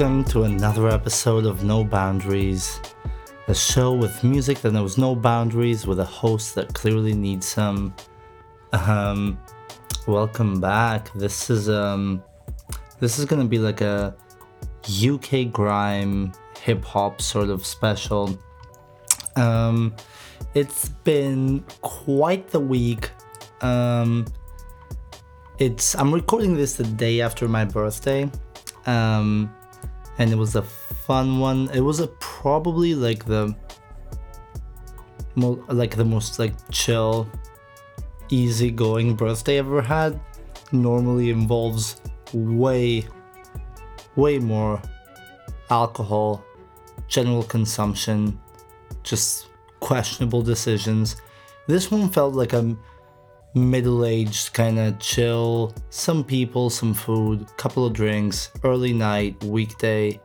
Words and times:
Welcome 0.00 0.24
to 0.32 0.44
another 0.44 0.88
episode 0.88 1.44
of 1.44 1.62
No 1.62 1.84
Boundaries, 1.84 2.80
a 3.48 3.54
show 3.54 3.92
with 3.92 4.24
music 4.24 4.62
that 4.62 4.72
knows 4.72 4.96
no 4.96 5.14
boundaries, 5.14 5.86
with 5.86 6.00
a 6.00 6.06
host 6.06 6.54
that 6.54 6.72
clearly 6.72 7.12
needs 7.12 7.46
some. 7.46 7.94
Um, 8.72 9.38
welcome 10.06 10.58
back. 10.58 11.12
This 11.12 11.50
is 11.50 11.68
um, 11.68 12.22
this 12.98 13.18
is 13.18 13.26
gonna 13.26 13.44
be 13.44 13.58
like 13.58 13.82
a 13.82 14.16
UK 14.88 15.52
grime 15.52 16.32
hip 16.58 16.82
hop 16.82 17.20
sort 17.20 17.50
of 17.50 17.66
special. 17.66 18.38
Um, 19.36 19.94
it's 20.54 20.88
been 21.04 21.62
quite 21.82 22.48
the 22.48 22.60
week. 22.60 23.10
Um, 23.60 24.24
it's 25.58 25.94
I'm 25.94 26.10
recording 26.10 26.56
this 26.56 26.76
the 26.76 26.84
day 26.84 27.20
after 27.20 27.46
my 27.46 27.66
birthday, 27.66 28.30
um, 28.86 29.54
and 30.20 30.30
it 30.30 30.36
was 30.36 30.54
a 30.54 30.62
fun 30.62 31.40
one. 31.40 31.70
It 31.72 31.80
was 31.80 31.98
a 31.98 32.06
probably 32.20 32.94
like 32.94 33.24
the 33.24 33.56
like 35.34 35.96
the 35.96 36.04
most 36.04 36.38
like 36.38 36.52
chill, 36.70 37.26
easygoing 38.28 39.16
birthday 39.16 39.58
I've 39.58 39.66
ever 39.66 39.80
had. 39.80 40.20
Normally 40.72 41.30
involves 41.30 42.02
way, 42.34 43.06
way 44.14 44.38
more 44.38 44.80
alcohol, 45.70 46.44
general 47.08 47.42
consumption, 47.42 48.38
just 49.02 49.48
questionable 49.80 50.42
decisions. 50.42 51.16
This 51.66 51.90
one 51.90 52.10
felt 52.10 52.34
like 52.34 52.52
a 52.52 52.76
middle 53.54 54.04
aged, 54.04 54.52
kind 54.52 54.78
of 54.78 54.98
chill. 54.98 55.74
Some 55.90 56.24
people, 56.24 56.70
some 56.70 56.94
food, 56.94 57.46
couple 57.56 57.86
of 57.86 57.92
drinks, 57.92 58.50
early 58.64 58.92
night, 58.92 59.42
weekday. 59.44 60.08
It 60.08 60.20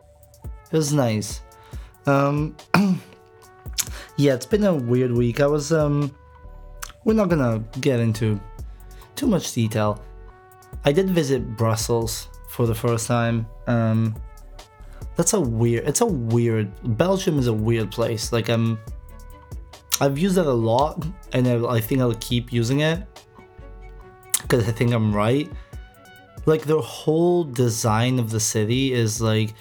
was 0.71 0.93
nice. 0.93 1.41
Um, 2.05 2.55
yeah, 4.17 4.33
it's 4.33 4.45
been 4.45 4.63
a 4.63 4.73
weird 4.73 5.11
week. 5.11 5.39
I 5.39 5.47
was, 5.47 5.71
um, 5.71 6.15
we're 7.03 7.13
not 7.13 7.29
gonna 7.29 7.63
get 7.81 7.99
into 7.99 8.39
too 9.15 9.27
much 9.27 9.53
detail. 9.53 10.03
I 10.83 10.91
did 10.91 11.09
visit 11.09 11.57
Brussels 11.57 12.29
for 12.49 12.67
the 12.67 12.75
first 12.75 13.07
time. 13.07 13.47
Um, 13.67 14.15
that's 15.15 15.33
a 15.33 15.39
weird, 15.39 15.87
it's 15.87 16.01
a 16.01 16.05
weird, 16.05 16.71
Belgium 16.97 17.39
is 17.39 17.47
a 17.47 17.53
weird 17.53 17.91
place. 17.91 18.31
Like, 18.31 18.49
I'm, 18.49 18.77
I've 20.01 20.19
used 20.19 20.37
it 20.37 20.45
a 20.45 20.53
lot 20.53 21.05
and 21.31 21.47
I, 21.47 21.75
I 21.75 21.79
think 21.79 22.01
I'll 22.01 22.13
keep 22.15 22.51
using 22.51 22.81
it 22.81 23.07
because 24.55 24.69
I 24.69 24.71
think 24.71 24.93
I'm 24.93 25.13
right. 25.13 25.51
Like 26.45 26.63
the 26.63 26.79
whole 26.79 27.43
design 27.43 28.19
of 28.19 28.29
the 28.29 28.39
city 28.39 28.93
is 28.93 29.21
like 29.21 29.53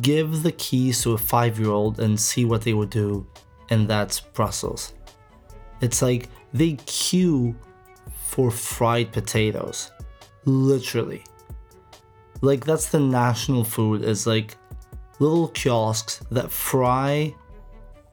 give 0.00 0.42
the 0.42 0.52
keys 0.52 1.02
to 1.02 1.12
a 1.12 1.18
five 1.18 1.58
year 1.58 1.70
old 1.70 1.98
and 1.98 2.18
see 2.18 2.44
what 2.44 2.62
they 2.62 2.72
would 2.72 2.90
do, 2.90 3.26
and 3.70 3.88
that's 3.88 4.20
Brussels. 4.20 4.94
It's 5.80 6.00
like 6.00 6.28
they 6.52 6.74
queue 6.86 7.56
for 8.26 8.50
fried 8.50 9.12
potatoes, 9.12 9.90
literally. 10.44 11.24
Like 12.40 12.64
that's 12.64 12.90
the 12.90 13.00
national 13.00 13.64
food 13.64 14.02
is 14.02 14.26
like 14.26 14.56
little 15.18 15.48
kiosks 15.48 16.20
that 16.30 16.50
fry 16.50 17.34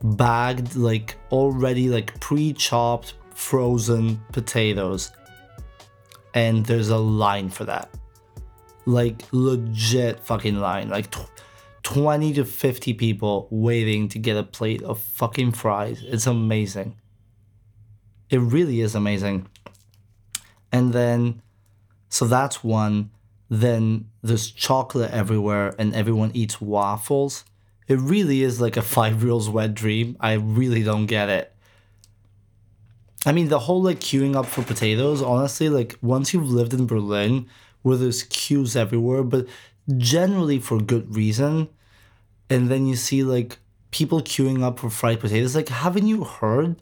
bagged 0.01 0.75
like 0.75 1.15
already 1.31 1.89
like 1.89 2.19
pre-chopped 2.19 3.15
frozen 3.35 4.19
potatoes 4.31 5.11
and 6.33 6.65
there's 6.65 6.89
a 6.89 6.97
line 6.97 7.49
for 7.49 7.65
that. 7.65 7.89
Like 8.85 9.23
legit 9.31 10.19
fucking 10.19 10.59
line. 10.59 10.89
Like 10.89 11.11
tw- 11.11 11.29
20 11.83 12.33
to 12.33 12.45
50 12.45 12.93
people 12.93 13.47
waiting 13.51 14.07
to 14.09 14.19
get 14.19 14.37
a 14.37 14.43
plate 14.43 14.81
of 14.83 14.99
fucking 14.99 15.51
fries. 15.51 16.01
It's 16.03 16.27
amazing. 16.27 16.95
It 18.29 18.39
really 18.39 18.81
is 18.81 18.95
amazing. 18.95 19.47
And 20.71 20.93
then 20.93 21.41
so 22.09 22.25
that's 22.25 22.63
one. 22.63 23.11
Then 23.49 24.09
there's 24.21 24.49
chocolate 24.49 25.11
everywhere 25.11 25.75
and 25.77 25.93
everyone 25.93 26.31
eats 26.33 26.61
waffles. 26.61 27.43
It 27.87 27.99
really 27.99 28.43
is 28.43 28.61
like 28.61 28.77
a 28.77 28.81
5-year-old's 28.95 29.49
wet 29.49 29.73
dream. 29.73 30.17
I 30.19 30.33
really 30.33 30.83
don't 30.83 31.05
get 31.05 31.29
it. 31.29 31.52
I 33.25 33.31
mean, 33.31 33.47
the 33.47 33.59
whole 33.59 33.81
like 33.81 33.99
queuing 33.99 34.35
up 34.35 34.45
for 34.45 34.63
potatoes, 34.63 35.21
honestly, 35.21 35.69
like 35.69 35.97
once 36.01 36.33
you've 36.33 36.49
lived 36.49 36.73
in 36.73 36.87
Berlin 36.87 37.47
where 37.81 37.97
there's 37.97 38.23
queues 38.23 38.75
everywhere, 38.75 39.23
but 39.23 39.47
generally 39.97 40.59
for 40.59 40.79
good 40.79 41.15
reason, 41.15 41.69
and 42.49 42.69
then 42.69 42.85
you 42.85 42.95
see 42.95 43.23
like 43.23 43.59
people 43.91 44.21
queuing 44.21 44.63
up 44.63 44.79
for 44.79 44.89
fried 44.89 45.19
potatoes, 45.19 45.55
like, 45.55 45.69
haven't 45.69 46.07
you 46.07 46.23
heard 46.23 46.81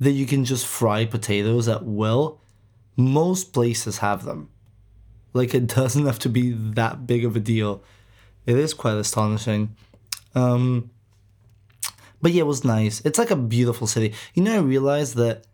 that 0.00 0.12
you 0.12 0.26
can 0.26 0.44
just 0.44 0.66
fry 0.66 1.04
potatoes 1.04 1.68
at 1.68 1.84
will? 1.84 2.40
Most 2.96 3.52
places 3.52 3.98
have 3.98 4.24
them. 4.24 4.48
Like, 5.34 5.54
it 5.54 5.66
doesn't 5.74 6.06
have 6.06 6.18
to 6.20 6.28
be 6.28 6.50
that 6.50 7.06
big 7.06 7.24
of 7.24 7.36
a 7.36 7.40
deal. 7.40 7.82
It 8.46 8.56
is 8.56 8.74
quite 8.74 8.96
astonishing. 8.96 9.76
Um, 10.34 10.90
but 12.20 12.32
yeah, 12.32 12.42
it 12.42 12.46
was 12.46 12.64
nice. 12.64 13.00
It's 13.04 13.18
like 13.18 13.30
a 13.30 13.36
beautiful 13.36 13.86
city. 13.86 14.14
You 14.34 14.42
know, 14.42 14.56
I 14.56 14.60
realized 14.60 15.16
that 15.16 15.44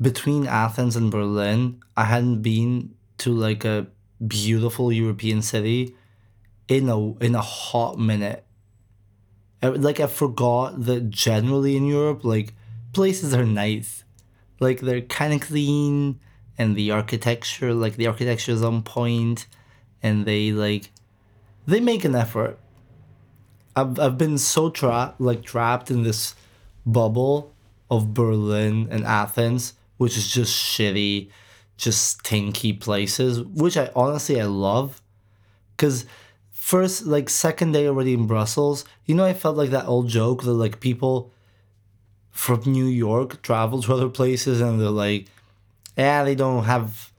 between 0.00 0.46
Athens 0.46 0.96
and 0.96 1.10
Berlin, 1.10 1.82
I 1.96 2.04
hadn't 2.04 2.42
been 2.42 2.94
to 3.18 3.32
like 3.32 3.64
a 3.64 3.86
beautiful 4.26 4.92
European 4.92 5.42
city 5.42 5.94
in 6.68 6.88
a 6.88 7.14
in 7.18 7.34
a 7.34 7.42
hot 7.42 7.98
minute. 7.98 8.44
Like 9.62 10.00
I 10.00 10.06
forgot 10.06 10.84
that 10.84 11.10
generally 11.10 11.76
in 11.76 11.86
Europe, 11.86 12.24
like 12.24 12.54
places 12.92 13.34
are 13.34 13.46
nice, 13.46 14.04
like 14.60 14.80
they're 14.80 15.00
kind 15.00 15.32
of 15.32 15.40
clean, 15.40 16.20
and 16.58 16.76
the 16.76 16.90
architecture, 16.90 17.72
like 17.72 17.96
the 17.96 18.06
architecture 18.06 18.52
is 18.52 18.62
on 18.62 18.82
point, 18.82 19.46
and 20.02 20.26
they 20.26 20.52
like 20.52 20.90
they 21.66 21.80
make 21.80 22.04
an 22.04 22.14
effort 22.14 22.58
I've 23.76 23.98
I've 23.98 24.18
been 24.18 24.38
so 24.38 24.70
trapped 24.70 25.20
like 25.20 25.42
trapped 25.42 25.90
in 25.90 26.02
this 26.02 26.34
bubble 26.86 27.52
of 27.90 28.14
Berlin 28.14 28.88
and 28.90 29.04
Athens, 29.04 29.74
which 29.96 30.16
is 30.16 30.32
just 30.32 30.54
shitty, 30.54 31.30
just 31.76 32.18
stinky 32.18 32.72
places, 32.72 33.42
which 33.42 33.76
I 33.76 33.90
honestly 33.94 34.40
I 34.40 34.44
love. 34.44 35.00
Cause 35.76 36.06
first 36.50 37.04
like 37.04 37.28
second 37.28 37.72
day 37.72 37.86
already 37.86 38.14
in 38.14 38.26
Brussels, 38.26 38.84
you 39.06 39.14
know 39.14 39.24
I 39.24 39.34
felt 39.34 39.56
like 39.56 39.70
that 39.70 39.86
old 39.86 40.08
joke 40.08 40.42
that 40.44 40.52
like 40.52 40.80
people 40.80 41.32
from 42.30 42.62
New 42.66 42.86
York 42.86 43.42
travel 43.42 43.80
to 43.82 43.94
other 43.94 44.08
places 44.08 44.60
and 44.60 44.80
they're 44.80 44.90
like, 44.90 45.26
yeah, 45.96 46.24
they 46.24 46.34
don't 46.34 46.64
have 46.64 47.12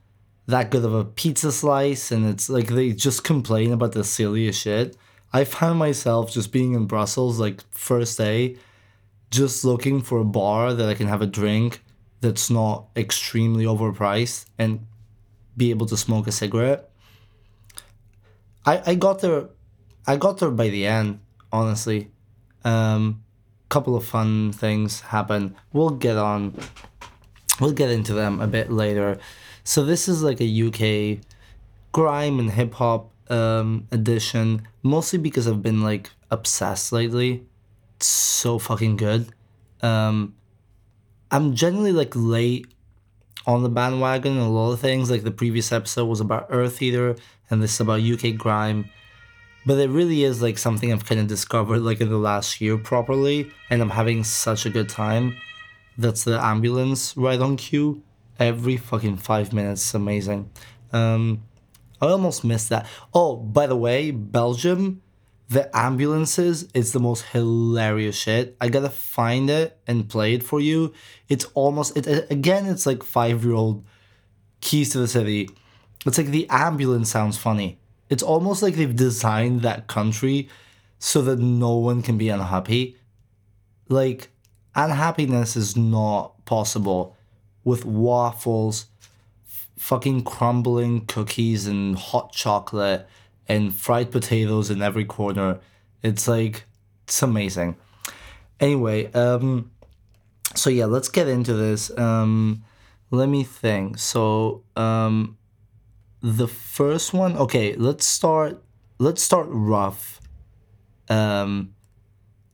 that 0.48 0.70
good 0.70 0.84
of 0.86 0.94
a 0.94 1.06
pizza 1.06 1.52
slice 1.52 2.12
and 2.12 2.26
it's 2.26 2.50
like 2.50 2.68
they 2.68 2.92
just 2.92 3.24
complain 3.24 3.72
about 3.72 3.94
the 3.94 4.04
silliest 4.04 4.62
shit. 4.62 4.96
I 5.36 5.44
found 5.44 5.78
myself 5.78 6.32
just 6.32 6.54
being 6.54 6.76
in 6.76 6.86
Brussels, 6.86 7.42
like 7.42 7.60
first 7.72 8.18
day, 8.18 8.56
just 9.32 9.66
looking 9.66 10.02
for 10.02 10.20
a 10.20 10.24
bar 10.24 10.74
that 10.74 10.88
I 10.88 10.94
can 10.94 11.08
have 11.08 11.22
a 11.22 11.26
drink 11.26 11.84
that's 12.22 12.50
not 12.50 12.86
extremely 12.96 13.66
overpriced 13.66 14.46
and 14.58 14.88
be 15.58 15.72
able 15.72 15.88
to 15.88 15.98
smoke 15.98 16.28
a 16.28 16.32
cigarette. 16.32 16.90
I, 18.66 18.82
I 18.86 18.96
got 18.96 19.20
there 19.20 19.50
I 20.08 20.16
got 20.16 20.38
there 20.38 20.52
by 20.52 20.70
the 20.70 20.88
end, 20.88 21.20
honestly. 21.52 22.12
Um 22.64 23.22
couple 23.68 23.98
of 23.98 24.06
fun 24.06 24.54
things 24.54 25.02
happened. 25.02 25.54
We'll 25.74 25.90
get 25.90 26.16
on 26.16 26.58
we'll 27.60 27.74
get 27.74 27.90
into 27.92 28.14
them 28.14 28.40
a 28.40 28.48
bit 28.48 28.72
later. 28.72 29.18
So 29.66 29.84
this 29.84 30.08
is 30.08 30.24
like 30.24 30.40
a 30.40 30.48
UK 30.68 31.20
grime 31.92 32.40
and 32.40 32.52
hip 32.52 32.76
hop 32.76 33.12
um, 33.30 33.88
edition, 33.92 34.68
mostly 34.84 35.20
because 35.20 35.48
I've 35.48 35.62
been 35.62 35.84
like 35.84 36.12
obsessed 36.32 36.92
lately. 36.92 37.46
It's 37.98 38.08
so 38.08 38.60
fucking 38.60 38.98
good. 38.98 39.30
Um, 39.82 40.36
I'm 41.32 41.56
generally 41.56 41.92
like 41.92 42.14
late 42.16 42.68
on 43.46 43.64
the 43.64 43.70
bandwagon 43.70 44.38
a 44.38 44.50
lot 44.50 44.72
of 44.72 44.80
things. 44.80 45.10
Like 45.10 45.24
the 45.24 45.32
previous 45.32 45.72
episode 45.72 46.06
was 46.06 46.22
about 46.22 46.50
Eartheater, 46.50 47.20
and 47.50 47.62
this 47.62 47.76
is 47.76 47.80
about 47.80 48.02
UK 48.02 48.36
grime. 48.38 48.90
But 49.66 49.80
it 49.80 49.90
really 49.90 50.24
is 50.24 50.42
like 50.42 50.58
something 50.58 50.94
I've 50.94 51.06
kind 51.06 51.20
of 51.20 51.28
discovered 51.28 51.80
like 51.80 52.00
in 52.00 52.10
the 52.10 52.18
last 52.18 52.62
year 52.62 52.78
properly, 52.78 53.52
and 53.70 53.82
I'm 53.82 53.90
having 53.90 54.24
such 54.24 54.66
a 54.66 54.70
good 54.70 54.90
time. 54.90 55.38
That's 55.98 56.24
the 56.24 56.44
ambulance 56.44 57.16
right 57.16 57.40
on 57.40 57.58
cue. 57.58 58.04
Every 58.38 58.78
fucking 58.78 59.18
five 59.18 59.54
minutes, 59.54 59.94
amazing. 59.94 60.52
Um, 60.92 61.44
I 62.08 62.12
almost 62.12 62.44
missed 62.44 62.70
that. 62.70 62.88
Oh, 63.14 63.36
by 63.38 63.68
the 63.68 63.76
way, 63.76 64.12
Belgium, 64.12 65.02
the 65.50 65.70
ambulances, 65.76 66.68
it's 66.74 66.92
the 66.92 67.00
most 67.00 67.26
hilarious 67.26 68.16
shit. 68.16 68.56
I 68.60 68.70
gotta 68.70 68.90
find 68.90 69.50
it 69.50 69.78
and 69.88 70.10
play 70.10 70.34
it 70.34 70.44
for 70.44 70.60
you. 70.60 70.94
It's 71.30 71.46
almost 71.54 71.96
it 71.98 72.32
again. 72.32 72.66
It's 72.66 72.86
like 72.86 73.04
five 73.04 73.44
year 73.44 73.54
old 73.54 73.86
keys 74.62 74.90
to 74.92 75.00
the 75.00 75.08
city. 75.08 75.50
It's 76.06 76.18
like 76.18 76.28
the 76.28 76.48
ambulance 76.50 77.10
sounds 77.10 77.38
funny. 77.38 77.80
it's 78.10 78.24
almost 78.24 78.62
like 78.62 78.76
they've 78.76 78.96
designed 78.96 79.62
that 79.62 79.88
country 79.88 80.48
so 81.00 81.22
that 81.24 81.40
no 81.40 81.76
one 81.76 82.02
can 82.02 82.18
be 82.18 82.30
unhappy. 82.30 82.98
Like, 83.90 84.30
unhappiness 84.76 85.56
is 85.56 85.76
not 85.76 86.46
possible 86.46 87.16
with 87.64 87.86
waffles, 87.86 88.86
fucking 89.78 90.24
crumbling 90.24 91.06
cookies, 91.06 91.68
and 91.68 91.98
hot 91.98 92.32
chocolate, 92.32 93.08
and 93.48 93.74
fried 93.74 94.12
potatoes 94.12 94.70
in 94.70 94.82
every 94.82 95.06
corner. 95.06 95.60
It's 96.02 96.28
like, 96.28 96.66
it's 97.04 97.22
amazing. 97.22 97.76
Anyway, 98.60 99.12
um, 99.14 99.72
so 100.56 100.70
yeah, 100.70 100.86
let's 100.86 101.10
get 101.10 101.28
into 101.28 101.54
this. 101.54 101.96
Um, 101.98 102.64
let 103.12 103.30
me 103.30 103.44
think. 103.44 103.98
So, 103.98 104.64
um, 104.76 105.38
the 106.22 106.48
first 106.48 107.14
one, 107.14 107.38
okay, 107.38 107.76
let's 107.76 108.08
start. 108.08 108.64
Let's 108.98 109.22
start 109.22 109.48
rough. 109.50 110.22
Um, 111.10 111.76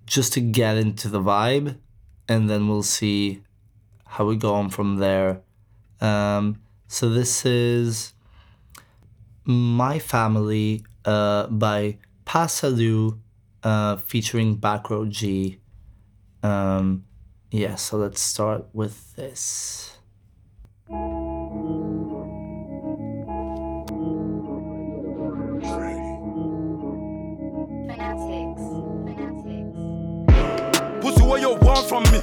just 0.05 0.33
to 0.33 0.41
get 0.41 0.75
into 0.75 1.07
the 1.07 1.21
vibe, 1.21 1.77
and 2.27 2.49
then 2.49 2.67
we'll 2.67 2.83
see 2.83 3.43
how 4.05 4.25
we 4.25 4.35
go 4.35 4.55
on 4.55 4.69
from 4.69 4.97
there. 4.97 5.41
Um, 6.01 6.59
so 6.91 7.07
this 7.07 7.45
is 7.45 8.11
my 9.45 9.97
family 9.97 10.83
uh, 11.05 11.47
by 11.47 11.97
Pa 12.25 12.47
Salieu, 12.47 13.17
uh, 13.63 13.95
featuring 13.95 14.57
BackRoad 14.57 15.09
Gee. 15.09 15.61
Um, 16.43 17.05
yeah, 17.49 17.75
so 17.75 17.95
let's 17.95 18.19
start 18.19 18.65
with 18.73 19.15
this. 19.15 19.97
Fanatics. 20.89 21.41
Fanatics. 29.07 29.79
Pussy, 31.01 31.23
what 31.23 31.39
you 31.39 31.55
want 31.55 31.87
from 31.87 32.03
me? 32.11 32.19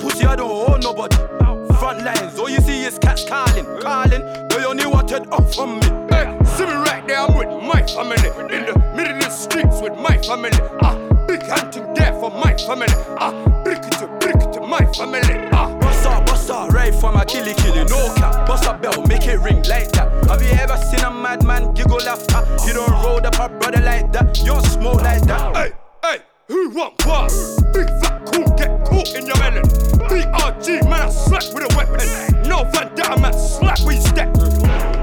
Pussy, 0.00 0.24
I 0.26 0.34
don't 0.34 0.50
owe 0.50 0.76
nobody. 0.78 1.41
Front 1.82 2.04
lines, 2.04 2.38
all 2.38 2.48
you 2.48 2.60
see 2.60 2.84
is 2.84 2.96
cats 2.96 3.24
calling, 3.24 3.66
calling. 3.80 4.22
They 4.46 4.64
only 4.64 4.86
wanted 4.86 5.26
up 5.32 5.52
from 5.52 5.80
me. 5.80 5.86
Hey, 6.10 6.38
see 6.44 6.64
me 6.64 6.74
right 6.74 7.02
there, 7.08 7.18
I'm 7.18 7.34
with 7.34 7.48
my 7.60 7.82
family. 7.82 8.28
In 8.54 8.66
the 8.66 8.78
middle 8.94 9.16
of 9.16 9.24
the 9.24 9.30
streets 9.30 9.80
with 9.82 9.98
my 9.98 10.16
family. 10.18 10.56
Ah, 10.80 10.94
big 11.26 11.42
hunting 11.42 11.92
there 11.94 12.12
for 12.20 12.30
my 12.30 12.56
family. 12.56 12.86
Ah, 13.18 13.32
brick 13.64 13.78
it 13.78 13.98
to 13.98 14.06
brick 14.20 14.36
it 14.36 14.52
to 14.52 14.60
my 14.60 14.86
family. 14.92 15.48
Ah, 15.50 15.76
Bust 15.80 16.06
up, 16.06 16.24
bust 16.24 16.50
up, 16.50 16.70
right 16.70 16.94
from 16.94 17.16
a 17.16 17.24
killy 17.24 17.52
killy, 17.54 17.82
no 17.86 18.14
cap. 18.14 18.46
Bust 18.46 18.64
up 18.68 18.80
bell, 18.80 19.04
make 19.08 19.26
it 19.26 19.40
ring 19.40 19.64
like 19.64 19.90
that. 19.90 20.08
Have 20.30 20.40
you 20.40 20.50
ever 20.50 20.76
seen 20.76 21.00
a 21.00 21.10
madman 21.10 21.74
giggle 21.74 22.00
after? 22.08 22.46
You 22.64 22.74
don't 22.74 22.92
roll 23.02 23.26
up 23.26 23.34
a 23.40 23.48
brother 23.58 23.82
like 23.82 24.12
that, 24.12 24.38
you 24.38 24.46
don't 24.46 24.64
smoke 24.64 25.02
like 25.02 25.22
that. 25.22 25.56
hey, 25.56 25.72
who 26.52 26.68
want 26.68 27.06
war? 27.06 27.26
Big 27.72 27.88
fat 28.00 28.20
cool, 28.26 28.44
get 28.56 28.84
caught 28.84 29.14
in 29.14 29.26
your 29.26 29.38
melon. 29.38 29.64
BRG, 30.06 30.84
man, 30.84 31.02
I 31.02 31.08
slap 31.08 31.44
with 31.54 31.64
a 31.64 31.76
weapon. 31.76 32.06
No 32.46 32.64
Van 32.72 32.94
Damme, 32.94 33.22
man, 33.22 33.32
slap 33.32 33.80
with 33.86 33.96
your 33.96 34.04
step. 34.04 34.36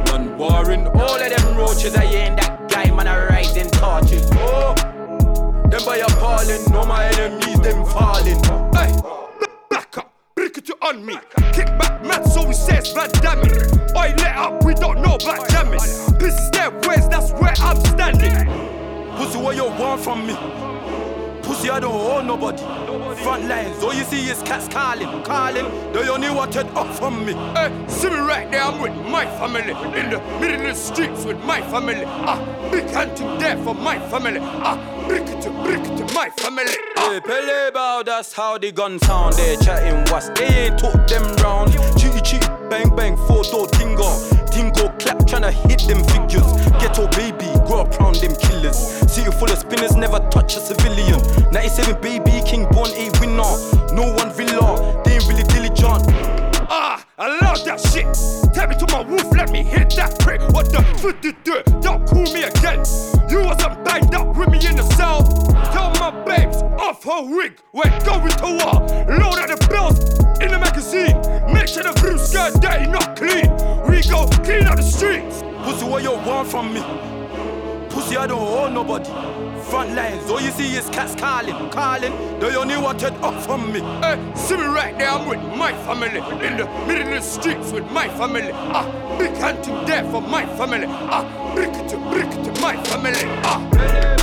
None 0.05 0.37
warring, 0.37 0.87
all 0.87 1.19
of 1.19 1.29
them 1.29 1.57
roaches, 1.57 1.95
I 1.95 2.03
ain't 2.03 2.37
that 2.37 2.69
guy, 2.69 2.91
man, 2.91 3.07
I 3.07 3.25
rising 3.25 3.69
torches. 3.71 4.29
Oh, 4.33 4.75
them 5.69 5.83
by 5.85 5.97
appalling, 5.97 6.63
no 6.71 6.85
my 6.85 7.05
enemies, 7.05 7.59
them 7.61 7.83
falling. 7.85 8.39
Hey, 8.77 8.93
back 9.71 9.97
up, 9.97 10.13
to 10.35 10.77
on 10.83 11.03
me. 11.03 11.17
Kick 11.53 11.67
back, 11.79 12.05
man, 12.05 12.23
so 12.29 12.45
we 12.45 12.53
says 12.53 12.91
Van 12.93 13.09
Damme. 13.23 13.49
Oi, 13.97 14.13
let 14.17 14.35
up, 14.37 14.63
we 14.63 14.75
don't 14.75 15.01
know 15.01 15.15
about 15.15 15.49
jamming. 15.49 15.79
This 16.19 16.39
is 16.39 16.51
their 16.51 16.69
ways, 16.87 17.09
that's 17.09 17.31
where 17.31 17.53
I'm 17.57 17.77
standing. 17.87 18.45
Pussy, 19.17 19.39
what 19.39 19.55
you 19.55 19.65
want 19.65 19.99
from 20.01 20.27
me? 20.27 20.68
I 21.69 21.79
don't 21.79 21.93
owe 21.93 22.21
nobody. 22.21 22.63
Front 23.23 23.45
lines, 23.47 23.83
all 23.83 23.93
you 23.93 24.03
see 24.03 24.29
is 24.29 24.41
cats 24.43 24.67
calling, 24.67 25.23
calling. 25.23 25.65
They 25.93 26.07
only 26.09 26.29
wanted 26.29 26.67
up 26.75 26.93
from 26.95 27.25
me. 27.25 27.33
Hey, 27.53 27.71
see 27.87 28.09
me 28.09 28.15
right 28.17 28.49
there, 28.49 28.63
I'm 28.63 28.79
with 28.81 28.95
my 29.07 29.25
family. 29.37 29.71
In 29.99 30.09
the 30.09 30.19
middle 30.39 30.55
of 30.55 30.63
the 30.63 30.73
streets 30.73 31.25
with 31.25 31.37
my 31.43 31.61
family. 31.69 32.03
Ah, 32.05 32.39
big 32.71 32.89
hunting 32.91 33.37
there 33.39 33.57
for 33.63 33.75
my 33.75 33.99
family. 34.09 34.39
Ah, 34.41 34.77
brick 35.07 35.25
to 35.25 35.49
brick 35.63 35.83
to 35.83 36.13
my 36.13 36.29
family. 36.37 36.73
Ah, 36.97 37.09
Hey, 37.11 37.19
Pele 37.21 37.71
bow, 37.71 38.03
that's 38.03 38.33
how 38.33 38.57
the 38.57 38.71
gun 38.71 38.99
sound. 38.99 39.33
They 39.35 39.55
chatting 39.57 39.99
what's 40.11 40.29
they 40.29 40.45
ain't 40.67 40.77
took 40.79 41.07
them 41.07 41.23
round. 41.43 41.71
Cheaty 41.99 42.21
cheaty, 42.21 42.69
bang 42.69 42.95
bang, 42.95 43.17
four 43.27 43.43
door 43.43 43.67
tingo. 43.67 44.09
Tingo 44.51 44.87
clap, 44.99 45.17
tryna 45.19 45.51
hit 45.51 45.81
them 45.87 46.03
figures. 46.05 46.48
Ghetto 46.79 47.07
baby, 47.17 47.47
grow 47.67 47.81
up 47.81 47.99
round 47.99 48.15
them 48.17 48.35
killers. 48.35 48.77
City 49.11 49.31
full 49.31 49.51
of 49.51 49.57
spinners, 49.59 49.95
never 49.95 50.19
touch 50.29 50.55
a 50.57 50.59
civilian. 50.59 51.19
97 51.51 52.01
baby, 52.01 52.41
king 52.45 52.65
born 52.71 52.89
a 52.91 53.09
winner. 53.19 53.51
No 53.93 54.13
one 54.13 54.31
villa, 54.33 55.01
they 55.05 55.15
ain't 55.15 55.27
really 55.27 55.43
diligent. 55.43 56.03
ah, 56.69 57.03
I 57.17 57.27
love 57.41 57.63
that 57.65 57.79
shit. 57.79 58.07
Take 58.53 58.69
me 58.69 58.75
to 58.77 58.87
my 58.91 59.03
roof, 59.03 59.25
let 59.35 59.51
me 59.51 59.63
hit 59.63 59.89
that 59.95 60.17
prick. 60.19 60.41
What 60.53 60.71
the 60.71 60.83
fuck 60.99 61.21
did 61.21 61.35
do? 61.43 61.61
Don't 61.81 62.05
call 62.07 62.23
me 62.33 62.43
again. 62.43 62.83
You 63.29 63.43
wasn't 63.43 63.83
banged 63.85 64.13
up 64.15 64.35
with 64.35 64.49
me 64.49 64.59
in 64.67 64.75
the 64.75 64.83
cell. 64.95 65.23
Tell 65.71 65.91
my 65.99 66.11
babes 66.25 66.57
off 66.79 67.03
her 67.03 67.21
wig. 67.23 67.59
We're 67.73 67.89
going 68.05 68.29
to 68.29 68.45
war. 68.45 68.79
Load 69.17 69.39
out 69.39 69.49
the 69.49 69.67
bills 69.69 69.99
in 70.41 70.51
the 70.51 70.59
magazine. 70.59 71.15
Make 71.53 71.67
sure 71.67 71.83
the 71.83 71.93
blue 72.01 72.17
skirt 72.17 72.59
dirty, 72.61 72.87
not 72.87 73.15
clean. 73.15 73.49
We 73.87 74.01
go 74.09 74.25
clean 74.43 74.65
out 74.65 74.77
the 74.77 74.83
streets. 74.83 75.41
Pussy, 75.69 75.85
what 75.85 76.01
you 76.01 76.11
want 76.11 76.47
from 76.47 76.73
me? 76.73 76.81
Pussy, 77.89 78.17
I 78.17 78.25
don't 78.25 78.41
owe 78.41 78.67
nobody. 78.69 79.05
Front 79.69 79.93
lines, 79.93 80.27
all 80.27 80.41
you 80.41 80.49
see 80.49 80.75
is 80.75 80.89
cats 80.89 81.13
calling, 81.13 81.69
calling. 81.69 82.11
They 82.39 82.55
only 82.55 82.75
wanted 82.75 83.13
up 83.21 83.39
from 83.43 83.71
me. 83.71 83.81
Hey, 84.01 84.17
see 84.33 84.57
me 84.57 84.63
right 84.63 84.97
there, 84.97 85.09
I'm 85.09 85.27
with 85.27 85.39
my 85.59 85.73
family. 85.85 86.21
In 86.43 86.57
the 86.57 86.65
middle 86.87 87.03
of 87.03 87.09
the 87.09 87.21
streets 87.21 87.71
with 87.71 87.85
my 87.91 88.07
family. 88.17 88.49
Ah, 88.51 88.83
big 89.19 89.37
hunting 89.37 89.85
there 89.85 90.03
for 90.09 90.23
my 90.23 90.43
family. 90.57 90.87
Ah, 90.89 91.53
brick 91.53 91.71
to 91.71 91.97
brick 92.09 92.31
to 92.31 92.61
my 92.61 92.75
family. 92.85 93.25
Ah. 93.43 94.18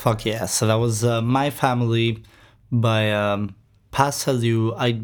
Fuck 0.00 0.24
yeah. 0.24 0.46
So 0.46 0.66
that 0.66 0.76
was 0.76 1.04
uh, 1.04 1.20
My 1.20 1.50
Family 1.50 2.22
by 2.72 3.12
um, 3.12 3.54
Pa 3.90 4.08
Salieu. 4.08 4.74
I 4.78 5.02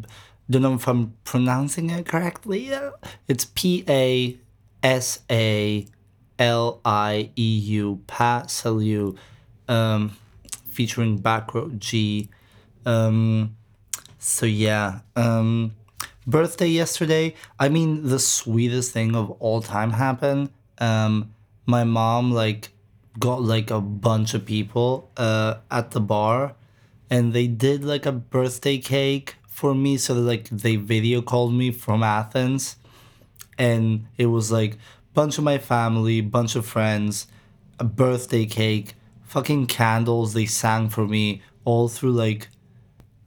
don't 0.49 0.62
know 0.62 0.73
if 0.73 0.88
I'm 0.88 1.12
pronouncing 1.23 1.91
it 1.91 2.07
correctly. 2.07 2.73
It's 3.29 3.45
P 3.55 3.85
A 3.91 4.38
S 4.83 5.21
A 5.31 5.87
L 6.38 6.81
I 6.83 7.29
E 7.37 7.59
U. 7.59 8.00
Pa 8.07 8.45
Salieu. 8.47 9.19
Um, 9.69 10.17
featuring 10.67 11.19
BackRoad 11.19 11.79
Gee. 11.79 12.31
Um, 12.87 13.55
so 14.19 14.47
yeah. 14.47 15.00
Um, 15.15 15.75
birthday 16.26 16.69
yesterday. 16.69 17.35
I 17.61 17.69
mean, 17.69 18.09
the 18.09 18.19
sweetest 18.19 18.93
thing 18.93 19.15
of 19.15 19.31
all 19.41 19.61
time 19.61 19.91
happened. 19.91 20.49
Um, 20.79 21.35
my 21.67 21.85
mom 21.85 22.33
like 22.33 22.71
got 23.19 23.43
like 23.43 23.71
a 23.71 23.81
bunch 23.81 24.35
of 24.35 24.45
people 24.45 25.11
uh 25.17 25.57
at 25.71 25.91
the 25.93 26.01
bar, 26.01 26.55
and 27.11 27.33
they 27.33 27.47
did 27.47 27.85
like 27.85 28.07
a 28.07 28.13
birthday 28.13 28.79
cake 28.79 29.37
for 29.47 29.75
me. 29.75 29.97
So 29.97 30.15
like 30.15 30.49
they 30.51 30.77
video 30.77 31.23
called 31.23 31.55
me 31.55 31.71
from 31.71 32.03
Athens, 32.03 32.77
and 33.59 34.07
it 34.17 34.27
was 34.27 34.53
like 34.53 34.79
bunch 35.15 35.39
of 35.39 35.45
my 35.45 35.59
family, 35.59 36.21
bunch 36.21 36.57
of 36.57 36.67
friends, 36.67 37.27
a 37.79 37.85
birthday 37.85 38.45
cake, 38.45 38.95
fucking 39.25 39.67
candles. 39.67 40.35
They 40.35 40.47
sang 40.47 40.91
for 40.91 41.07
me 41.07 41.43
all 41.65 41.89
through 41.89 42.13
like 42.13 42.49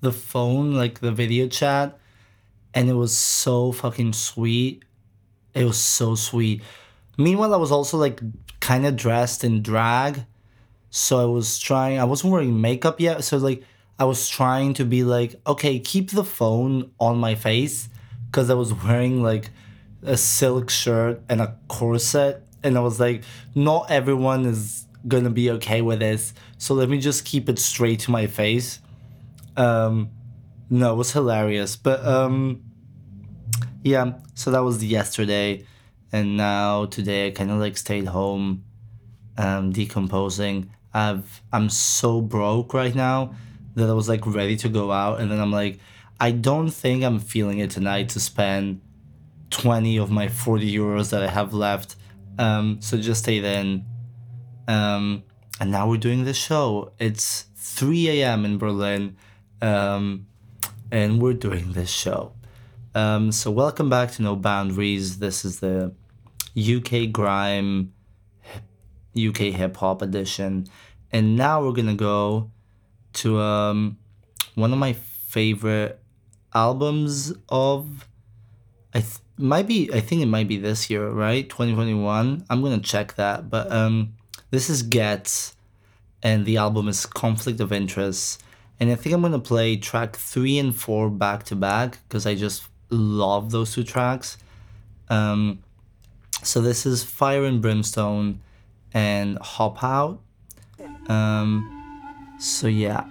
the 0.02 0.12
phone, 0.12 0.74
like 0.74 1.00
the 1.00 1.12
video 1.12 1.48
chat, 1.48 1.98
and 2.74 2.90
it 2.90 2.94
was 2.94 3.16
so 3.16 3.72
fucking 3.72 4.14
sweet. 4.14 4.84
It 5.54 5.66
was 5.66 5.80
so 5.80 6.16
sweet. 6.16 6.62
Meanwhile, 7.18 7.54
I 7.54 7.58
was 7.58 7.72
also 7.72 7.98
like 7.98 8.22
kind 8.70 8.86
of 8.86 8.96
dressed 8.96 9.44
in 9.44 9.64
drag, 9.64 10.26
so 10.92 11.20
I 11.20 11.26
was 11.26 11.58
trying. 11.58 11.98
I 12.00 12.04
wasn't 12.04 12.32
wearing 12.32 12.62
makeup 12.62 13.00
yet, 13.00 13.24
so 13.24 13.38
like 13.38 13.64
I 13.98 14.06
was 14.06 14.30
trying 14.30 14.76
to 14.76 14.86
be 14.86 15.02
like, 15.04 15.42
okay, 15.48 15.80
keep 15.80 16.12
the 16.12 16.24
phone 16.24 16.92
on 17.00 17.18
my 17.18 17.34
face, 17.34 17.90
because 18.28 18.52
I 18.52 18.54
was 18.54 18.72
wearing 18.72 19.24
like 19.24 19.50
a 20.04 20.16
silk 20.16 20.70
shirt 20.70 21.24
and 21.30 21.42
a 21.42 21.58
corset, 21.68 22.44
and 22.62 22.78
I 22.78 22.82
was 22.82 23.00
like, 23.00 23.24
not 23.56 23.90
everyone 23.90 24.46
is 24.46 24.86
gonna 25.08 25.32
be 25.32 25.50
okay 25.58 25.82
with 25.82 25.98
this, 25.98 26.36
so 26.60 26.76
let 26.76 26.90
me 26.90 27.00
just 27.00 27.26
keep 27.26 27.50
it 27.50 27.58
straight 27.58 28.02
to 28.02 28.12
my 28.12 28.28
face. 28.28 28.82
Um, 29.58 30.12
no, 30.70 30.94
it 30.94 30.96
was 30.96 31.12
hilarious, 31.12 31.76
but 31.76 32.06
um, 32.06 32.62
yeah. 33.84 34.14
So 34.36 34.52
that 34.52 34.60
was 34.60 34.84
yesterday. 34.84 35.66
And 36.12 36.38
now 36.38 36.86
today 36.86 37.28
I 37.28 37.32
kind 37.32 37.52
of 37.52 37.60
like 37.60 37.78
stayed 37.78 38.08
home, 38.08 38.64
um, 39.38 39.72
decomposing. 39.72 40.72
I've 40.94 41.42
I'm 41.52 41.70
so 41.70 42.22
broke 42.22 42.74
right 42.74 42.96
now 42.96 43.36
that 43.76 43.90
I 43.90 43.94
was 43.94 44.10
like 44.10 44.26
ready 44.26 44.58
to 44.58 44.70
go 44.70 44.92
out, 44.92 45.20
and 45.20 45.32
then 45.32 45.40
I'm 45.40 45.52
like, 45.52 45.80
I 46.20 46.32
don't 46.32 46.70
think 46.70 47.04
I'm 47.04 47.20
feeling 47.20 47.60
it 47.60 47.72
tonight 47.72 48.10
to 48.10 48.20
spend 48.20 48.82
twenty 49.50 49.98
of 49.98 50.12
my 50.12 50.28
forty 50.28 50.72
euros 50.74 51.12
that 51.12 51.24
I 51.24 51.28
have 51.28 51.54
left. 51.54 51.96
Um, 52.38 52.82
so 52.82 52.98
just 52.98 53.24
stay 53.24 53.38
in. 53.38 53.86
Um, 54.68 55.24
and 55.60 55.72
now 55.72 55.90
we're 55.90 55.98
doing 55.98 56.24
the 56.24 56.34
show. 56.34 56.94
It's 57.00 57.46
3 57.56 58.22
a.m. 58.22 58.46
in 58.46 58.58
Berlin, 58.58 59.18
um, 59.62 60.28
and 60.92 61.22
we're 61.22 61.34
doing 61.34 61.74
this 61.74 61.90
show. 61.90 62.34
Um, 62.96 63.32
so 63.32 63.52
welcome 63.52 63.90
back 63.90 64.12
to 64.14 64.22
No 64.22 64.36
Boundaries. 64.36 65.20
This 65.20 65.44
is 65.44 65.60
the 65.60 65.94
UK 66.60 67.12
grime, 67.12 67.94
UK 69.18 69.54
hip 69.54 69.78
hop 69.78 70.02
edition, 70.02 70.68
and 71.12 71.36
now 71.36 71.64
we're 71.64 71.74
gonna 71.74 71.96
go 71.96 72.52
to 73.14 73.40
um, 73.40 73.98
one 74.56 74.72
of 74.74 74.80
my 74.80 74.94
favorite 74.94 76.02
albums 76.54 77.34
of. 77.50 78.08
I 78.94 79.02
th- 79.02 79.20
might 79.38 79.68
be. 79.68 79.90
I 79.94 80.00
think 80.00 80.22
it 80.22 80.28
might 80.28 80.48
be 80.48 80.58
this 80.58 80.90
year, 80.90 81.10
right? 81.10 81.48
Twenty 81.48 81.74
twenty 81.74 81.94
one. 81.94 82.46
I'm 82.50 82.62
gonna 82.62 82.80
check 82.80 83.16
that, 83.16 83.50
but 83.50 83.72
um, 83.72 84.16
this 84.52 84.70
is 84.70 84.84
Ghetts, 84.84 85.56
and 86.22 86.46
the 86.46 86.58
album 86.58 86.88
is 86.88 87.06
Conflict 87.06 87.60
of 87.60 87.72
Interest. 87.72 88.44
And 88.80 88.90
I 88.92 88.96
think 88.96 89.14
I'm 89.14 89.22
gonna 89.22 89.40
play 89.40 89.76
track 89.78 90.16
three 90.16 90.58
and 90.58 90.76
four 90.76 91.10
back 91.10 91.44
to 91.46 91.56
back 91.56 92.00
because 92.08 92.26
I 92.26 92.36
just 92.36 92.64
love 92.90 93.52
those 93.52 93.74
two 93.74 93.84
tracks. 93.84 94.38
Um, 95.10 95.60
so 96.44 96.62
this 96.62 96.86
is 96.86 97.04
Fire 97.04 97.44
and 97.46 97.62
Brimstone 97.62 98.42
and 98.94 99.38
Hop 99.40 99.84
Out. 99.84 100.20
Um, 101.08 102.36
so 102.40 102.68
yeah. 102.68 103.06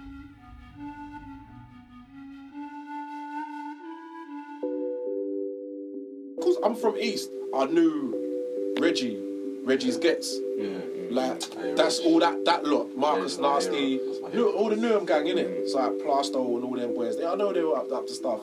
Cause 6.41 6.57
I'm 6.63 6.75
from 6.75 6.95
East, 6.97 7.29
I 7.55 7.65
knew 7.65 8.75
Reggie, 8.79 9.19
Reggie's 9.65 9.97
Ghetts. 9.97 10.37
Yeah, 10.57 10.79
Like 11.11 11.43
yeah, 11.55 11.73
that's 11.75 11.99
Reggie. 11.99 12.09
all 12.13 12.19
that 12.19 12.45
that 12.45 12.65
lot. 12.65 12.95
Marcus 12.95 13.35
Yeah, 13.37 13.41
Nasty, 13.49 13.97
hero. 13.97 14.05
That's 14.05 14.21
my 14.21 14.29
knew, 14.29 14.35
hero. 14.47 14.51
all 14.53 14.69
the 14.69 14.75
Newham 14.75 15.05
gang 15.05 15.27
in 15.27 15.37
it. 15.37 15.47
It's 15.47 15.73
like 15.73 15.91
Plaistow 15.99 16.55
and 16.55 16.63
all 16.63 16.75
them 16.75 16.93
boys. 16.93 17.17
They, 17.17 17.25
I 17.25 17.35
know 17.35 17.51
they 17.51 17.61
were 17.61 17.77
up, 17.77 17.91
up 17.91 18.07
to 18.07 18.13
stuff. 18.13 18.39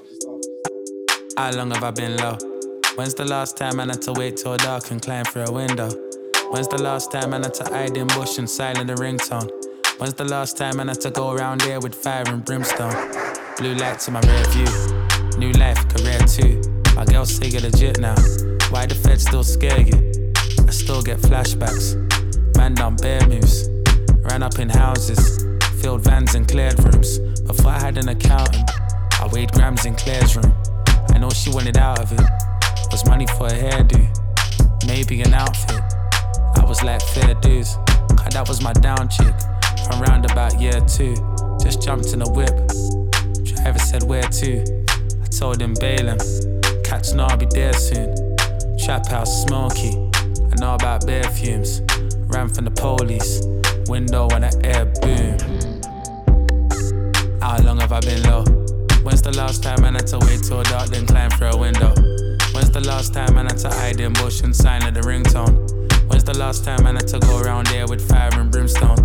How 1.38 1.50
long 1.52 1.70
have 1.70 1.82
I 1.84 1.90
been 1.90 2.16
low? 2.18 2.36
When's 2.96 3.12
the 3.12 3.26
last 3.26 3.58
time 3.58 3.78
I 3.78 3.84
had 3.84 4.00
to 4.02 4.14
wait 4.14 4.38
till 4.38 4.56
dark 4.56 4.90
and 4.90 5.02
climb 5.02 5.26
through 5.26 5.44
a 5.44 5.52
window? 5.52 5.90
When's 6.50 6.66
the 6.66 6.80
last 6.80 7.12
time 7.12 7.34
I 7.34 7.36
had 7.36 7.52
to 7.52 7.64
hide 7.64 7.94
in 7.94 8.06
bush 8.06 8.38
and 8.38 8.48
silent 8.48 8.86
the 8.86 8.94
ringtone? 8.94 9.50
When's 9.98 10.14
the 10.14 10.24
last 10.24 10.56
time 10.56 10.80
I 10.80 10.86
had 10.86 11.02
to 11.02 11.10
go 11.10 11.32
around 11.32 11.60
there 11.60 11.78
with 11.78 11.94
fire 11.94 12.24
and 12.26 12.42
brimstone? 12.42 12.94
Blue 13.58 13.74
lights 13.74 14.08
in 14.08 14.14
my 14.14 14.20
rear 14.20 14.44
view. 14.48 15.38
New 15.38 15.52
life, 15.60 15.86
career 15.90 16.18
too. 16.20 16.62
My 16.94 17.04
girl 17.04 17.26
say 17.26 17.48
you're 17.48 17.60
legit 17.60 18.00
now. 18.00 18.16
Why 18.70 18.86
the 18.86 18.94
feds 18.94 19.24
still 19.24 19.44
scare 19.44 19.82
you? 19.82 20.32
I 20.66 20.70
still 20.70 21.02
get 21.02 21.18
flashbacks. 21.18 22.00
Man 22.56 22.76
done 22.76 22.96
bare 22.96 23.26
moves. 23.28 23.68
Ran 24.24 24.42
up 24.42 24.58
in 24.58 24.70
houses. 24.70 25.44
Filled 25.82 26.00
vans 26.00 26.34
and 26.34 26.48
cleared 26.48 26.82
rooms. 26.82 27.18
Before 27.40 27.72
I 27.72 27.78
had 27.78 27.98
an 27.98 28.08
accountant, 28.08 28.70
I 29.20 29.28
weighed 29.30 29.52
grams 29.52 29.84
in 29.84 29.94
Claire's 29.96 30.34
room. 30.34 30.50
I 31.10 31.18
know 31.18 31.28
she 31.28 31.50
wanted 31.50 31.76
out 31.76 32.00
of 32.00 32.10
it. 32.18 32.45
Was 32.92 33.04
money 33.06 33.26
for 33.26 33.46
a 33.46 33.50
hairdo, 33.50 34.86
maybe 34.86 35.20
an 35.20 35.34
outfit. 35.34 35.82
I 36.56 36.64
was 36.64 36.82
like 36.82 37.02
fair 37.02 37.34
dues, 37.34 37.76
cause 38.16 38.32
that 38.32 38.46
was 38.48 38.62
my 38.62 38.72
down 38.72 39.08
chick. 39.10 39.34
From 39.84 40.00
round 40.00 40.24
about 40.24 40.58
year 40.58 40.80
two, 40.88 41.14
just 41.60 41.82
jumped 41.82 42.14
in 42.14 42.22
a 42.22 42.30
whip. 42.30 42.56
Driver 43.44 43.78
said 43.78 44.02
where 44.04 44.22
to? 44.22 44.84
I 45.22 45.26
told 45.26 45.60
him 45.60 45.74
Balaam. 45.74 46.18
Catch 46.84 47.12
know 47.12 47.24
I'll 47.24 47.36
be 47.36 47.46
there 47.46 47.74
soon. 47.74 48.14
Trap 48.78 49.06
house 49.08 49.42
smoky. 49.44 49.90
I 50.40 50.54
know 50.60 50.74
about 50.74 51.06
bear 51.06 51.24
fumes. 51.24 51.82
Ran 52.28 52.48
from 52.48 52.64
the 52.64 52.70
police. 52.70 53.42
Window 53.90 54.28
on 54.30 54.44
an 54.44 54.64
air 54.64 54.86
boom. 55.02 55.36
How 57.42 57.58
long 57.62 57.78
have 57.80 57.92
I 57.92 58.00
been 58.00 58.22
low? 58.22 58.44
When's 59.02 59.22
the 59.22 59.32
last 59.36 59.62
time 59.62 59.84
I 59.84 59.92
had 59.92 60.06
to 60.08 60.18
wait 60.20 60.42
till 60.42 60.62
dark 60.62 60.88
then 60.88 61.06
climb 61.06 61.30
through 61.30 61.50
a 61.50 61.56
window? 61.58 62.05
When's 62.56 62.70
the 62.70 62.80
last 62.80 63.12
time 63.12 63.36
I 63.36 63.42
had 63.42 63.58
to 63.58 63.68
hide 63.68 64.14
bush 64.14 64.40
and 64.40 64.56
sign 64.56 64.82
of 64.86 64.94
the 64.94 65.00
ringtone? 65.00 65.68
When's 66.08 66.24
the 66.24 66.38
last 66.38 66.64
time 66.64 66.86
I 66.86 66.92
had 66.92 67.06
to 67.08 67.18
go 67.18 67.38
around 67.38 67.66
there 67.66 67.86
with 67.86 68.00
fire 68.08 68.30
and 68.32 68.50
brimstone? 68.50 68.96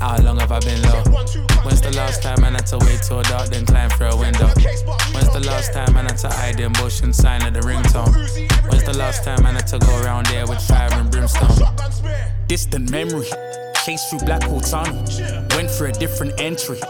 How 0.00 0.20
long 0.22 0.40
have 0.40 0.50
I 0.50 0.58
been 0.58 0.82
low? 0.82 1.04
When's 1.62 1.80
the 1.80 1.92
last 1.94 2.20
time 2.20 2.42
I 2.42 2.50
had 2.50 2.66
to 2.66 2.78
wait 2.78 3.00
till 3.02 3.22
dark 3.22 3.48
then 3.48 3.64
climb 3.64 3.90
through 3.90 4.08
a 4.08 4.16
window? 4.16 4.48
When's 5.14 5.32
the 5.32 5.44
last 5.46 5.72
time 5.72 5.96
I 5.96 6.02
had 6.02 6.18
to 6.18 6.28
hide 6.28 6.58
bush 6.82 7.02
and 7.02 7.14
sign 7.14 7.46
of 7.46 7.54
the 7.54 7.60
ringtone? 7.60 8.12
When's 8.68 8.82
the 8.82 8.98
last 8.98 9.22
time 9.22 9.46
I 9.46 9.52
had 9.52 9.68
to 9.68 9.78
go 9.78 10.02
around 10.02 10.26
there 10.26 10.48
with 10.48 10.60
fire 10.62 10.92
and 10.94 11.12
brimstone? 11.12 11.48
Distant 12.48 12.90
memory, 12.90 13.28
chased 13.84 14.10
through 14.10 14.26
Blackwall 14.26 14.68
Tunnel, 14.68 15.04
went 15.54 15.70
for 15.70 15.86
a 15.86 15.92
different 15.92 16.40
entry. 16.40 16.80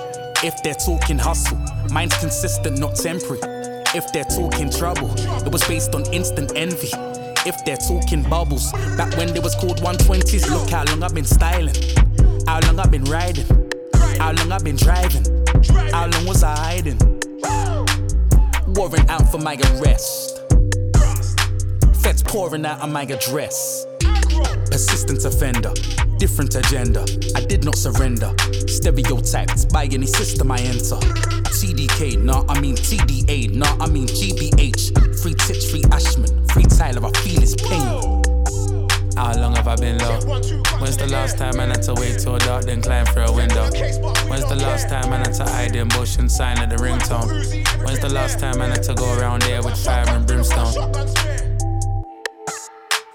If 0.42 0.62
they're 0.62 0.72
talking 0.72 1.18
hustle, 1.18 1.58
mine's 1.92 2.16
consistent, 2.16 2.78
not 2.78 2.96
temporary. 2.96 3.53
If 3.94 4.12
they're 4.12 4.24
talking 4.24 4.70
trouble, 4.70 5.14
it 5.46 5.52
was 5.52 5.62
based 5.68 5.94
on 5.94 6.04
instant 6.12 6.50
envy. 6.56 6.88
If 7.46 7.64
they're 7.64 7.76
talking 7.76 8.24
bubbles, 8.24 8.72
back 8.96 9.16
when 9.16 9.32
they 9.32 9.38
was 9.38 9.54
called 9.54 9.76
120s, 9.78 10.50
look 10.50 10.68
how 10.70 10.82
long 10.84 11.04
I've 11.04 11.14
been 11.14 11.24
styling, 11.24 11.76
how 12.44 12.58
long 12.66 12.80
I've 12.80 12.90
been 12.90 13.04
riding, 13.04 13.46
how 14.18 14.32
long 14.32 14.50
I've 14.50 14.64
been 14.64 14.74
driving, 14.74 15.24
how 15.92 16.08
long 16.08 16.26
was 16.26 16.42
I 16.42 16.56
hiding? 16.56 16.98
Warrant 18.74 19.08
out 19.08 19.30
for 19.30 19.38
my 19.38 19.54
arrest. 19.54 20.40
Feds 22.02 22.24
pouring 22.24 22.66
out 22.66 22.80
of 22.80 22.90
my 22.90 23.02
address. 23.02 23.86
Persistent 24.72 25.24
offender, 25.24 25.72
different 26.18 26.56
agenda. 26.56 27.06
I 27.36 27.44
did 27.44 27.64
not 27.64 27.76
surrender. 27.76 28.34
Stereotyped 28.66 29.72
by 29.72 29.84
any 29.84 30.06
system 30.06 30.50
I 30.50 30.58
enter. 30.58 30.98
TDK, 31.54 32.18
nah, 32.18 32.44
I 32.48 32.60
mean 32.60 32.74
TDA, 32.74 33.54
nah, 33.54 33.76
I 33.80 33.88
mean 33.88 34.06
GBH. 34.06 35.22
Free 35.22 35.34
tits, 35.34 35.70
free 35.70 35.84
Ashman, 35.92 36.46
free 36.48 36.64
Tyler, 36.64 37.06
I 37.06 37.10
feel 37.20 37.40
his 37.40 37.54
pain. 37.54 38.24
How 39.16 39.32
long 39.38 39.54
have 39.54 39.68
I 39.68 39.76
been 39.76 39.98
low? 39.98 40.18
When's 40.80 40.96
the 40.96 41.06
last 41.10 41.38
time 41.38 41.60
I 41.60 41.66
had 41.66 41.82
to 41.82 41.94
wait 41.94 42.18
till 42.18 42.36
dark 42.38 42.64
then 42.64 42.82
climb 42.82 43.06
through 43.06 43.26
a 43.26 43.32
window? 43.32 43.62
When's 44.28 44.48
the 44.48 44.56
last 44.56 44.88
time 44.88 45.12
I 45.12 45.18
had 45.18 45.32
to 45.34 45.44
hide 45.44 45.88
bush 45.90 46.18
and 46.18 46.30
sign 46.30 46.58
at 46.58 46.70
the 46.70 46.76
ringtone? 46.76 47.28
When's 47.84 48.00
the 48.00 48.12
last 48.12 48.40
time 48.40 48.60
I 48.60 48.66
had 48.66 48.82
to 48.82 48.94
go 48.94 49.16
around 49.18 49.42
there 49.42 49.62
with 49.62 49.76
fire 49.76 50.04
and 50.08 50.26
brimstone? 50.26 50.74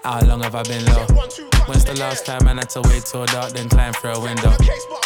How 0.02 0.24
long 0.24 0.42
have 0.42 0.54
I 0.54 0.62
been 0.62 0.84
low? 0.86 1.59
When's 1.70 1.84
the 1.84 1.94
last 2.00 2.26
time 2.26 2.48
I 2.48 2.54
had 2.54 2.68
to 2.70 2.82
wait 2.88 3.04
till 3.04 3.24
dark 3.26 3.52
then 3.52 3.68
climb 3.68 3.92
through 3.92 4.14
a 4.14 4.20
window? 4.20 4.50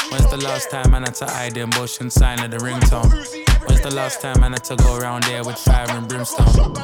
When's 0.09 0.31
the 0.31 0.41
last 0.43 0.71
time 0.71 0.95
I 0.95 1.01
had 1.01 1.15
to 1.17 1.27
hide 1.27 1.59
in 1.59 1.69
bush 1.69 2.01
and 2.01 2.11
sign 2.11 2.41
at 2.41 2.53
the 2.53 2.57
ringtone? 2.57 3.13
When's 3.69 3.83
the 3.83 3.95
last 3.95 4.23
time 4.23 4.43
I 4.43 4.49
had 4.49 4.65
to 4.65 4.77
go 4.77 4.97
around 4.97 5.25
there 5.25 5.45
with 5.45 5.59
fire 5.59 5.85
and 5.91 6.09
brimstone? 6.09 6.75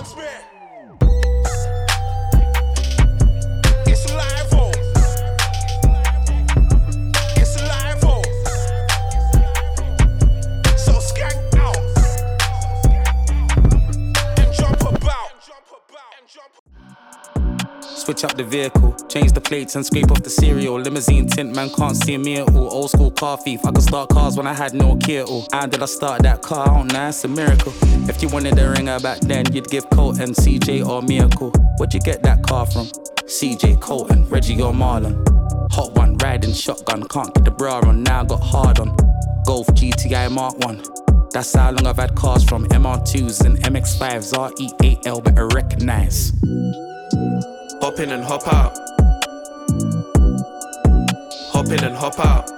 Switch 18.10 18.24
up 18.24 18.36
the 18.36 18.42
vehicle, 18.42 18.92
change 19.08 19.30
the 19.30 19.40
plates 19.40 19.76
and 19.76 19.86
scrape 19.86 20.10
off 20.10 20.20
the 20.20 20.30
cereal. 20.30 20.74
Limousine 20.80 21.28
tint, 21.28 21.54
man 21.54 21.70
can't 21.70 21.96
see 21.96 22.18
me 22.18 22.38
at 22.38 22.52
all. 22.56 22.68
Old 22.68 22.90
school 22.90 23.12
car 23.12 23.36
thief, 23.36 23.64
I 23.64 23.70
could 23.70 23.84
start 23.84 24.08
cars 24.08 24.36
when 24.36 24.48
I 24.48 24.52
had 24.52 24.74
no 24.74 24.96
key 24.96 25.18
at 25.18 25.26
all. 25.26 25.46
How 25.52 25.66
did 25.66 25.80
I 25.80 25.86
start 25.86 26.24
that 26.24 26.42
car? 26.42 26.68
I 26.68 26.82
don't 26.82 26.92
it's 26.92 27.22
a 27.22 27.28
miracle. 27.28 27.72
If 28.10 28.20
you 28.20 28.28
wanted 28.28 28.58
a 28.58 28.68
ringer 28.68 28.98
back 28.98 29.20
then, 29.20 29.44
you'd 29.52 29.68
give 29.68 29.88
Colton, 29.90 30.30
CJ 30.30 30.84
or 30.84 31.02
Miracle. 31.02 31.52
Where'd 31.76 31.94
you 31.94 32.00
get 32.00 32.24
that 32.24 32.42
car 32.42 32.66
from? 32.66 32.86
CJ, 33.26 33.80
Colton, 33.80 34.28
Reggie 34.28 34.60
or 34.60 34.72
Marlon. 34.72 35.14
Hot 35.70 35.94
one, 35.94 36.16
riding 36.16 36.52
shotgun, 36.52 37.04
can't 37.04 37.32
get 37.32 37.44
the 37.44 37.52
bra 37.52 37.78
on, 37.78 38.02
now 38.02 38.22
I 38.22 38.24
got 38.24 38.40
hard 38.40 38.80
on. 38.80 38.96
Golf 39.46 39.68
GTI 39.68 40.32
Mark 40.32 40.58
1. 40.64 40.82
That's 41.30 41.54
how 41.54 41.70
long 41.70 41.86
I've 41.86 41.98
had 41.98 42.16
cars 42.16 42.42
from 42.42 42.66
MR2s 42.70 43.46
and 43.46 43.56
MX5s, 43.58 44.32
RE8L, 44.32 45.22
better 45.22 45.46
recognize. 45.46 46.32
Hop 47.80 47.98
in 47.98 48.10
and 48.10 48.22
hop 48.22 48.46
out. 48.46 48.76
Hop 51.50 51.66
in 51.66 51.82
and 51.82 51.96
hop 51.96 52.18
out. 52.18 52.50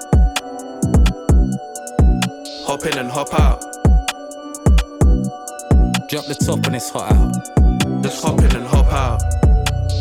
Hop 2.66 2.84
in 2.86 2.98
and 2.98 3.08
hop 3.08 3.32
out. 3.32 3.60
Drop 6.08 6.24
the 6.26 6.34
top 6.34 6.66
when 6.66 6.74
it's 6.74 6.90
hot 6.90 7.12
out. 7.12 8.02
Just 8.02 8.20
hop 8.24 8.40
in 8.40 8.56
and 8.56 8.66
hop 8.66 8.92
out. 8.92 9.22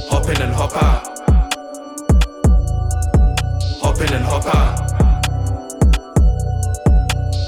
Hop 0.10 0.28
in 0.28 0.42
and 0.42 0.54
hop 0.56 0.76
out. 0.76 1.08
Hop 3.84 4.02
in 4.02 4.14
and 4.14 4.26
hop 4.26 4.46
out. 4.56 4.92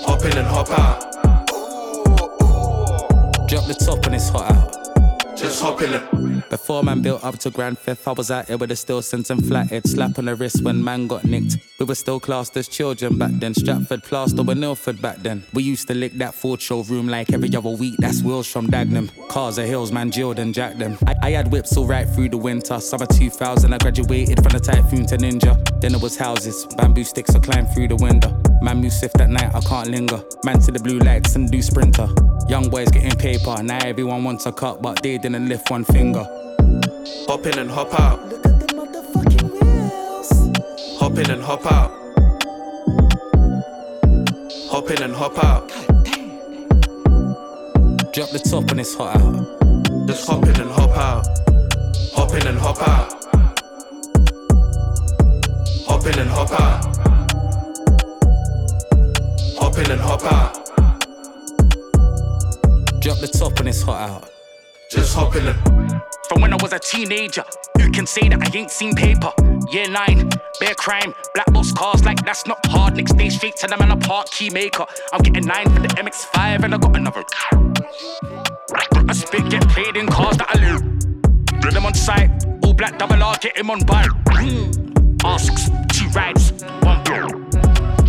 Hop 0.05 0.25
in 0.25 0.37
and 0.37 0.47
hop 0.47 0.69
out. 0.69 1.11
Drop 3.47 3.65
the 3.65 3.73
top 3.73 4.05
and 4.05 4.13
it's 4.13 4.29
hot 4.29 4.51
out. 4.51 4.82
Just 5.43 5.61
hop 5.61 5.81
in 5.81 5.93
and. 5.93 6.49
Before 6.49 6.83
man 6.83 7.01
built 7.01 7.21
up 7.21 7.37
to 7.39 7.49
grand 7.49 7.77
theft, 7.79 8.07
I 8.07 8.13
was 8.13 8.31
out 8.31 8.47
here 8.47 8.57
with 8.57 8.71
a 8.71 8.77
still 8.77 9.01
sense 9.01 9.29
and 9.29 9.45
flathead. 9.45 9.85
Slap 9.85 10.17
on 10.17 10.25
the 10.25 10.35
wrist 10.35 10.63
when 10.63 10.81
man 10.81 11.07
got 11.07 11.25
nicked. 11.25 11.57
We 11.79 11.85
were 11.85 11.95
still 11.95 12.19
classed 12.19 12.55
as 12.55 12.69
children 12.69 13.17
back 13.17 13.31
then. 13.33 13.53
Stratford, 13.53 14.03
Plaistow, 14.03 14.49
and 14.49 14.63
Ilford 14.63 15.01
back 15.01 15.17
then. 15.17 15.43
We 15.53 15.63
used 15.63 15.87
to 15.89 15.93
lick 15.93 16.13
that 16.13 16.33
Ford 16.33 16.61
showroom 16.61 17.09
like 17.09 17.33
every 17.33 17.53
other 17.55 17.71
week. 17.71 17.95
That's 17.97 18.21
wheels 18.21 18.47
from 18.47 18.67
Dagenham. 18.67 19.09
Cars 19.27 19.59
are 19.59 19.65
hills, 19.65 19.91
man, 19.91 20.11
jailed 20.11 20.39
and 20.39 20.53
jacked 20.53 20.79
them. 20.79 20.97
I, 21.07 21.15
I 21.23 21.31
had 21.31 21.51
whips 21.51 21.75
all 21.75 21.87
right 21.87 22.07
through 22.07 22.29
the 22.29 22.37
winter. 22.37 22.79
Summer 22.79 23.07
2000, 23.07 23.73
I 23.73 23.77
graduated 23.79 24.41
from 24.41 24.53
the 24.53 24.59
typhoon 24.61 25.05
to 25.07 25.17
ninja. 25.17 25.81
Then 25.81 25.95
it 25.95 26.01
was 26.01 26.15
houses, 26.15 26.67
bamboo 26.77 27.03
sticks, 27.03 27.35
I 27.35 27.39
climbed 27.39 27.73
through 27.73 27.89
the 27.89 27.97
window. 27.97 28.42
Man 28.63 28.79
move 28.79 28.93
swift 28.93 29.19
at 29.19 29.29
night, 29.29 29.53
I 29.53 29.59
can't 29.59 29.89
linger. 29.89 30.23
Man 30.45 30.57
to 30.61 30.71
the 30.71 30.79
blue 30.79 30.97
lights 30.99 31.35
and 31.35 31.51
do 31.51 31.61
sprinter. 31.61 32.07
Young 32.47 32.69
boys 32.69 32.89
getting 32.89 33.11
paper, 33.19 33.61
now 33.61 33.79
everyone 33.83 34.23
wants 34.23 34.45
a 34.45 34.53
cut, 34.53 34.81
but 34.81 35.03
they 35.03 35.17
didn't 35.17 35.49
lift 35.49 35.69
one 35.69 35.83
finger. 35.83 36.23
Hop 37.27 37.45
in 37.45 37.59
and 37.59 37.69
hop 37.69 37.93
out. 37.99 38.25
Look 38.29 38.45
at 38.45 38.59
the 38.61 38.67
motherfucking 38.73 39.51
wheels. 39.51 40.97
Hop 40.97 41.17
in 41.17 41.29
and 41.29 41.43
hop 41.43 41.65
out. 41.69 41.91
Hop 44.71 44.89
in 44.91 45.03
and 45.03 45.13
hop 45.13 45.43
out. 45.43 45.67
Drop 48.13 48.29
the 48.29 48.39
top 48.49 48.71
and 48.71 48.79
it's 48.79 48.95
hot 48.95 49.17
out. 49.17 50.07
Just 50.07 50.25
hop 50.25 50.41
in 50.43 50.61
and 50.61 50.71
hop 50.71 50.91
out. 50.91 51.27
Hop 52.13 52.33
in 52.33 52.47
and 52.47 52.57
hop 52.57 52.87
out. 52.87 53.25
Hop 55.85 56.05
in 56.05 56.17
and 56.17 56.29
hop 56.29 56.51
out. 56.61 57.12
Hop 59.73 59.85
in 59.85 59.91
and 59.91 60.01
hop 60.01 60.23
out. 60.25 60.53
Drop 63.01 63.17
the 63.17 63.27
top 63.27 63.57
and 63.57 63.69
it's 63.69 63.81
hot 63.81 64.07
out. 64.07 64.29
Just 64.91 65.15
hop 65.15 65.35
in 65.35 65.47
and. 65.47 65.57
From 66.29 66.43
when 66.43 66.53
I 66.53 66.57
was 66.61 66.73
a 66.73 66.79
teenager, 66.79 67.43
you 67.79 67.89
can 67.89 68.05
say 68.05 68.29
that 68.29 68.39
I 68.39 68.55
ain't 68.55 68.69
seen 68.69 68.93
paper? 68.93 69.33
Year 69.71 69.89
nine, 69.89 70.29
bare 70.59 70.75
crime, 70.75 71.15
black 71.33 71.51
box 71.51 71.71
cars 71.71 72.05
like 72.05 72.23
that's 72.23 72.45
not 72.45 72.63
hard. 72.67 72.97
Next 72.97 73.13
day 73.13 73.29
straight 73.29 73.55
to 73.61 73.67
them 73.67 73.81
and 73.81 73.93
a 73.93 73.95
park 73.95 74.29
key 74.29 74.51
maker. 74.51 74.85
I'm 75.11 75.23
getting 75.23 75.47
nine 75.47 75.67
for 75.73 75.81
the 75.81 75.87
MX5 75.87 76.65
and 76.65 76.75
I 76.75 76.77
got 76.77 76.95
another. 76.95 77.23
I 79.09 79.13
spit 79.13 79.49
get 79.49 79.67
played 79.69 79.95
in 79.97 80.05
cars 80.05 80.37
that 80.37 80.49
I 80.51 80.59
live. 80.59 81.61
Drill 81.61 81.73
them 81.73 81.87
on 81.87 81.95
site, 81.95 82.29
all 82.63 82.75
black 82.75 82.99
double 82.99 83.23
R, 83.23 83.37
get 83.41 83.57
him 83.57 83.71
on 83.71 83.79
bike. 83.87 84.11
Asks, 85.23 85.71
two 85.91 86.07
rides, 86.09 86.63
one 86.83 87.03
blow. 87.05 87.42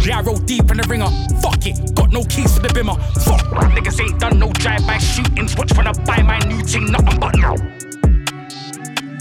Yeah, 0.05 0.19
I 0.19 0.23
roll 0.23 0.37
deep 0.37 0.71
in 0.71 0.77
the 0.77 0.87
ringer. 0.87 1.09
Fuck 1.41 1.65
it, 1.67 1.95
got 1.95 2.13
no 2.13 2.25
keys 2.25 2.55
for 2.55 2.61
the 2.61 2.69
bimmer. 2.69 2.97
Fuck, 3.25 3.41
niggas 3.73 3.99
ain't 4.05 4.21
done 4.21 4.39
no 4.39 4.53
drive-by 4.53 4.99
shootings. 4.99 5.57
Watch 5.57 5.75
when 5.79 5.87
I 5.87 5.93
buy 6.05 6.21
my 6.21 6.39
new 6.41 6.63
thing, 6.63 6.93
nothing 6.93 7.19
but 7.19 7.35
no. 7.39 7.57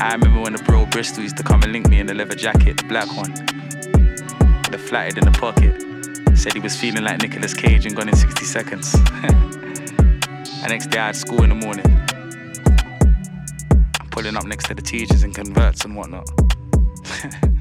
I 0.02 0.12
remember 0.12 0.42
when 0.42 0.52
the 0.52 0.64
bro 0.66 0.86
Bristol 0.88 1.24
used 1.24 1.38
to 1.38 1.44
come 1.44 1.64
and 1.64 1.72
link 1.72 1.88
me 1.88 2.02
in 2.02 2.08
the 2.08 2.14
leather 2.14 2.36
jacket, 2.36 2.76
the 2.76 2.84
black 2.84 3.08
one. 3.16 3.32
The 4.72 4.78
flatted 4.78 5.20
in 5.20 5.24
the 5.24 5.32
pocket. 5.40 6.38
Said 6.38 6.52
he 6.52 6.60
was 6.60 6.76
feeling 6.76 7.06
like 7.06 7.22
Nicolas 7.22 7.54
Cage 7.54 7.86
and 7.86 7.96
gone 7.96 8.10
in 8.10 8.16
60 8.18 8.44
seconds. 8.44 8.92
the 9.22 10.66
next 10.68 10.88
day 10.88 11.00
I 11.00 11.06
had 11.06 11.16
school 11.16 11.44
in 11.44 11.50
the 11.50 11.56
morning. 11.56 11.86
I'm 14.02 14.10
pulling 14.10 14.36
up 14.36 14.44
next 14.44 14.66
to 14.66 14.74
the 14.74 14.82
teachers 14.82 15.24
and 15.24 15.34
converts 15.34 15.86
and 15.86 15.96
whatnot. 15.96 16.30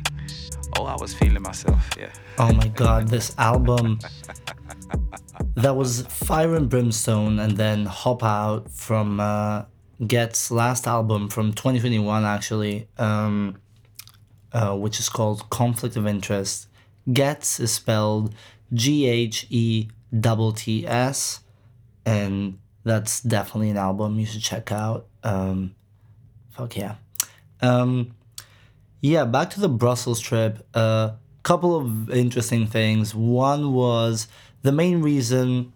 oh, 0.77 0.85
I 0.87 0.97
was 1.01 1.15
feeling 1.15 1.43
myself, 1.43 1.91
yeah. 1.99 2.13
Oh 2.39 2.53
my 2.53 2.69
god, 2.69 3.09
this 3.09 3.35
album. 3.39 3.99
That 5.55 5.77
was 5.77 6.03
Fire 6.03 6.55
and 6.55 6.69
Brimstone 6.69 7.39
and 7.39 7.57
then 7.57 7.87
Hop 7.87 8.23
Out 8.23 8.71
from 8.71 9.21
uh, 9.21 9.65
Ghetts' 10.07 10.51
last 10.51 10.87
album 10.87 11.29
from 11.29 11.53
2021, 11.53 12.25
actually, 12.25 12.89
um, 12.99 13.59
uh, 14.53 14.77
which 14.77 14.99
is 14.99 15.09
called 15.09 15.49
Conflict 15.51 15.97
of 15.97 16.07
Interest. 16.07 16.69
Ghetts 17.13 17.61
is 17.61 17.73
spelled 17.73 18.35
G 18.73 19.07
H 19.07 19.47
E 19.51 19.89
T 20.23 20.53
T 20.57 20.87
S, 20.87 21.41
and 22.07 22.59
that's 22.85 23.21
definitely 23.21 23.71
an 23.71 23.77
album 23.77 24.19
you 24.19 24.27
should 24.27 24.43
check 24.43 24.73
out. 24.73 25.07
Um, 25.23 25.75
fuck 26.51 26.77
yeah. 26.77 26.97
Um, 27.61 28.15
yeah, 29.03 29.25
back 29.25 29.51
to 29.51 29.61
the 29.61 29.69
Brussels 29.69 30.21
trip. 30.21 30.65
A 30.75 30.79
uh, 30.79 31.15
couple 31.43 31.77
of 31.77 32.09
interesting 32.11 32.67
things. 32.67 33.15
One 33.15 33.73
was 33.73 34.29
the 34.63 34.71
main 34.71 35.03
reason 35.03 35.73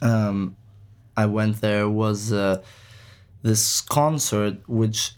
um, 0.00 0.56
I 1.16 1.26
went 1.26 1.60
there 1.60 1.88
was 1.88 2.32
uh, 2.32 2.62
this 3.42 3.80
concert, 3.80 4.58
which 4.68 5.12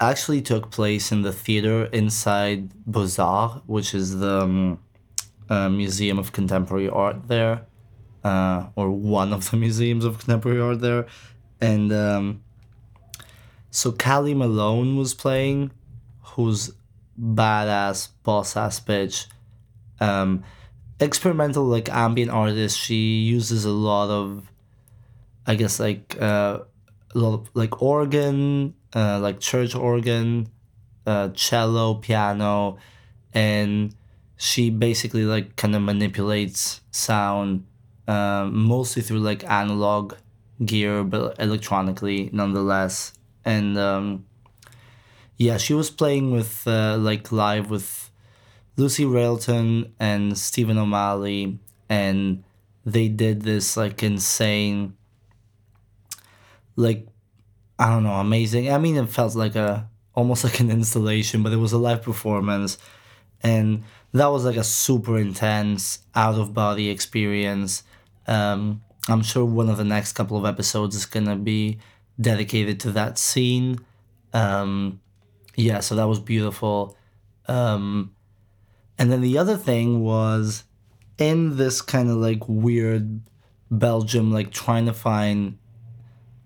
actually 0.00 0.40
took 0.40 0.70
place 0.70 1.10
in 1.10 1.22
the 1.22 1.32
theater 1.32 1.86
inside 1.86 2.70
Beaux-Arts, 2.86 3.62
which 3.66 3.92
is 3.92 4.18
the 4.18 4.42
um, 4.42 4.78
uh, 5.50 5.68
Museum 5.68 6.18
of 6.18 6.32
Contemporary 6.32 6.88
Art 6.88 7.26
there, 7.26 7.66
uh, 8.22 8.66
or 8.76 8.90
one 8.90 9.32
of 9.32 9.50
the 9.50 9.56
museums 9.66 10.04
of 10.04 10.18
contemporary 10.18 10.60
art 10.60 10.80
there. 10.80 11.06
And 11.60 11.92
um, 11.92 12.42
so 13.70 13.92
Kali 13.92 14.34
Malone 14.34 14.96
was 14.96 15.14
playing, 15.14 15.70
who's 16.34 16.72
badass, 17.20 18.08
boss 18.22 18.56
ass 18.56 18.80
bitch. 18.80 19.26
Um, 20.00 20.44
experimental, 21.00 21.64
like 21.64 21.88
ambient 21.88 22.30
artist. 22.30 22.78
She 22.78 23.20
uses 23.20 23.64
a 23.64 23.70
lot 23.70 24.10
of, 24.10 24.50
I 25.46 25.54
guess, 25.54 25.78
like 25.78 26.16
uh, 26.20 26.60
a 27.14 27.18
lot 27.18 27.34
of 27.34 27.48
like 27.54 27.80
organ, 27.82 28.74
uh, 28.94 29.20
like 29.20 29.40
church 29.40 29.74
organ, 29.74 30.48
uh, 31.06 31.28
cello, 31.34 31.94
piano, 31.94 32.78
and 33.32 33.94
she 34.36 34.70
basically 34.70 35.24
like 35.24 35.56
kind 35.56 35.76
of 35.76 35.82
manipulates 35.82 36.80
sound, 36.90 37.66
uh, 38.08 38.48
mostly 38.50 39.02
through 39.02 39.20
like 39.20 39.44
analog 39.44 40.14
gear, 40.64 41.04
but 41.04 41.36
electronically 41.38 42.30
nonetheless. 42.32 43.12
And 43.44 43.76
um, 43.78 44.24
yeah, 45.36 45.56
she 45.56 45.74
was 45.74 45.90
playing 45.90 46.30
with 46.30 46.66
uh, 46.66 46.96
like 46.98 47.32
live 47.32 47.70
with 47.70 48.10
Lucy 48.76 49.04
Railton 49.04 49.92
and 49.98 50.38
Stephen 50.38 50.78
O'Malley, 50.78 51.58
and 51.88 52.44
they 52.84 53.08
did 53.08 53.42
this 53.42 53.76
like 53.76 54.02
insane, 54.02 54.96
like 56.76 57.08
I 57.78 57.90
don't 57.90 58.04
know, 58.04 58.14
amazing. 58.14 58.70
I 58.72 58.78
mean, 58.78 58.96
it 58.96 59.08
felt 59.08 59.34
like 59.34 59.56
a 59.56 59.88
almost 60.14 60.44
like 60.44 60.60
an 60.60 60.70
installation, 60.70 61.42
but 61.42 61.52
it 61.52 61.56
was 61.56 61.72
a 61.72 61.78
live 61.78 62.02
performance, 62.02 62.78
and 63.42 63.82
that 64.12 64.26
was 64.26 64.44
like 64.44 64.56
a 64.56 64.64
super 64.64 65.18
intense 65.18 65.98
out 66.14 66.36
of 66.36 66.54
body 66.54 66.90
experience. 66.90 67.82
Um, 68.28 68.82
I'm 69.08 69.22
sure 69.22 69.44
one 69.44 69.68
of 69.68 69.76
the 69.76 69.84
next 69.84 70.12
couple 70.12 70.36
of 70.38 70.46
episodes 70.46 70.94
is 70.94 71.06
gonna 71.06 71.36
be 71.36 71.78
dedicated 72.20 72.78
to 72.80 72.92
that 72.92 73.18
scene. 73.18 73.80
Um, 74.32 75.00
yeah, 75.56 75.80
so 75.80 75.94
that 75.94 76.04
was 76.04 76.18
beautiful. 76.18 76.96
Um, 77.46 78.14
and 78.98 79.10
then 79.10 79.20
the 79.20 79.38
other 79.38 79.56
thing 79.56 80.00
was 80.02 80.64
in 81.18 81.56
this 81.56 81.82
kind 81.82 82.10
of 82.10 82.16
like 82.16 82.48
weird 82.48 83.20
Belgium, 83.70 84.32
like 84.32 84.50
trying 84.50 84.86
to 84.86 84.92
find 84.92 85.58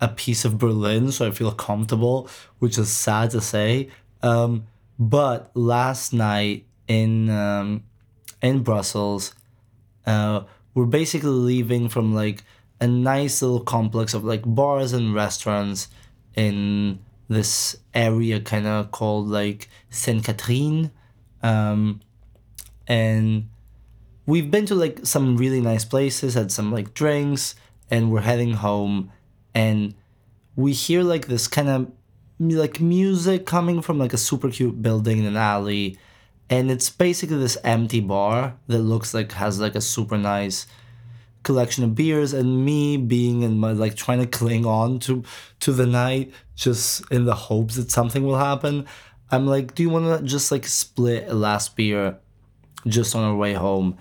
a 0.00 0.08
piece 0.08 0.44
of 0.44 0.58
Berlin 0.58 1.10
so 1.10 1.26
I 1.26 1.30
feel 1.30 1.52
comfortable, 1.52 2.28
which 2.58 2.78
is 2.78 2.90
sad 2.90 3.30
to 3.30 3.40
say. 3.40 3.88
Um, 4.22 4.66
but 4.98 5.50
last 5.54 6.12
night 6.12 6.66
in 6.86 7.30
um, 7.30 7.84
in 8.42 8.62
Brussels, 8.62 9.34
uh, 10.06 10.42
we're 10.74 10.86
basically 10.86 11.30
leaving 11.30 11.88
from 11.88 12.14
like 12.14 12.44
a 12.80 12.86
nice 12.86 13.42
little 13.42 13.60
complex 13.60 14.14
of 14.14 14.24
like 14.24 14.42
bars 14.44 14.92
and 14.92 15.14
restaurants 15.14 15.88
in 16.34 17.00
this 17.28 17.76
area 17.94 18.40
kind 18.40 18.66
of 18.66 18.90
called 18.90 19.28
like 19.28 19.68
Sainte 19.90 20.24
Catherine. 20.24 20.90
Um, 21.42 22.00
and 22.86 23.48
we've 24.26 24.50
been 24.50 24.66
to 24.66 24.74
like 24.74 25.06
some 25.06 25.36
really 25.36 25.60
nice 25.60 25.84
places, 25.84 26.34
had 26.34 26.50
some 26.50 26.72
like 26.72 26.94
drinks, 26.94 27.54
and 27.90 28.10
we're 28.10 28.22
heading 28.22 28.54
home. 28.54 29.12
And 29.54 29.94
we 30.56 30.72
hear 30.72 31.02
like 31.02 31.26
this 31.26 31.48
kind 31.48 31.68
of 31.68 31.92
like 32.40 32.80
music 32.80 33.46
coming 33.46 33.82
from 33.82 33.98
like 33.98 34.12
a 34.12 34.18
super 34.18 34.50
cute 34.50 34.80
building 34.82 35.18
in 35.18 35.26
an 35.26 35.36
alley. 35.36 35.98
And 36.50 36.70
it's 36.70 36.88
basically 36.88 37.36
this 37.36 37.58
empty 37.62 38.00
bar 38.00 38.56
that 38.68 38.78
looks 38.78 39.12
like 39.12 39.32
has 39.32 39.60
like 39.60 39.74
a 39.74 39.82
super 39.82 40.16
nice 40.16 40.66
collection 41.48 41.82
of 41.84 41.94
beers 41.94 42.32
and 42.32 42.64
me 42.68 42.96
being 42.96 43.42
in 43.42 43.58
my 43.58 43.72
like 43.72 43.94
trying 44.04 44.20
to 44.20 44.26
cling 44.40 44.64
on 44.66 44.98
to 45.06 45.24
to 45.64 45.72
the 45.72 45.86
night 45.86 46.26
just 46.64 46.86
in 47.10 47.24
the 47.24 47.38
hopes 47.48 47.74
that 47.76 47.90
something 47.90 48.22
will 48.26 48.38
happen. 48.50 48.86
I'm 49.30 49.46
like 49.54 49.74
do 49.74 49.82
you 49.84 49.90
want 49.90 50.06
to 50.06 50.16
just 50.34 50.52
like 50.54 50.66
split 50.66 51.22
a 51.28 51.34
last 51.34 51.76
beer 51.76 52.18
just 52.86 53.16
on 53.16 53.22
our 53.24 53.36
way 53.36 53.54
home? 53.54 53.96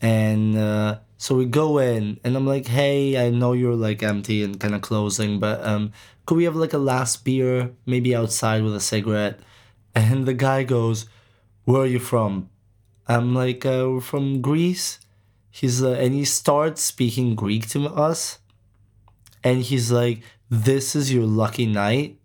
And 0.00 0.56
uh, 0.56 0.98
so 1.18 1.34
we 1.34 1.46
go 1.46 1.78
in 1.78 2.20
and 2.24 2.36
i'm 2.36 2.46
like 2.46 2.66
hey 2.66 3.16
i 3.16 3.30
know 3.30 3.54
you're 3.54 3.80
like 3.88 4.02
empty 4.02 4.44
and 4.44 4.60
kind 4.60 4.74
of 4.74 4.82
closing 4.82 5.40
but 5.40 5.64
um 5.64 5.90
could 6.26 6.36
we 6.36 6.44
have 6.44 6.56
like 6.56 6.72
a 6.72 6.78
last 6.78 7.24
beer 7.24 7.70
maybe 7.86 8.14
outside 8.14 8.64
with 8.64 8.74
a 8.74 8.80
cigarette? 8.80 9.38
And 9.94 10.26
the 10.26 10.34
guy 10.34 10.64
goes 10.64 11.06
where 11.64 11.82
are 11.82 11.86
you 11.86 12.00
from? 12.00 12.50
I'm 13.08 13.34
like 13.34 13.64
uh, 13.64 13.86
we're 13.88 14.00
from 14.00 14.42
greece 14.42 14.98
he's 15.56 15.82
uh, 15.82 15.92
and 15.92 16.12
he 16.12 16.24
starts 16.24 16.82
speaking 16.82 17.34
greek 17.34 17.66
to 17.66 17.86
us 17.86 18.38
and 19.42 19.62
he's 19.62 19.90
like 19.90 20.20
this 20.50 20.94
is 20.94 21.12
your 21.12 21.24
lucky 21.24 21.66
night. 21.66 22.18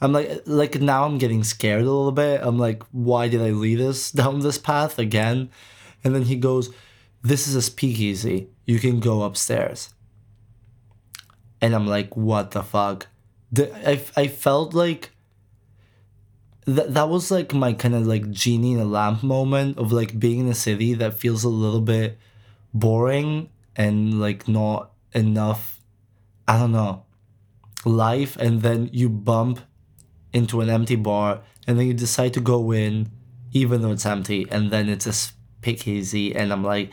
I'm 0.00 0.12
like 0.12 0.42
like 0.46 0.80
now 0.80 1.04
i'm 1.04 1.18
getting 1.18 1.44
scared 1.44 1.82
a 1.82 1.84
little 1.84 2.12
bit. 2.12 2.40
I'm 2.42 2.58
like 2.58 2.82
why 2.90 3.28
did 3.28 3.42
i 3.42 3.50
lead 3.50 3.80
us 3.80 4.10
down 4.20 4.40
this 4.40 4.58
path 4.58 4.98
again? 4.98 5.50
And 6.02 6.14
then 6.14 6.22
he 6.22 6.36
goes 6.36 6.70
this 7.22 7.46
is 7.46 7.54
a 7.54 7.62
speakeasy. 7.62 8.48
You 8.64 8.78
can 8.78 9.00
go 9.00 9.22
upstairs. 9.22 9.92
And 11.60 11.74
i'm 11.74 11.86
like 11.86 12.16
what 12.16 12.52
the 12.52 12.62
fuck? 12.62 13.08
The, 13.52 13.64
I, 13.86 14.00
I 14.16 14.28
felt 14.28 14.72
like 14.72 15.10
that 16.64 16.94
that 16.94 17.08
was 17.08 17.30
like 17.30 17.52
my 17.52 17.72
kind 17.72 17.94
of 17.94 18.06
like 18.06 18.30
genie 18.30 18.72
in 18.72 18.80
a 18.80 18.84
lamp 18.84 19.22
moment 19.22 19.78
of 19.78 19.92
like 19.92 20.18
being 20.18 20.40
in 20.40 20.48
a 20.48 20.54
city 20.54 20.94
that 20.94 21.18
feels 21.18 21.44
a 21.44 21.48
little 21.48 21.80
bit 21.80 22.18
boring 22.78 23.48
and 23.76 24.20
like 24.20 24.48
not 24.48 24.92
enough 25.12 25.80
i 26.46 26.58
don't 26.58 26.72
know 26.72 27.04
life 27.84 28.36
and 28.36 28.62
then 28.62 28.88
you 28.92 29.08
bump 29.08 29.60
into 30.32 30.60
an 30.60 30.68
empty 30.68 30.96
bar 30.96 31.40
and 31.66 31.78
then 31.78 31.86
you 31.86 31.94
decide 31.94 32.34
to 32.34 32.40
go 32.40 32.72
in 32.72 33.10
even 33.52 33.80
though 33.80 33.92
it's 33.92 34.06
empty 34.06 34.46
and 34.50 34.70
then 34.70 34.88
it's 34.88 35.06
a 35.06 35.12
speakeasy 35.12 36.34
and 36.34 36.52
i'm 36.52 36.62
like 36.62 36.92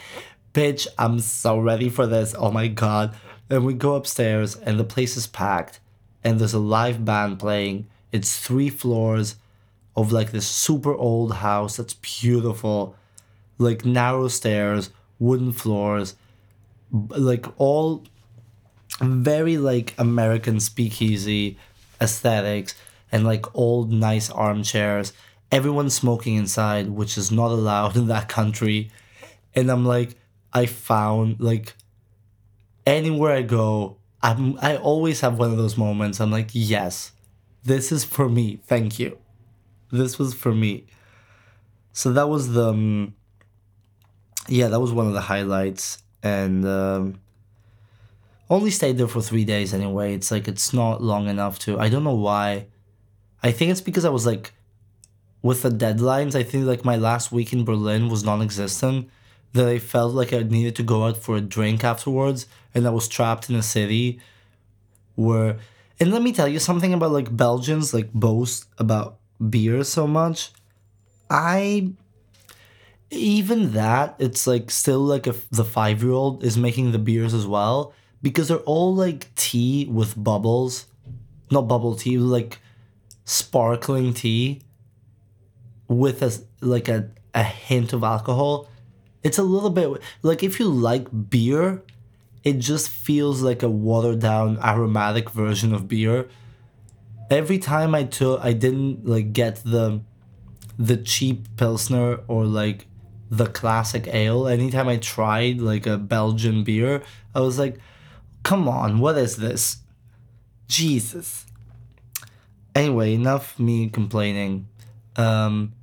bitch 0.55 0.87
i'm 0.97 1.19
so 1.19 1.59
ready 1.59 1.89
for 1.89 2.07
this. 2.07 2.33
Oh 2.37 2.49
my 2.49 2.67
god. 2.67 3.13
And 3.49 3.65
we 3.65 3.73
go 3.73 3.95
upstairs 3.95 4.55
and 4.55 4.79
the 4.79 4.85
place 4.85 5.17
is 5.17 5.27
packed 5.27 5.79
and 6.23 6.39
there's 6.39 6.53
a 6.53 6.59
live 6.59 7.03
band 7.03 7.37
playing. 7.39 7.87
It's 8.11 8.39
three 8.39 8.69
floors 8.69 9.35
of 9.95 10.13
like 10.13 10.31
this 10.31 10.47
super 10.47 10.95
old 10.95 11.33
house 11.35 11.75
that's 11.75 11.95
beautiful. 11.95 12.95
Like 13.57 13.85
narrow 13.85 14.29
stairs 14.29 14.91
wooden 15.19 15.51
floors 15.51 16.15
like 16.91 17.45
all 17.59 18.03
very 19.01 19.57
like 19.57 19.93
American 19.97 20.59
speakeasy 20.59 21.57
aesthetics 21.99 22.75
and 23.11 23.25
like 23.25 23.53
old 23.55 23.91
nice 23.91 24.29
armchairs. 24.29 25.13
Everyone's 25.51 25.93
smoking 25.93 26.35
inside, 26.35 26.89
which 26.89 27.17
is 27.17 27.31
not 27.31 27.51
allowed 27.51 27.95
in 27.97 28.07
that 28.07 28.29
country. 28.29 28.91
And 29.53 29.69
I'm 29.69 29.85
like, 29.85 30.15
I 30.53 30.65
found 30.65 31.39
like 31.39 31.75
anywhere 32.85 33.35
I 33.35 33.41
go, 33.41 33.97
I'm 34.21 34.57
I 34.61 34.77
always 34.77 35.21
have 35.21 35.37
one 35.37 35.51
of 35.51 35.57
those 35.57 35.77
moments. 35.77 36.19
I'm 36.19 36.31
like, 36.31 36.49
yes, 36.53 37.11
this 37.63 37.91
is 37.91 38.03
for 38.03 38.29
me. 38.29 38.59
Thank 38.65 38.99
you. 38.99 39.17
This 39.91 40.17
was 40.17 40.33
for 40.33 40.53
me. 40.53 40.87
So 41.91 42.11
that 42.13 42.27
was 42.27 42.53
the 42.53 42.69
um, 42.69 43.13
yeah, 44.47 44.67
that 44.67 44.79
was 44.79 44.91
one 44.91 45.07
of 45.07 45.13
the 45.13 45.21
highlights. 45.21 45.99
And 46.23 46.65
um, 46.65 47.19
only 48.49 48.71
stayed 48.71 48.97
there 48.97 49.07
for 49.07 49.21
three 49.21 49.45
days 49.45 49.73
anyway. 49.73 50.13
It's 50.13 50.31
like 50.31 50.47
it's 50.47 50.73
not 50.73 51.01
long 51.01 51.27
enough 51.27 51.59
to. 51.59 51.79
I 51.79 51.89
don't 51.89 52.03
know 52.03 52.15
why. 52.15 52.67
I 53.43 53.51
think 53.51 53.71
it's 53.71 53.81
because 53.81 54.05
I 54.05 54.09
was 54.09 54.25
like, 54.25 54.53
with 55.45 55.61
the 55.61 55.69
deadlines. 55.69 56.33
I 56.33 56.41
think 56.41 56.65
like 56.65 56.83
my 56.83 56.95
last 56.95 57.31
week 57.31 57.53
in 57.53 57.63
Berlin 57.63 58.09
was 58.09 58.23
non-existent. 58.23 59.09
That 59.53 59.69
I 59.69 59.79
felt 59.79 60.13
like 60.13 60.33
I 60.33 60.43
needed 60.43 60.75
to 60.77 60.83
go 60.83 61.05
out 61.05 61.15
for 61.15 61.37
a 61.37 61.41
drink 61.41 61.83
afterwards, 61.83 62.45
and 62.73 62.85
I 62.85 62.89
was 62.89 63.07
trapped 63.07 63.49
in 63.49 63.55
a 63.55 63.63
city 63.63 64.19
where. 65.15 65.57
And 65.97 66.11
let 66.11 66.21
me 66.21 66.33
tell 66.33 66.49
you 66.49 66.59
something 66.59 66.93
about 66.93 67.11
like 67.11 67.37
Belgians 67.37 67.93
like 67.93 68.11
boast 68.11 68.65
about 68.77 69.17
beer 69.49 69.85
so 69.85 70.07
much. 70.07 70.51
I 71.29 71.93
even 73.11 73.73
that 73.73 74.15
it's 74.19 74.47
like 74.47 74.71
still 74.71 74.99
like 74.99 75.27
if 75.27 75.49
the 75.49 75.63
five 75.63 76.01
year 76.03 76.11
old 76.11 76.43
is 76.43 76.57
making 76.57 76.91
the 76.91 76.99
beers 76.99 77.33
as 77.33 77.45
well 77.45 77.93
because 78.21 78.47
they're 78.47 78.57
all 78.59 78.93
like 78.95 79.33
tea 79.35 79.85
with 79.85 80.21
bubbles. 80.21 80.87
Not 81.51 81.67
bubble 81.67 81.95
tea 81.95 82.17
like 82.17 82.59
sparkling 83.23 84.13
tea 84.13 84.61
with 85.87 86.21
a 86.21 86.33
like 86.61 86.87
a, 86.89 87.11
a 87.33 87.43
hint 87.43 87.93
of 87.93 88.03
alcohol. 88.03 88.67
It's 89.23 89.37
a 89.37 89.43
little 89.43 89.69
bit 89.69 90.01
like 90.23 90.43
if 90.43 90.59
you 90.59 90.67
like 90.67 91.07
beer 91.29 91.83
it 92.43 92.59
just 92.59 92.89
feels 92.89 93.41
like 93.41 93.63
a 93.63 93.69
watered 93.69 94.19
down 94.19 94.59
aromatic 94.63 95.31
version 95.31 95.73
of 95.73 95.87
beer. 95.87 96.27
Every 97.29 97.57
time 97.57 97.95
i 97.95 98.03
took 98.03 98.39
i 98.43 98.53
didn't 98.53 99.07
like 99.07 99.33
get 99.33 99.63
the 99.63 100.01
the 100.77 100.97
cheap 100.97 101.47
pilsner 101.57 102.19
or 102.27 102.45
like 102.45 102.85
the 103.37 103.47
classic 103.47 104.07
ale. 104.07 104.47
Anytime 104.47 104.87
i 104.87 104.97
tried 104.97 105.59
like 105.59 105.85
a 105.85 105.97
belgian 105.97 106.63
beer 106.63 107.03
i 107.33 107.39
was 107.39 107.59
like 107.59 107.79
come 108.45 108.69
on 108.69 108.99
what 108.99 109.17
is 109.17 109.37
this? 109.37 109.77
Jesus. 110.67 111.45
Anyway 112.73 113.13
enough 113.13 113.59
me 113.59 113.89
complaining. 113.89 114.67
Um 115.15 115.73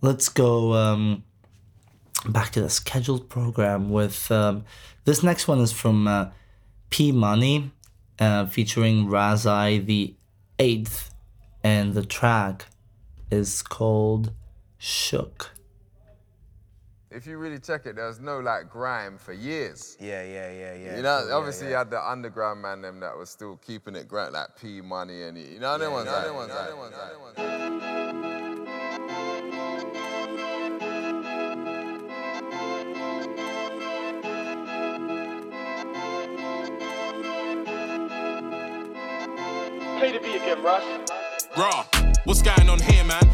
let's 0.00 0.28
go 0.28 0.72
um 0.72 1.22
back 2.26 2.50
to 2.52 2.60
the 2.60 2.70
scheduled 2.70 3.28
program 3.28 3.90
with 3.90 4.30
um 4.30 4.64
this 5.04 5.22
next 5.22 5.48
one 5.48 5.60
is 5.60 5.72
from 5.72 6.06
uh, 6.08 6.30
p 6.90 7.12
money 7.12 7.70
uh, 8.18 8.46
featuring 8.46 9.06
razai 9.06 9.84
the 9.84 10.14
eighth. 10.58 11.14
And 11.62 11.94
the 11.94 12.04
track 12.04 12.66
is 13.30 13.62
called 13.62 14.32
shook 14.78 15.57
if 17.10 17.26
you 17.26 17.38
really 17.38 17.58
check 17.58 17.86
it, 17.86 17.96
there 17.96 18.06
was 18.06 18.20
no 18.20 18.38
like 18.40 18.68
grime 18.68 19.16
for 19.18 19.32
years. 19.32 19.96
Yeah, 20.00 20.22
yeah, 20.22 20.50
yeah, 20.50 20.74
yeah. 20.74 20.96
You 20.96 21.02
know, 21.02 21.20
Cool, 21.20 21.28
yeah, 21.28 21.34
obviously 21.34 21.66
yeah. 21.66 21.72
you 21.72 21.76
had 21.78 21.90
the 21.90 22.10
underground 22.10 22.62
man 22.62 22.82
them 22.82 23.00
that 23.00 23.16
was 23.16 23.30
still 23.30 23.56
keeping 23.56 23.96
it 23.96 24.08
grime, 24.08 24.32
like 24.32 24.56
P 24.60 24.80
Money 24.80 25.22
and 25.22 25.38
you 25.38 25.58
know, 25.58 25.78
them 25.78 25.92
ones, 25.92 26.08
like, 26.08 26.24
them 26.24 26.34
ones, 26.34 26.52
like, 26.52 26.68
them 26.68 26.78
ones, 26.78 26.94
like. 26.94 27.08
Play 39.98 40.12
the 40.12 40.20
beat 40.20 40.36
again, 40.36 40.62
Russ. 40.62 40.84
Raw. 41.56 41.84
What's 42.24 42.42
going 42.42 42.68
on 42.68 42.78
here, 42.78 43.02
man? 43.04 43.27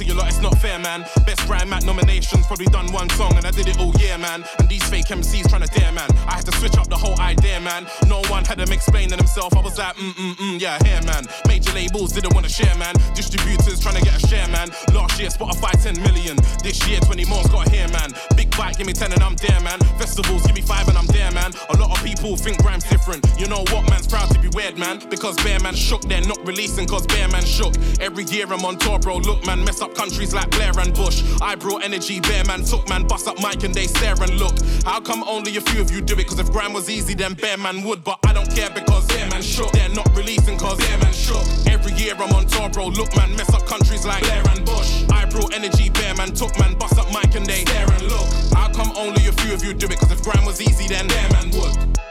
To 0.00 0.06
you, 0.06 0.14
lot, 0.14 0.28
it's 0.28 0.40
not 0.40 0.56
fair, 0.56 0.78
man. 0.78 1.04
Best 1.26 1.46
Grime 1.46 1.68
Mac 1.68 1.84
nominations, 1.84 2.46
probably 2.46 2.64
done 2.72 2.90
one 2.90 3.10
song, 3.10 3.36
and 3.36 3.44
I 3.44 3.50
did 3.50 3.68
it 3.68 3.78
all 3.78 3.92
year, 3.96 4.16
man. 4.16 4.42
And 4.58 4.66
these 4.66 4.82
fake 4.88 5.04
MCs 5.04 5.50
trying 5.50 5.60
to 5.60 5.68
dare, 5.78 5.92
man. 5.92 6.08
I 6.26 6.36
had 6.40 6.46
to 6.46 6.52
switch 6.56 6.78
up 6.78 6.88
the 6.88 6.96
whole 6.96 7.20
idea, 7.20 7.60
man. 7.60 7.86
No 8.08 8.22
one 8.32 8.46
had 8.46 8.56
them 8.56 8.72
explaining 8.72 9.18
themselves. 9.18 9.54
I 9.54 9.60
was 9.60 9.76
like, 9.76 9.96
mm 9.96 10.12
mm 10.12 10.34
mm, 10.36 10.58
yeah, 10.58 10.78
here, 10.84 11.02
man. 11.02 11.26
Major 11.48 11.72
labels 11.72 12.12
didn't 12.12 12.32
want 12.32 12.46
to 12.46 12.52
share, 12.52 12.74
man. 12.76 12.94
Distributors 13.14 13.78
trying 13.78 13.96
to 13.96 14.00
get 14.00 14.16
a 14.16 14.26
share, 14.26 14.48
man. 14.48 14.70
Last 14.94 15.20
year, 15.20 15.28
Spotify 15.28 15.72
10 15.76 16.00
million. 16.00 16.36
This 16.64 16.80
year, 16.88 16.98
20 17.00 17.26
more's 17.26 17.48
got 17.48 17.68
here, 17.68 17.88
man. 17.88 18.08
Big 18.36 18.56
bike, 18.56 18.78
give 18.78 18.86
me 18.86 18.94
10 18.94 19.12
and 19.12 19.22
I'm 19.22 19.36
there, 19.36 19.60
man. 19.60 19.80
Festivals, 20.00 20.46
give 20.46 20.54
me 20.54 20.62
5 20.62 20.88
and 20.88 20.96
I'm 20.96 21.08
there, 21.08 21.30
man. 21.32 21.52
A 21.68 21.76
lot 21.76 21.92
of 21.92 22.02
people 22.02 22.38
think 22.38 22.56
Grime's 22.62 22.84
different. 22.84 23.20
You 23.36 23.48
know 23.48 23.64
what, 23.68 23.84
man's 23.90 24.06
proud 24.06 24.30
to 24.32 24.40
be 24.40 24.48
weird, 24.54 24.78
man. 24.78 25.04
Because 25.10 25.36
Bear 25.44 25.60
Man 25.60 25.74
shook, 25.74 26.00
they're 26.08 26.24
not 26.24 26.40
releasing 26.46 26.86
cause 26.86 27.06
Bear 27.06 27.28
Man 27.28 27.44
shook. 27.44 27.76
Every 28.00 28.24
year 28.24 28.46
I'm 28.50 28.64
on 28.64 28.78
tour, 28.78 28.98
bro. 28.98 29.18
Look, 29.18 29.44
man, 29.44 29.62
mess 29.62 29.82
up 29.82 29.89
countries 29.94 30.34
like 30.34 30.50
Blair 30.50 30.72
and 30.78 30.94
Bush. 30.94 31.22
I 31.40 31.54
brought 31.54 31.84
energy, 31.84 32.20
Bear 32.20 32.44
Man 32.44 32.64
took, 32.64 32.88
man. 32.88 33.06
Bust 33.06 33.28
up 33.28 33.38
mic 33.40 33.62
and 33.64 33.74
they 33.74 33.86
stare 33.86 34.14
and 34.20 34.38
look. 34.38 34.54
How 34.84 35.00
come 35.00 35.22
only 35.24 35.56
a 35.56 35.60
few 35.60 35.80
of 35.80 35.90
you 35.90 36.00
do 36.00 36.18
it? 36.18 36.26
Cause 36.26 36.38
if 36.38 36.50
Grime 36.50 36.72
was 36.72 36.88
easy, 36.88 37.14
then 37.14 37.34
Bear 37.34 37.56
Man 37.56 37.82
would. 37.84 38.04
But 38.04 38.18
I 38.26 38.32
don't 38.32 38.50
care 38.54 38.70
because 38.70 39.06
Bear 39.08 39.28
Man 39.30 39.42
shook. 39.42 39.72
They're 39.72 39.88
not 39.90 40.08
releasing 40.16 40.58
cause 40.58 40.78
Bear 40.78 40.98
Man 40.98 41.12
shook. 41.12 41.44
Every 41.66 41.92
year 41.92 42.14
I'm 42.14 42.32
on 42.34 42.46
tour, 42.46 42.68
bro. 42.68 42.88
Look, 42.88 43.14
man, 43.16 43.34
mess 43.36 43.52
up 43.52 43.66
countries 43.66 44.04
like 44.06 44.22
Blair 44.22 44.42
and 44.48 44.64
Bush. 44.64 45.04
I 45.10 45.24
brought 45.26 45.54
energy, 45.54 45.90
Bear 45.90 46.14
Man 46.14 46.32
took, 46.32 46.58
man. 46.58 46.76
Bust 46.78 46.98
up 46.98 47.08
mic 47.08 47.34
and 47.34 47.46
they 47.46 47.64
stare 47.64 47.90
and 47.90 48.02
look. 48.02 48.28
How 48.52 48.72
come 48.72 48.92
only 48.96 49.26
a 49.26 49.32
few 49.32 49.54
of 49.54 49.64
you 49.64 49.74
do 49.74 49.86
it? 49.86 49.98
Cause 49.98 50.10
if 50.10 50.22
Grime 50.22 50.44
was 50.44 50.60
easy, 50.60 50.88
then 50.88 51.06
Bear 51.08 51.30
Man 51.30 51.50
would. 51.50 52.09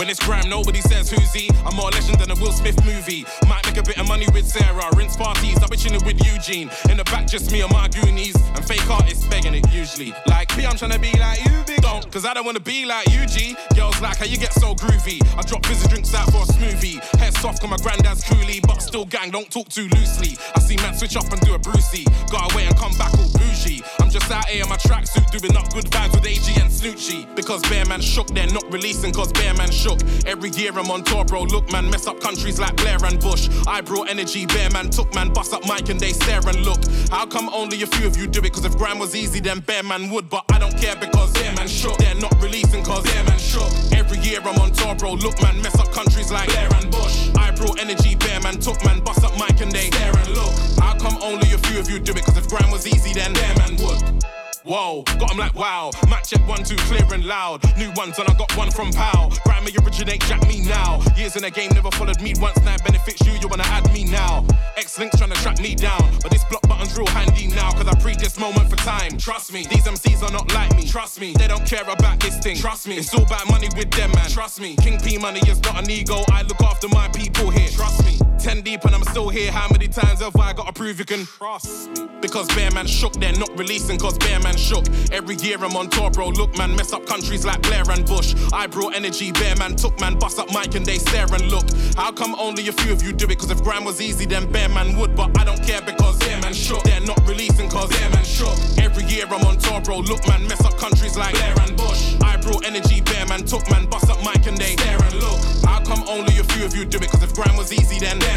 When 0.00 0.08
it's 0.08 0.18
Grime, 0.24 0.48
nobody 0.48 0.80
says 0.80 1.10
who's 1.10 1.30
he. 1.30 1.50
I'm 1.66 1.76
more 1.76 1.90
legend 1.90 2.20
than 2.20 2.30
a 2.30 2.34
Will 2.40 2.52
Smith 2.52 2.82
movie. 2.86 3.26
Might 3.46 3.66
make 3.66 3.76
a 3.76 3.82
bit 3.82 3.98
of 3.98 4.08
money 4.08 4.24
with 4.32 4.48
Sarah. 4.48 4.88
Rinse 4.96 5.14
parties, 5.14 5.58
I'll 5.62 5.68
be 5.68 5.76
chilling 5.76 6.02
with 6.06 6.24
Eugene. 6.24 6.70
In 6.88 6.96
the 6.96 7.04
back, 7.04 7.26
just 7.26 7.52
me 7.52 7.60
and 7.60 7.70
my 7.70 7.86
goonies. 7.88 8.34
And 8.56 8.64
fake 8.64 8.88
artists 8.88 9.26
begging 9.26 9.52
it 9.52 9.70
usually. 9.70 10.14
Like 10.26 10.56
me, 10.56 10.64
I'm 10.64 10.78
trying 10.78 10.92
to 10.92 10.98
be 10.98 11.12
like 11.18 11.44
you, 11.44 11.52
big 11.66 11.79
don't, 11.80 12.10
cause 12.12 12.24
I 12.24 12.34
don't 12.34 12.44
wanna 12.44 12.60
be 12.60 12.86
like 12.86 13.08
you, 13.10 13.26
G. 13.26 13.56
Girls 13.74 14.00
like 14.00 14.18
how 14.18 14.26
you 14.26 14.36
get 14.36 14.52
so 14.52 14.74
groovy. 14.74 15.20
I 15.36 15.42
drop 15.42 15.64
fizzy 15.66 15.88
drinks 15.88 16.14
out 16.14 16.30
for 16.30 16.42
a 16.42 16.46
smoothie. 16.46 17.00
Hair 17.18 17.32
soft, 17.32 17.60
cause 17.60 17.70
my 17.70 17.76
granddad's 17.78 18.24
coolie, 18.24 18.60
but 18.66 18.82
still 18.82 19.04
gang, 19.04 19.30
don't 19.30 19.50
talk 19.50 19.68
too 19.68 19.88
loosely. 19.96 20.36
I 20.54 20.60
see 20.60 20.76
man 20.76 20.94
switch 20.96 21.16
up 21.16 21.30
and 21.32 21.40
do 21.40 21.54
a 21.54 21.58
Brucey. 21.58 22.04
Gotta 22.30 22.54
wait 22.54 22.66
and 22.66 22.76
come 22.76 22.96
back 22.98 23.12
all 23.18 23.30
bougie. 23.32 23.82
I'm 24.00 24.10
just 24.10 24.30
out 24.30 24.46
here 24.46 24.62
in 24.62 24.68
my 24.68 24.76
tracksuit 24.76 25.30
doing 25.30 25.56
up 25.56 25.72
good 25.72 25.86
vibes 25.86 26.12
with 26.12 26.26
AG 26.26 26.46
and 26.60 26.70
Snoochie. 26.70 27.34
Because 27.34 27.62
Bear 27.62 27.84
Man 27.86 28.00
shook, 28.00 28.28
they're 28.28 28.46
not 28.52 28.70
releasing 28.72 29.12
cause 29.12 29.32
Bear 29.32 29.54
Man 29.54 29.70
shook. 29.70 30.00
Every 30.26 30.50
year 30.50 30.72
I'm 30.76 30.90
on 30.90 31.02
tour, 31.04 31.24
bro. 31.24 31.42
Look, 31.42 31.70
man, 31.72 31.88
mess 31.90 32.06
up 32.06 32.20
countries 32.20 32.58
like 32.58 32.76
Blair 32.76 32.98
and 33.04 33.20
Bush. 33.20 33.48
I 33.66 33.80
brought 33.80 34.08
energy, 34.08 34.46
Bear 34.46 34.70
Man 34.70 34.90
took, 34.90 35.14
man, 35.14 35.32
bust 35.32 35.52
up 35.52 35.64
mic 35.66 35.88
and 35.88 36.00
they 36.00 36.12
stare 36.12 36.40
and 36.46 36.64
look. 36.64 36.80
How 37.10 37.26
come 37.26 37.48
only 37.50 37.82
a 37.82 37.86
few 37.86 38.06
of 38.06 38.16
you 38.16 38.26
do 38.26 38.40
it? 38.42 38.52
Cause 38.52 38.64
if 38.64 38.76
Grime 38.76 38.98
was 38.98 39.14
easy, 39.14 39.40
then 39.40 39.60
Bear 39.60 39.82
Man 39.82 40.10
would. 40.10 40.28
But 40.28 40.44
I 40.52 40.58
don't 40.58 40.76
care 40.76 40.96
because 40.96 41.32
Bear 41.32 41.54
Man 41.54 41.68
shook. 41.70 41.96
They're 41.98 42.14
not 42.16 42.34
releasing 42.42 42.82
cause 42.82 43.04
Bear 43.04 43.24
Man 43.24 43.38
shook. 43.38 43.70
Every 43.92 44.18
year 44.18 44.40
I'm 44.42 44.58
on 44.60 44.72
tour, 44.72 44.94
bro. 44.94 45.14
Look, 45.14 45.40
man, 45.42 45.62
mess 45.62 45.78
up 45.78 45.92
countries 45.92 46.30
like 46.30 46.48
Blair 46.48 46.68
and 46.74 46.90
Bush. 46.90 47.30
I 47.36 47.52
brought 47.52 47.80
energy, 47.80 48.16
Bear 48.16 48.40
Man 48.40 48.58
took, 48.58 48.84
man, 48.84 49.00
bust 49.00 49.24
up 49.24 49.32
mic 49.38 49.60
and 49.60 49.72
they 49.72 49.90
stare 49.90 50.16
and 50.16 50.28
look. 50.30 50.52
How 50.78 50.94
come 50.98 51.16
only 51.22 51.52
a 51.52 51.58
few 51.58 51.78
of 51.78 51.88
you 51.88 51.98
do 51.98 52.12
it? 52.12 52.24
Cause 52.24 52.36
if 52.36 52.48
Grime 52.48 52.70
was 52.70 52.86
easy, 52.86 53.14
then 53.14 53.32
Bear 53.32 53.54
Man 53.56 53.76
would. 53.76 54.39
Whoa, 54.64 55.02
got 55.18 55.30
'em 55.30 55.38
like 55.38 55.54
wow. 55.54 55.90
Match 56.08 56.30
check 56.30 56.46
one, 56.46 56.62
two, 56.62 56.76
clear 56.76 57.06
and 57.14 57.24
loud. 57.24 57.64
New 57.78 57.90
ones, 57.92 58.18
and 58.18 58.28
I 58.28 58.34
got 58.34 58.54
one 58.58 58.70
from 58.70 58.92
Pow. 58.92 59.30
Grammy 59.46 59.72
originate, 59.82 60.20
jack 60.24 60.46
me 60.46 60.60
now. 60.60 61.00
Years 61.16 61.34
in 61.36 61.42
the 61.42 61.50
game, 61.50 61.70
never 61.72 61.90
followed 61.92 62.20
me 62.20 62.34
once. 62.38 62.60
Now 62.62 62.74
it 62.74 62.84
benefits 62.84 63.24
you, 63.26 63.32
you 63.40 63.48
wanna 63.48 63.64
add 63.66 63.90
me 63.92 64.04
now. 64.04 64.44
X 64.76 64.98
links 64.98 65.16
trying 65.16 65.30
to 65.30 65.36
track 65.36 65.60
me 65.60 65.74
down. 65.74 66.02
But 66.22 66.30
this 66.30 66.44
block 66.44 66.62
button's 66.68 66.96
real 66.96 67.06
handy 67.08 67.46
now, 67.46 67.72
cause 67.72 67.88
I 67.88 67.94
pre 67.94 68.14
this 68.16 68.38
moment 68.38 68.68
for 68.68 68.76
time. 68.76 69.16
Trust 69.16 69.50
me, 69.52 69.64
these 69.70 69.86
MCs 69.86 70.22
are 70.22 70.32
not 70.32 70.52
like 70.52 70.76
me. 70.76 70.86
Trust 70.86 71.20
me, 71.20 71.32
they 71.32 71.48
don't 71.48 71.64
care 71.64 71.88
about 71.88 72.20
this 72.20 72.38
thing. 72.38 72.56
Trust 72.56 72.86
me, 72.86 72.98
it's 72.98 73.14
all 73.14 73.22
about 73.22 73.48
money 73.48 73.68
with 73.76 73.90
them, 73.92 74.12
man. 74.12 74.28
Trust 74.28 74.60
me, 74.60 74.76
King 74.76 75.00
P 75.00 75.16
money 75.16 75.40
is 75.48 75.60
not 75.62 75.82
an 75.82 75.90
ego. 75.90 76.22
I 76.30 76.42
look 76.42 76.60
after 76.62 76.88
my 76.88 77.08
people 77.08 77.48
here. 77.48 77.68
Trust 77.70 78.04
me, 78.04 78.18
10 78.40 78.62
deep 78.62 78.82
and 78.86 78.94
I'm 78.94 79.02
still 79.02 79.28
here. 79.28 79.52
How 79.52 79.68
many 79.70 79.86
times 79.86 80.20
have 80.20 80.34
I 80.36 80.54
gotta 80.54 80.72
prove 80.72 80.98
you 80.98 81.04
can 81.04 81.26
trust 81.26 81.90
me? 81.90 82.08
Because 82.22 82.48
Bear 82.54 82.70
Man 82.70 82.86
shook, 82.86 83.12
they're 83.14 83.34
not 83.34 83.50
releasing 83.58 83.98
cause 83.98 84.16
Bear 84.16 84.40
Man 84.40 84.56
shook. 84.56 84.86
Every 85.12 85.36
year 85.36 85.58
I'm 85.58 85.76
on 85.76 85.90
tour, 85.90 86.10
bro. 86.10 86.28
Look, 86.28 86.56
man, 86.56 86.74
mess 86.74 86.92
up 86.94 87.04
countries 87.04 87.44
like 87.44 87.60
Blair 87.62 87.82
and 87.90 88.06
Bush. 88.06 88.34
I 88.52 88.66
brought 88.66 88.94
energy, 88.94 89.30
Bear 89.32 89.56
Man 89.56 89.76
took, 89.76 90.00
man, 90.00 90.18
bust 90.18 90.38
up 90.38 90.48
mic 90.54 90.74
and 90.74 90.86
they 90.86 90.96
stare 90.96 91.26
and 91.26 91.50
look. 91.50 91.66
How 91.96 92.12
come 92.12 92.34
only 92.36 92.68
a 92.68 92.72
few 92.72 92.92
of 92.92 93.02
you 93.02 93.12
do 93.12 93.26
it? 93.26 93.38
Cause 93.38 93.50
if 93.50 93.62
Grime 93.62 93.84
was 93.84 94.00
easy, 94.00 94.24
then 94.24 94.50
Bear 94.50 94.70
Man 94.70 94.96
would. 94.98 95.14
But 95.14 95.38
I 95.38 95.44
don't 95.44 95.62
care 95.62 95.82
because 95.82 96.18
Bear 96.20 96.40
Man 96.40 96.54
shook. 96.54 96.82
They're 96.84 97.00
not 97.00 97.20
releasing 97.28 97.68
cause 97.68 97.90
Bear 97.90 98.08
Man 98.10 98.24
shook. 98.24 98.56
Every 98.78 99.04
year 99.04 99.26
I'm 99.26 99.44
on 99.44 99.58
tour, 99.58 99.82
bro. 99.82 99.98
Look, 99.98 100.26
man, 100.28 100.46
mess 100.48 100.64
up 100.64 100.78
countries 100.78 101.16
like 101.16 101.34
Blair 101.34 101.54
and 101.60 101.76
Bush. 101.76 102.16
I 102.22 102.38
brought 102.38 102.64
energy, 102.64 103.02
Bear 103.02 103.26
Man 103.26 103.44
took, 103.44 103.68
man, 103.70 103.84
bust 103.84 104.08
up 104.08 104.18
mic 104.24 104.46
and 104.46 104.56
they 104.56 104.76
stare 104.76 105.02
and 105.02 105.14
look. 105.20 105.40
How 105.64 105.84
come 105.84 106.08
only 106.08 106.38
a 106.38 106.44
few 106.44 106.64
of 106.64 106.74
you 106.74 106.84
do 106.86 106.98
it? 106.98 107.10
Cause 107.10 107.22
if 107.22 107.34
Grime 107.34 107.56
was 107.56 107.72
easy, 107.72 107.98
then. 107.98 108.29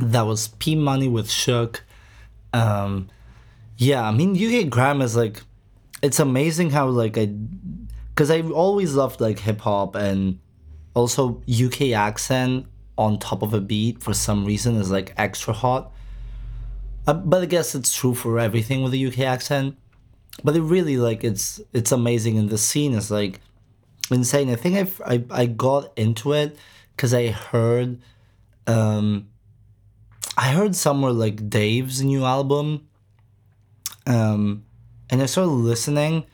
That 0.00 0.22
was 0.22 0.48
P 0.48 0.74
Money 0.76 1.08
with 1.08 1.30
Shook. 1.30 1.84
Um, 2.52 3.08
yeah, 3.76 4.02
I 4.06 4.10
mean 4.12 4.32
UK 4.32 4.70
Grime 4.70 5.02
is 5.02 5.16
like, 5.16 5.42
it's 6.02 6.20
amazing 6.20 6.70
how 6.70 6.88
like 6.88 7.18
I, 7.18 7.26
because 8.10 8.30
I 8.30 8.42
always 8.42 8.94
loved 8.94 9.20
like 9.20 9.40
hip 9.40 9.60
hop 9.60 9.94
and 9.94 10.38
also 10.94 11.42
UK 11.48 11.92
accent 11.92 12.66
on 12.96 13.18
top 13.18 13.42
of 13.42 13.54
a 13.54 13.60
beat 13.60 14.02
for 14.02 14.12
some 14.12 14.44
reason 14.44 14.76
is 14.76 14.90
like 14.90 15.14
extra 15.16 15.52
hot. 15.52 15.92
Uh, 17.06 17.14
but 17.14 17.42
I 17.42 17.46
guess 17.46 17.74
it's 17.74 17.94
true 17.94 18.14
for 18.14 18.38
everything 18.38 18.82
with 18.82 18.92
the 18.92 19.06
UK 19.06 19.20
accent. 19.20 19.76
But 20.44 20.56
it 20.56 20.62
really 20.62 20.96
like 20.96 21.24
it's 21.24 21.60
it's 21.72 21.90
amazing 21.90 22.38
and 22.38 22.50
the 22.50 22.58
scene 22.58 22.94
is 22.94 23.10
like 23.10 23.40
insane. 24.10 24.50
I 24.50 24.56
think 24.56 24.76
I've, 24.76 25.00
I 25.04 25.24
I 25.30 25.46
got 25.46 25.92
into 25.96 26.32
it 26.32 26.56
because 26.94 27.14
I 27.14 27.28
heard, 27.28 28.00
um, 28.68 29.28
I 30.36 30.50
heard 30.50 30.76
somewhere 30.76 31.12
like 31.12 31.50
Dave's 31.50 32.02
new 32.02 32.24
album. 32.24 32.86
Um, 34.06 34.64
and 35.10 35.20
I 35.20 35.26
started 35.26 35.50
listening, 35.50 36.24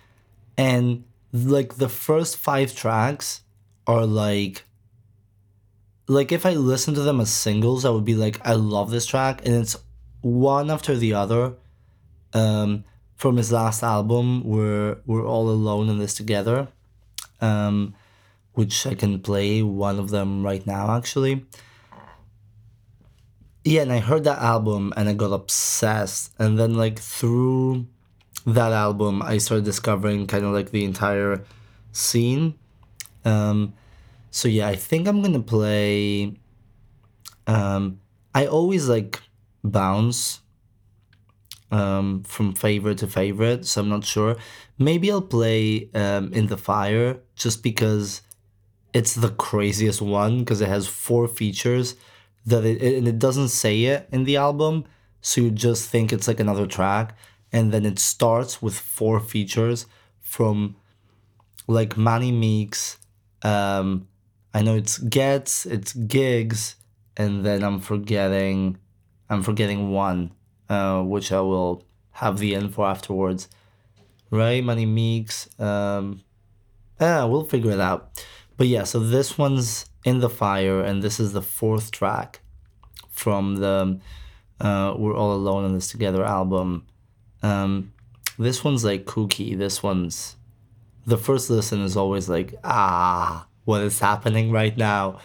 and 0.57 1.05
like 1.33 1.77
the 1.77 1.89
first 1.89 2.37
five 2.37 2.75
tracks 2.75 3.41
are 3.87 4.07
like 4.07 4.65
like 6.07 6.33
if 6.33 6.45
I 6.45 6.53
listen 6.55 6.95
to 6.95 7.01
them 7.01 7.21
as 7.21 7.31
singles, 7.31 7.85
I 7.85 7.91
would 7.91 8.05
be 8.05 8.15
like, 8.15 8.41
I 8.47 8.53
love 8.53 8.91
this 8.91 9.07
track, 9.07 9.45
and 9.47 9.55
it's 9.55 9.77
one 10.21 10.71
after 10.71 10.97
the 10.97 11.15
other. 11.15 11.55
Um, 12.33 12.85
from 13.17 13.37
his 13.37 13.53
last 13.53 13.83
album, 13.83 14.43
we're 14.45 14.99
we're 15.07 15.27
all 15.27 15.49
alone 15.49 15.89
in 15.89 15.99
this 15.99 16.15
together, 16.15 16.69
um, 17.41 17.95
which 18.55 18.87
I 18.87 18.95
can 18.95 19.21
play 19.21 19.63
one 19.63 19.99
of 19.99 20.11
them 20.11 20.45
right 20.45 20.67
now 20.67 20.97
actually. 20.97 21.47
Yeah, 23.65 23.83
and 23.83 23.93
I 23.93 23.99
heard 24.01 24.25
that 24.25 24.39
album 24.41 24.93
and 24.97 25.09
I 25.09 25.15
got 25.15 25.33
obsessed, 25.33 26.33
and 26.39 26.59
then 26.59 26.75
like 26.75 26.99
through 26.99 27.87
that 28.47 28.73
album, 28.73 29.23
I 29.23 29.39
started 29.39 29.65
discovering 29.65 30.27
kind 30.27 30.45
of 30.45 30.53
like 30.53 30.71
the 30.71 30.85
entire 30.85 31.45
scene. 31.93 32.55
Um, 33.25 33.73
so 34.31 34.49
yeah, 34.49 34.69
I 34.69 34.77
think 34.77 35.09
I'm 35.09 35.23
gonna 35.23 35.41
play. 35.41 36.37
Um, 37.47 38.01
I 38.35 38.47
always 38.47 38.89
like 38.89 39.23
bounce 39.63 40.41
um, 41.71 42.23
from 42.25 42.53
favorite 42.53 42.99
to 42.99 43.07
favorite, 43.07 43.67
so 43.67 43.81
I'm 43.81 43.89
not 43.89 44.05
sure. 44.05 44.37
Maybe 44.79 45.11
I'll 45.11 45.23
play 45.23 45.89
um, 45.95 46.33
In 46.35 46.49
the 46.49 46.59
Fire 46.59 47.21
just 47.35 47.63
because 47.63 48.21
it's 48.93 49.15
the 49.15 49.31
craziest 49.31 50.03
one 50.03 50.41
because 50.41 50.61
it 50.61 50.69
has 50.69 50.87
four 50.87 51.29
features 51.29 51.95
that 52.47 52.65
it, 52.65 52.81
and 52.99 53.09
it 53.09 53.19
doesn't 53.19 53.49
say 53.49 53.85
it 53.85 54.09
in 54.13 54.25
the 54.25 54.37
album, 54.37 54.85
so 55.21 55.41
you 55.41 55.51
just 55.51 55.89
think 55.89 56.13
it's 56.13 56.29
like 56.29 56.41
another 56.41 56.67
track, 56.67 57.17
and 57.53 57.73
then 57.73 57.87
it 57.87 57.99
starts 57.99 58.61
with 58.61 58.79
four 58.79 59.21
features 59.21 59.87
from 60.21 60.77
like 61.67 61.97
Manny 61.97 62.33
Meeks. 62.33 62.99
Um, 63.43 64.09
I 64.53 64.63
know 64.63 64.77
it's 64.77 64.99
Ghetts, 64.99 65.67
it's 65.67 65.93
Giggs, 65.93 66.77
and 67.17 67.45
then 67.45 67.63
I'm 67.63 67.81
forgetting, 67.81 68.79
I'm 69.29 69.43
forgetting 69.43 69.91
one, 69.91 70.33
uh, 70.69 71.03
which 71.03 71.33
I 71.33 71.41
will 71.41 71.85
have 72.13 72.39
the 72.39 72.55
info 72.55 72.85
afterwards. 72.85 73.49
Right, 74.31 74.63
Money 74.65 74.87
Meeks. 74.87 75.49
Um, 75.61 76.23
yeah, 77.01 77.25
we'll 77.25 77.45
figure 77.45 77.71
it 77.73 77.81
out. 77.81 78.25
But 78.57 78.69
yeah, 78.69 78.85
so 78.85 79.01
this 79.01 79.37
one's 79.37 79.87
in 80.05 80.21
the 80.21 80.31
fire, 80.31 80.81
and 80.81 81.03
this 81.03 81.19
is 81.19 81.33
the 81.33 81.43
fourth 81.43 81.91
track 81.91 82.41
from 83.11 83.57
the 83.57 83.99
uh, 84.61 84.95
"We're 84.97 85.17
All 85.17 85.33
Alone 85.33 85.65
in 85.65 85.75
This 85.75 85.89
Together" 85.89 86.25
album. 86.25 86.87
Um, 87.43 87.93
this 88.39 88.63
one's 88.63 88.85
like 88.85 89.05
kooky. 89.05 89.57
This 89.57 89.83
one's 89.83 90.37
the 91.07 91.19
first 91.19 91.51
listen 91.51 91.81
is 91.83 91.97
always 91.99 92.31
like 92.31 92.55
ah 92.65 93.47
what 93.67 93.83
is 93.83 93.99
happening 93.99 94.51
right 94.51 94.75
now 94.79 95.21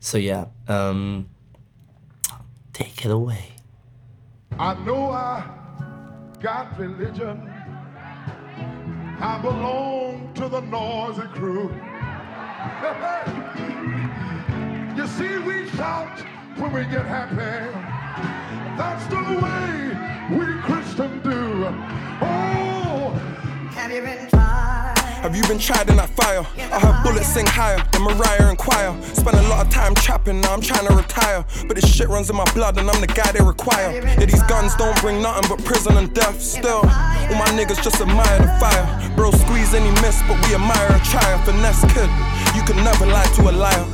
so 0.00 0.16
yeah 0.16 0.46
um 0.68 1.28
take 2.72 3.04
it 3.04 3.10
away 3.10 3.52
I 4.58 4.74
know 4.84 5.10
I 5.10 5.48
got 6.40 6.78
religion. 6.78 7.48
I 9.18 9.38
belong 9.40 10.32
to 10.34 10.48
the 10.48 10.60
noisy 10.60 11.26
crew. 11.34 11.74
you 14.96 15.06
see, 15.08 15.36
we 15.38 15.68
shout 15.70 16.20
when 16.56 16.72
we 16.72 16.84
get 16.84 17.04
happy. 17.06 17.34
That's 18.78 19.04
the 19.06 19.22
way 19.42 19.90
we 20.38 20.46
Christians 20.62 21.20
do. 21.24 21.66
Oh, 22.22 23.10
Have 23.72 23.90
you 23.90 24.02
been 24.02 24.28
tried? 24.28 24.98
Have 25.22 25.36
you 25.36 25.42
been 25.46 25.58
tried 25.58 25.88
in 25.88 25.96
that 25.96 26.10
fire? 26.10 26.44
I 26.58 26.80
heard 26.80 27.02
bullets 27.04 27.28
sing 27.28 27.46
higher 27.46 27.78
than 27.92 28.02
Mariah 28.02 28.48
and 28.50 28.58
Choir. 28.58 28.92
Spent 29.02 29.36
a 29.36 29.42
lot 29.42 29.64
of 29.64 29.72
time 29.72 29.94
trapping, 29.94 30.40
now 30.40 30.52
I'm 30.52 30.60
trying 30.60 30.84
to 30.88 30.94
retire. 30.96 31.44
But 31.68 31.76
this 31.76 31.86
shit 31.86 32.08
runs 32.08 32.28
in 32.28 32.34
my 32.34 32.44
blood 32.54 32.76
and 32.78 32.90
I'm 32.90 33.00
the 33.00 33.06
guy 33.06 33.30
they 33.30 33.40
require. 33.42 33.92
Yeah, 34.02 34.24
these 34.26 34.42
guns 34.44 34.74
don't 34.74 34.98
bring 35.00 35.22
nothing 35.22 35.48
but 35.48 35.64
prison 35.64 35.96
and 35.96 36.12
death. 36.12 36.40
Still, 36.42 36.82
all 36.82 37.36
my 37.38 37.46
niggas 37.54 37.80
just 37.82 38.00
admire 38.00 38.38
the 38.40 38.50
fire. 38.58 38.84
Bro, 39.14 39.30
squeeze 39.32 39.74
any 39.74 39.90
miss, 40.02 40.18
but 40.26 40.42
we 40.42 40.54
admire 40.58 40.90
a 40.90 40.98
try. 41.06 41.22
Finesse 41.46 41.86
kid, 41.94 42.10
you 42.54 42.62
can 42.62 42.76
never 42.84 43.06
lie 43.06 43.26
to 43.36 43.50
a 43.50 43.52
liar. 43.52 43.86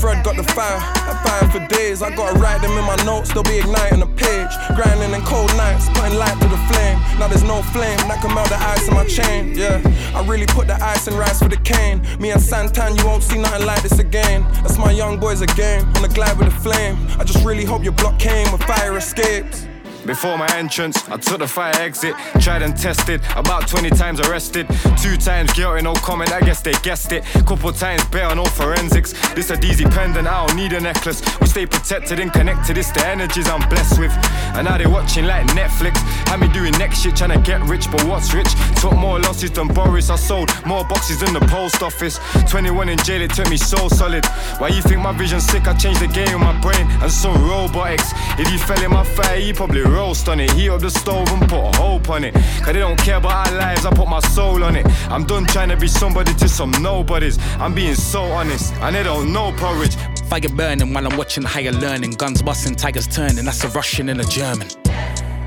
Fred 0.00 0.24
got 0.24 0.36
the 0.36 0.44
fire, 0.44 0.78
I 0.78 1.12
fire 1.24 1.50
for 1.50 1.66
days. 1.74 2.02
I 2.02 2.14
gotta 2.14 2.38
write 2.38 2.60
them 2.60 2.76
in 2.76 2.84
my 2.84 2.96
notes, 3.04 3.32
they'll 3.32 3.42
be 3.42 3.58
igniting 3.58 4.00
the 4.00 4.06
page. 4.06 4.52
Grinding 4.76 5.12
in 5.12 5.22
cold 5.22 5.54
nights, 5.56 5.88
putting 5.94 6.18
light 6.18 6.38
to 6.40 6.48
the 6.48 6.60
flame. 6.68 6.98
Now 7.18 7.28
there's 7.28 7.42
no 7.42 7.62
flame 7.72 7.96
that 8.08 8.20
can 8.20 8.34
melt 8.34 8.48
the 8.48 8.56
ice 8.56 8.86
in 8.88 8.94
my 8.94 9.06
chain. 9.06 9.54
Yeah, 9.56 9.80
I 10.14 10.24
really 10.26 10.46
put 10.46 10.66
the 10.66 10.82
ice 10.82 11.06
and 11.06 11.16
rice 11.16 11.38
for 11.40 11.48
the 11.48 11.56
cane. 11.58 12.02
Me 12.20 12.30
and 12.30 12.40
Santan, 12.40 12.98
you 12.98 13.06
won't 13.06 13.22
see 13.22 13.38
nothing 13.38 13.66
like 13.66 13.82
this 13.82 13.98
again. 13.98 14.44
That's 14.62 14.78
my 14.78 14.92
young 14.92 15.18
boys 15.18 15.40
again, 15.40 15.84
on 15.96 16.02
the 16.02 16.08
glide 16.08 16.38
with 16.38 16.52
the 16.52 16.60
flame. 16.60 16.96
I 17.18 17.24
just 17.24 17.44
really 17.44 17.64
hope 17.64 17.82
your 17.82 17.94
block 17.94 18.18
came 18.18 18.46
when 18.50 18.60
fire 18.60 18.96
escapes. 18.96 19.66
Before 20.06 20.36
my 20.36 20.46
entrance, 20.56 21.08
I 21.08 21.16
took 21.16 21.38
the 21.38 21.46
fire 21.46 21.74
exit. 21.76 22.14
Tried 22.40 22.60
and 22.60 22.76
tested, 22.76 23.22
about 23.36 23.68
20 23.68 23.88
times 23.90 24.20
arrested. 24.20 24.66
Two 25.00 25.16
times 25.16 25.52
guilty, 25.54 25.82
no 25.82 25.94
comment, 25.94 26.30
I 26.30 26.40
guess 26.40 26.60
they 26.60 26.74
guessed 26.82 27.12
it. 27.12 27.24
Couple 27.46 27.72
times 27.72 28.04
better, 28.06 28.34
no 28.34 28.44
forensics. 28.44 29.12
This 29.32 29.50
a 29.50 29.56
DZ 29.56 29.90
pendant, 29.94 30.28
I 30.28 30.46
don't 30.46 30.56
need 30.56 30.74
a 30.74 30.80
necklace. 30.80 31.22
We 31.40 31.46
stay 31.46 31.64
protected 31.64 32.20
and 32.20 32.30
connected, 32.32 32.76
it's 32.76 32.92
the 32.92 33.06
energies 33.06 33.48
I'm 33.48 33.66
blessed 33.70 33.98
with. 33.98 34.12
And 34.54 34.66
now 34.66 34.76
they 34.76 34.86
watching 34.86 35.24
like 35.24 35.46
Netflix. 35.48 35.96
Had 36.28 36.40
me 36.40 36.48
doing 36.48 36.72
next 36.72 37.00
shit, 37.00 37.16
trying 37.16 37.32
to 37.32 37.40
get 37.40 37.62
rich, 37.62 37.90
but 37.90 38.04
what's 38.04 38.34
rich? 38.34 38.52
Took 38.80 38.94
more 38.94 39.18
losses 39.18 39.52
than 39.52 39.68
Boris, 39.68 40.10
I 40.10 40.16
sold 40.16 40.50
more 40.66 40.84
boxes 40.84 41.20
than 41.20 41.32
the 41.32 41.40
post 41.40 41.82
office. 41.82 42.18
21 42.50 42.90
in 42.90 42.98
jail, 42.98 43.22
it 43.22 43.32
took 43.32 43.48
me 43.48 43.56
so 43.56 43.88
solid. 43.88 44.26
Why 44.58 44.68
you 44.68 44.82
think 44.82 45.00
my 45.00 45.12
vision's 45.12 45.46
sick? 45.46 45.66
I 45.66 45.72
changed 45.74 46.00
the 46.00 46.08
game 46.08 46.32
with 46.34 46.42
my 46.42 46.60
brain 46.60 46.86
and 47.00 47.10
some 47.10 47.34
robotics. 47.48 48.12
If 48.38 48.52
you 48.52 48.58
fell 48.58 48.82
in 48.82 48.90
my 48.90 49.04
fire, 49.04 49.38
you 49.38 49.54
probably 49.54 49.82
roast 49.94 50.28
on 50.28 50.40
it. 50.40 50.50
Heat 50.52 50.68
up 50.68 50.80
the 50.80 50.90
stove 50.90 51.28
and 51.30 51.48
put 51.48 51.76
hope 51.76 52.10
on 52.10 52.24
it. 52.24 52.34
Cause 52.34 52.72
they 52.74 52.80
don't 52.80 52.98
care 52.98 53.16
about 53.16 53.46
our 53.46 53.58
lives, 53.58 53.86
I 53.86 53.90
put 53.90 54.08
my 54.08 54.20
soul 54.20 54.62
on 54.64 54.76
it. 54.76 54.86
I'm 55.10 55.24
done 55.24 55.46
trying 55.46 55.68
to 55.70 55.76
be 55.76 55.88
somebody 55.88 56.34
to 56.34 56.48
some 56.48 56.70
nobodies. 56.82 57.38
I'm 57.58 57.74
being 57.74 57.94
so 57.94 58.22
honest, 58.24 58.74
and 58.74 58.94
they 58.94 59.02
don't 59.02 59.32
know 59.32 59.52
porridge. 59.56 59.96
Fire 60.28 60.48
burning 60.48 60.92
while 60.92 61.06
I'm 61.06 61.16
watching 61.16 61.44
higher 61.44 61.72
learning. 61.72 62.12
Guns 62.12 62.42
busting, 62.42 62.74
tigers 62.74 63.06
turning. 63.06 63.44
That's 63.44 63.62
a 63.64 63.68
Russian 63.68 64.08
and 64.08 64.20
a 64.20 64.24
German. 64.24 64.68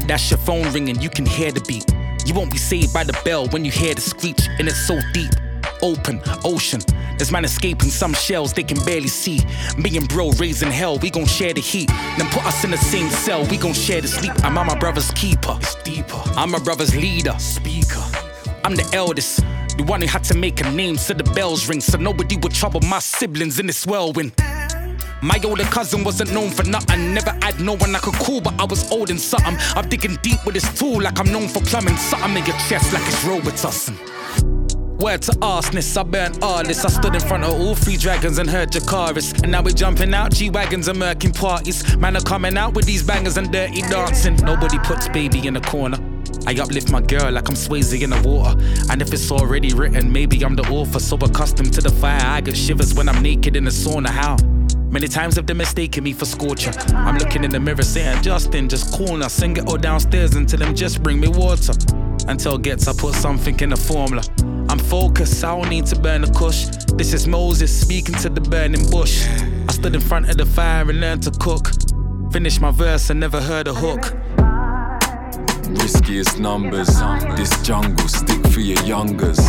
That's 0.08 0.32
your 0.32 0.40
phone 0.40 0.72
ringing, 0.72 1.02
you 1.02 1.10
can 1.10 1.26
hear 1.26 1.52
the 1.52 1.62
beat. 1.62 1.86
You 2.26 2.34
won't 2.34 2.52
be 2.52 2.58
saved 2.58 2.94
by 2.94 3.04
the 3.04 3.20
bell 3.26 3.48
when 3.48 3.66
you 3.66 3.72
hear 3.72 3.94
the 3.94 4.02
screech, 4.02 4.48
and 4.60 4.68
it's 4.68 4.88
so 4.88 5.00
deep. 5.14 5.32
Open, 5.82 6.22
ocean. 6.44 6.82
There's 7.18 7.32
man 7.32 7.46
escaping 7.46 7.90
some 7.90 8.13
shells 8.13 8.54
they 8.54 8.63
can 8.63 8.84
barely 8.86 9.08
see. 9.08 9.40
Me 9.78 9.96
and 9.98 10.08
bro 10.08 10.32
raising 10.32 10.72
hell, 10.72 10.98
we 11.00 11.10
gon' 11.10 11.26
share 11.26 11.54
the 11.54 11.62
heat. 11.62 11.90
Then 12.18 12.28
put 12.30 12.46
us 12.46 12.63
in 12.63 12.72
the 12.72 12.78
same 12.78 13.10
cell, 13.10 13.46
we 13.46 13.58
gon' 13.58 13.74
share 13.74 14.02
the 14.02 14.08
sleep. 14.08 14.34
I'm 14.44 14.54
my 14.54 14.78
brother's 14.78 15.12
keeper. 15.12 15.58
It's 15.62 15.76
deeper. 15.84 16.22
I'm 16.36 16.52
my 16.52 16.60
brother's 16.60 16.96
leader. 16.96 17.36
Speaker. 17.40 18.04
I'm 18.63 18.76
the 18.76 18.90
eldest. 18.94 19.44
The 19.78 19.84
one 19.84 20.02
who 20.02 20.08
had 20.08 20.24
to 20.26 20.36
make 20.36 20.60
a 20.62 20.72
name 20.72 20.98
so 20.98 21.13
the 21.13 21.24
bells 21.24 21.70
ring. 21.70 21.82
So 21.82 21.98
nobody 21.98 22.38
would 22.38 22.54
trouble 22.54 22.82
my 22.82 23.00
siblings 23.00 23.60
in 23.60 23.68
this 23.68 23.86
whirlwind. 23.86 24.34
My 25.22 25.40
older 25.44 25.63
cousin 25.63 26.04
wasn't 26.04 26.32
known 26.34 26.52
for 26.52 26.63
nothing. 26.63 27.13
Never 27.13 27.32
had 27.42 27.60
no 27.60 27.76
one 27.76 27.96
I 27.96 28.00
could 28.00 28.16
call, 28.16 28.42
but 28.42 28.60
I 28.60 28.66
was 28.66 28.92
old 28.92 29.10
and 29.10 29.20
something. 29.20 29.58
I'm 29.76 29.88
digging 29.90 30.18
deep 30.22 30.46
with 30.46 30.54
this 30.54 30.78
tool 30.78 31.02
like 31.02 31.20
I'm 31.20 31.32
known 31.32 31.48
for 31.48 31.62
plumbing. 31.62 31.98
Something 31.98 32.38
in 32.38 32.46
your 32.46 32.58
chest 32.68 32.94
like 32.94 33.04
it's 33.08 33.24
Robitussin. 33.24 34.17
Word 35.00 35.22
to 35.24 35.38
arseness, 35.44 35.96
I 35.96 36.04
burnt 36.04 36.42
all 36.42 36.64
this. 36.64 36.84
I 36.84 36.90
stood 36.90 37.14
in 37.14 37.22
front 37.22 37.44
of 37.44 37.52
all 37.52 37.76
three 37.76 37.98
dragons 37.98 38.40
and 38.40 38.50
heard 38.50 38.72
Dracarys. 38.72 39.44
And 39.44 39.52
now 39.52 39.62
we're 39.62 39.72
jumping 39.72 40.14
out 40.14 40.32
G 40.32 40.50
Wagons 40.50 40.88
and 40.88 40.98
murking 40.98 41.38
parties. 41.38 41.96
Man 41.98 42.18
are 42.18 42.22
coming 42.22 42.58
out 42.58 42.74
with 42.74 42.86
these 42.86 43.04
bangers 43.04 43.38
and 43.38 43.52
dirty 43.52 43.82
dancing. 43.82 44.36
Nobody 44.38 44.80
puts 44.80 45.08
baby 45.10 45.46
in 45.46 45.56
a 45.56 45.62
corner. 45.62 45.98
I 46.48 46.56
uplift 46.56 46.92
my 46.92 47.02
girl 47.02 47.32
like 47.32 47.48
I'm 47.48 47.56
Swayze 47.56 48.02
in 48.02 48.10
the 48.10 48.22
water. 48.28 48.60
And 48.92 49.02
if 49.02 49.14
it's 49.14 49.32
already 49.32 49.74
written, 49.74 50.12
maybe 50.12 50.44
I'm 50.44 50.56
the 50.56 50.68
author. 50.70 51.00
So 51.00 51.16
accustomed 51.18 51.74
to 51.74 51.82
the 51.82 51.92
fire, 51.92 52.20
I 52.20 52.42
get 52.42 52.58
shivers 52.58 52.96
when 52.96 53.08
I'm 53.08 53.22
naked 53.22 53.56
in 53.56 53.66
the 53.66 53.72
sauna. 53.72 54.08
How? 54.08 54.36
Many 54.90 55.08
times 55.08 55.36
have 55.36 55.46
they 55.46 55.54
mistaken 55.54 56.06
me 56.06 56.14
for 56.14 56.26
scorcher. 56.26 56.72
I'm 56.96 57.18
looking 57.18 57.44
in 57.44 57.52
the 57.52 57.60
mirror 57.60 57.84
saying, 57.84 58.24
Justin, 58.24 58.68
just 58.68 58.94
cool 58.94 59.18
now. 59.18 59.28
Sing 59.28 59.58
it 59.58 59.68
all 59.68 59.78
downstairs 59.78 60.36
until 60.36 60.60
them 60.60 60.74
just 60.74 61.04
bring 61.04 61.20
me 61.20 61.28
water. 61.28 61.74
Until 62.28 62.58
gets 62.58 62.88
I 62.88 62.94
put 62.94 63.14
something 63.14 63.60
in 63.60 63.70
the 63.70 63.78
formula. 63.78 64.24
I'm 64.89 64.93
I 64.93 65.26
don't 65.41 65.69
need 65.69 65.86
to 65.88 66.00
burn 66.00 66.21
the 66.21 66.32
kush. 66.32 66.67
This 66.93 67.13
is 67.13 67.28
Moses 67.28 67.78
speaking 67.78 68.15
to 68.15 68.30
the 68.30 68.39
burning 68.39 68.89
bush. 68.89 69.28
I 69.67 69.71
stood 69.73 69.93
in 69.93 70.00
front 70.00 70.30
of 70.30 70.38
the 70.38 70.45
fire 70.45 70.89
and 70.89 71.02
learned 71.02 71.23
to 71.23 71.32
cook. 71.32 71.71
Finished 72.32 72.62
my 72.62 72.71
verse 72.71 73.10
and 73.10 73.19
never 73.19 73.41
heard 73.41 73.67
a 73.67 73.73
hook. 73.73 74.15
Riskiest 75.82 76.39
numbers. 76.39 76.88
This 77.36 77.62
jungle, 77.63 78.08
stick 78.08 78.41
for 78.47 78.62
your 78.62 78.82
youngers. 78.84 79.39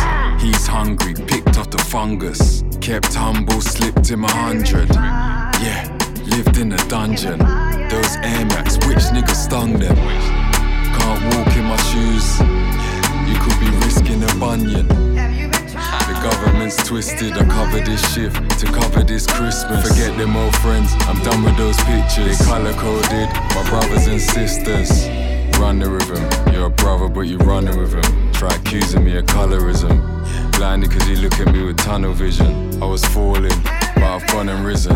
He's 0.41 0.67
hungry, 0.67 1.13
picked 1.13 1.57
off 1.57 1.69
the 1.69 1.77
fungus. 1.77 2.63
Kept 2.81 3.13
humble, 3.13 3.61
slipped 3.61 4.09
him 4.09 4.25
a 4.25 4.31
hundred. 4.31 4.89
Yeah, 4.93 5.87
lived 6.25 6.57
in 6.57 6.73
a 6.73 6.89
dungeon. 6.89 7.39
Those 7.89 8.15
Air 8.17 8.45
Max, 8.45 8.75
which 8.87 9.05
nigga 9.15 9.35
stung 9.35 9.79
them? 9.79 9.95
Can't 9.95 11.35
walk 11.35 11.55
in 11.55 11.63
my 11.63 11.77
shoes. 11.77 12.41
You 13.29 13.37
could 13.37 13.59
be 13.59 13.69
risking 13.85 14.23
a 14.23 14.33
bunion. 14.39 14.87
The 14.87 16.19
government's 16.23 16.77
twisted. 16.83 17.33
I 17.33 17.45
cover 17.45 17.79
this 17.79 18.01
shift 18.13 18.59
to 18.59 18.65
cover 18.65 19.03
this 19.03 19.27
Christmas. 19.27 19.87
Forget 19.87 20.17
them 20.17 20.35
old 20.35 20.55
friends. 20.57 20.91
I'm 21.01 21.21
done 21.23 21.43
with 21.43 21.55
those 21.55 21.77
pictures. 21.83 22.39
They 22.39 22.45
color 22.45 22.73
coded. 22.73 23.29
My 23.53 23.69
brothers 23.69 24.07
and 24.07 24.19
sisters. 24.19 25.07
Running 25.59 25.91
with 25.91 26.09
him. 26.09 26.53
You're 26.53 26.65
a 26.65 26.69
brother, 26.71 27.07
but 27.07 27.21
you 27.21 27.37
running 27.37 27.77
with 27.77 27.93
him. 27.93 28.31
Try 28.33 28.55
accusing 28.55 29.03
me 29.05 29.15
of 29.17 29.25
colorism. 29.25 30.01
Blinded 30.57 30.89
cause 30.91 31.07
you 31.07 31.17
look 31.17 31.39
at 31.39 31.53
me 31.53 31.63
with 31.63 31.77
tunnel 31.77 32.13
vision. 32.13 32.81
I 32.81 32.85
was 32.85 33.05
falling, 33.05 33.61
but 33.95 34.03
I've 34.03 34.25
gone 34.27 34.49
and 34.49 34.65
risen. 34.65 34.95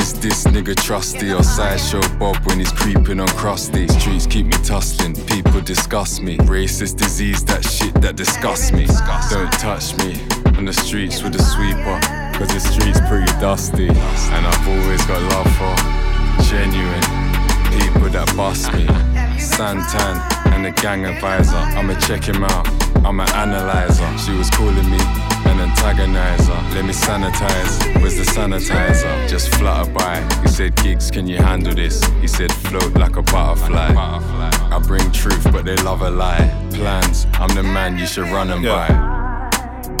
Is 0.00 0.12
this 0.20 0.44
nigga 0.44 0.74
trusty 0.76 1.32
or 1.32 1.42
sideshow 1.42 2.00
Bob 2.18 2.36
when 2.46 2.58
he's 2.60 2.72
creeping 2.72 3.20
on 3.20 3.28
crusty? 3.28 3.88
Streets 3.88 4.26
keep 4.26 4.46
me 4.46 4.56
tussling, 4.62 5.14
people 5.26 5.60
disgust 5.60 6.22
me. 6.22 6.36
Racist 6.38 6.96
disease, 6.96 7.44
that 7.44 7.64
shit 7.64 7.94
that 8.00 8.14
disgusts 8.16 8.72
me. 8.72 8.86
Don't 9.28 9.52
touch 9.54 9.96
me 9.98 10.14
on 10.56 10.64
the 10.64 10.72
streets 10.72 11.22
with 11.22 11.34
a 11.34 11.42
sweeper, 11.42 11.98
cause 12.38 12.48
the 12.48 12.60
streets 12.60 13.00
pretty 13.08 13.32
dusty. 13.40 13.88
And 13.88 14.46
I've 14.46 14.68
always 14.68 15.04
got 15.06 15.20
love 15.34 15.50
for 15.58 15.74
genuine 16.44 17.02
people 17.74 18.08
that 18.10 18.32
bust 18.36 18.72
me. 18.72 18.86
Santan 19.36 20.16
and 20.52 20.64
the 20.64 20.70
gang 20.70 21.06
advisor, 21.06 21.56
I'ma 21.56 21.98
check 21.98 22.24
him 22.24 22.44
out, 22.44 22.66
I'm 23.04 23.18
an 23.20 23.28
analyzer. 23.30 24.18
She 24.18 24.32
was 24.32 24.48
calling 24.50 24.88
me 24.90 24.98
an 25.60 25.70
antagonizer. 25.70 26.74
Let 26.74 26.84
me 26.84 26.92
sanitize, 26.92 28.00
where's 28.00 28.16
the 28.16 28.24
sanitizer? 28.24 29.28
Just 29.28 29.54
flutter 29.54 29.90
by. 29.92 30.26
He 30.42 30.48
said, 30.48 30.76
Giggs, 30.76 31.10
can 31.10 31.26
you 31.26 31.36
handle 31.36 31.74
this? 31.74 32.04
He 32.20 32.28
said, 32.28 32.52
float 32.52 32.94
like 32.94 33.16
a 33.16 33.22
butterfly. 33.22 33.94
I 33.96 34.78
bring 34.86 35.10
truth, 35.12 35.44
but 35.52 35.64
they 35.64 35.76
love 35.76 36.02
a 36.02 36.10
lie. 36.10 36.48
Plans, 36.72 37.26
I'm 37.34 37.54
the 37.54 37.62
man 37.62 37.98
you 37.98 38.06
should 38.06 38.28
run 38.28 38.50
and 38.50 38.64
buy. 38.64 38.88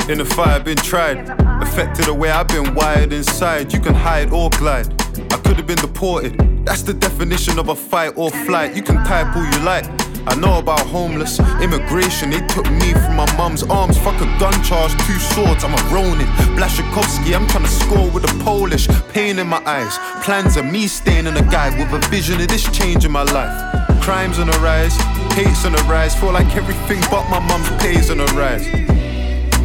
In 0.08 0.18
the 0.18 0.24
fire, 0.24 0.60
been 0.60 0.76
tried. 0.76 1.28
Affected 1.62 2.06
the 2.06 2.14
way 2.14 2.30
I've 2.30 2.48
been 2.48 2.74
wired 2.74 3.12
inside. 3.12 3.72
You 3.72 3.80
can 3.80 3.94
hide 3.94 4.30
or 4.30 4.50
glide. 4.50 4.88
I 5.32 5.36
could 5.36 5.56
have 5.56 5.66
been 5.66 5.78
deported. 5.78 6.64
That's 6.64 6.82
the 6.82 6.94
definition 6.94 7.58
of 7.58 7.68
a 7.68 7.74
fight 7.74 8.14
or 8.16 8.30
flight. 8.30 8.76
You 8.76 8.82
can 8.82 8.96
type 9.04 9.34
all 9.36 9.44
you 9.44 9.58
like. 9.64 9.84
I 10.28 10.34
know 10.34 10.58
about 10.58 10.80
homeless 10.80 11.40
immigration. 11.62 12.28
They 12.30 12.46
took 12.48 12.70
me 12.70 12.92
from 12.92 13.16
my 13.16 13.26
mum's 13.36 13.62
arms. 13.62 13.96
Fuck 13.96 14.20
a 14.20 14.26
gun 14.38 14.52
charge, 14.62 14.92
two 15.06 15.18
swords. 15.32 15.64
I'm 15.64 15.72
a 15.72 15.82
Ronin. 15.90 16.28
Błaszczykowski, 16.54 17.34
I'm 17.34 17.46
trying 17.46 17.64
to 17.64 17.70
score 17.70 18.10
with 18.10 18.24
a 18.30 18.44
Polish. 18.44 18.88
Pain 19.14 19.38
in 19.38 19.46
my 19.46 19.62
eyes. 19.64 19.98
Plans 20.24 20.58
of 20.58 20.66
me 20.66 20.86
staying 20.86 21.26
in 21.26 21.36
a 21.36 21.42
guide 21.42 21.78
with 21.78 22.04
a 22.04 22.08
vision 22.08 22.40
of 22.40 22.48
this 22.48 22.64
change 22.70 23.06
in 23.06 23.10
my 23.10 23.22
life. 23.22 23.56
Crimes 24.02 24.38
on 24.38 24.48
the 24.48 24.58
rise, 24.60 24.96
hate's 25.32 25.64
on 25.64 25.72
the 25.72 25.82
rise. 25.84 26.14
Feel 26.14 26.32
like 26.32 26.54
everything 26.54 27.00
but 27.10 27.26
my 27.30 27.38
mum's 27.38 27.70
pays 27.82 28.10
on 28.10 28.18
the 28.18 28.26
rise. 28.36 29.07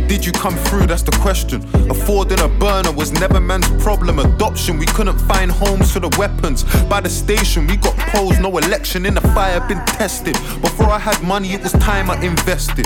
Did 0.07 0.25
you 0.25 0.31
come 0.31 0.55
through? 0.55 0.87
That's 0.87 1.01
the 1.01 1.11
question. 1.21 1.63
Affording 1.89 2.39
a 2.39 2.47
burner 2.47 2.91
was 2.91 3.11
never 3.11 3.39
man's 3.39 3.69
problem. 3.83 4.19
Adoption, 4.19 4.77
we 4.77 4.85
couldn't 4.85 5.19
find 5.19 5.51
homes 5.51 5.91
for 5.91 5.99
the 5.99 6.09
weapons. 6.17 6.63
By 6.85 7.01
the 7.01 7.09
station, 7.09 7.67
we 7.67 7.77
got 7.77 7.97
polls, 8.11 8.39
no 8.39 8.57
election. 8.57 9.05
In 9.05 9.15
the 9.15 9.21
fire, 9.21 9.59
been 9.67 9.83
tested. 9.85 10.33
Before 10.61 10.89
I 10.89 10.99
had 10.99 11.21
money, 11.23 11.53
it 11.53 11.63
was 11.63 11.71
time 11.73 12.09
I 12.09 12.21
invested. 12.21 12.85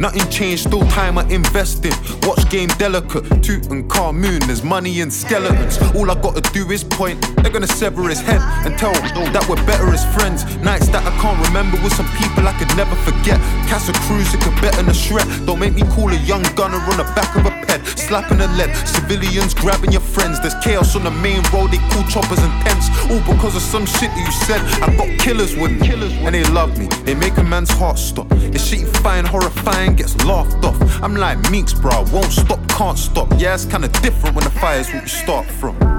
Nothing 0.00 0.26
changed, 0.30 0.62
still 0.66 0.80
time 0.88 1.18
I 1.18 1.24
invested. 1.28 1.92
Watch 2.24 2.48
game 2.48 2.68
delicate, 2.78 3.22
Tutankhamun, 3.44 4.46
there's 4.46 4.62
money 4.62 5.02
and 5.02 5.12
skeletons. 5.12 5.76
All 5.94 6.10
I 6.10 6.14
gotta 6.14 6.40
do 6.52 6.70
is 6.70 6.82
point, 6.82 7.20
they're 7.42 7.52
gonna 7.52 7.66
sever 7.66 8.08
his 8.08 8.20
head 8.20 8.40
and 8.64 8.78
tell 8.78 8.94
that 8.94 9.44
we're 9.46 9.62
better 9.66 9.92
as 9.92 10.02
friends. 10.14 10.44
Nights 10.64 10.88
that 10.88 11.04
I 11.04 11.12
can't 11.20 11.38
remember 11.46 11.76
with 11.84 11.92
some 11.92 12.08
people 12.16 12.48
I 12.48 12.54
could 12.58 12.74
never 12.78 12.96
forget. 13.04 13.38
Casa 13.68 13.92
Cruz, 14.08 14.32
it 14.32 14.40
could 14.40 14.56
better 14.62 14.80
than 14.80 14.88
a 14.88 14.94
shred. 14.94 15.26
Don't 15.44 15.58
make 15.58 15.74
me 15.74 15.82
call 15.92 16.08
a 16.08 16.20
young 16.24 16.42
gunner 16.56 16.80
on 16.80 16.96
the 16.96 17.04
back 17.14 17.36
of 17.36 17.44
a 17.44 17.50
ped, 17.68 17.86
slapping 17.98 18.40
a 18.40 18.48
lead. 18.56 18.74
Civilians 18.88 19.52
grabbing 19.52 19.92
your 19.92 20.00
friends, 20.00 20.40
there's 20.40 20.56
chaos 20.64 20.96
on 20.96 21.04
the 21.04 21.10
main 21.10 21.42
road, 21.52 21.72
they 21.72 21.82
call 21.92 22.04
choppers 22.08 22.40
and 22.40 22.52
tents. 22.64 22.88
All 23.12 23.20
because 23.28 23.54
of 23.54 23.62
some 23.62 23.84
shit 23.84 24.08
that 24.16 24.24
you 24.24 24.32
said. 24.48 24.60
I 24.80 24.96
got 24.96 25.12
killers 25.20 25.54
with 25.56 25.72
me, 25.78 25.92
and 26.24 26.34
they 26.34 26.44
love 26.44 26.78
me. 26.78 26.88
They 27.04 27.14
make 27.14 27.36
a 27.36 27.44
man's 27.44 27.70
heart 27.70 27.98
stop. 27.98 28.28
This 28.30 28.66
shit 28.66 28.88
fine, 29.04 29.26
find 29.26 29.89
horrifying 29.90 29.96
gets 29.96 30.24
laughed 30.24 30.64
off. 30.64 31.02
I'm 31.02 31.14
like 31.14 31.38
Meekz, 31.50 31.80
bro, 31.80 32.04
won't 32.12 32.32
stop, 32.32 32.66
can't 32.68 32.98
stop. 32.98 33.28
Yeah, 33.38 33.54
it's 33.54 33.64
kinda 33.64 33.88
different 34.02 34.34
when 34.36 34.44
the 34.44 34.50
fire's 34.50 34.92
what 34.92 35.02
you 35.02 35.08
start 35.08 35.46
from. 35.46 35.89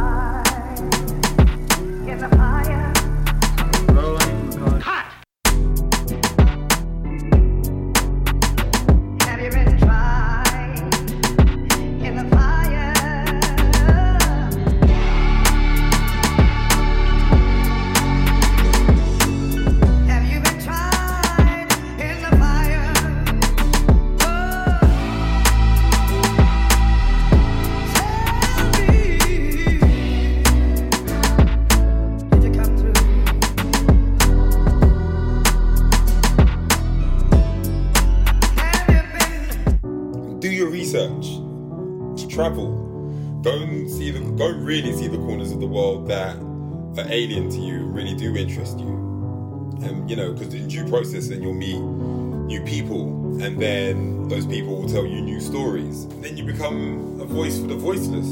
Then 51.31 51.41
you'll 51.41 51.53
meet 51.53 51.79
new 51.79 52.61
people, 52.63 53.41
and 53.41 53.59
then 53.61 54.27
those 54.27 54.45
people 54.45 54.75
will 54.75 54.89
tell 54.89 55.05
you 55.05 55.21
new 55.21 55.39
stories. 55.39 56.07
Then 56.07 56.35
you 56.35 56.43
become 56.43 57.19
a 57.21 57.25
voice 57.25 57.59
for 57.59 57.67
the 57.67 57.75
voiceless. 57.75 58.27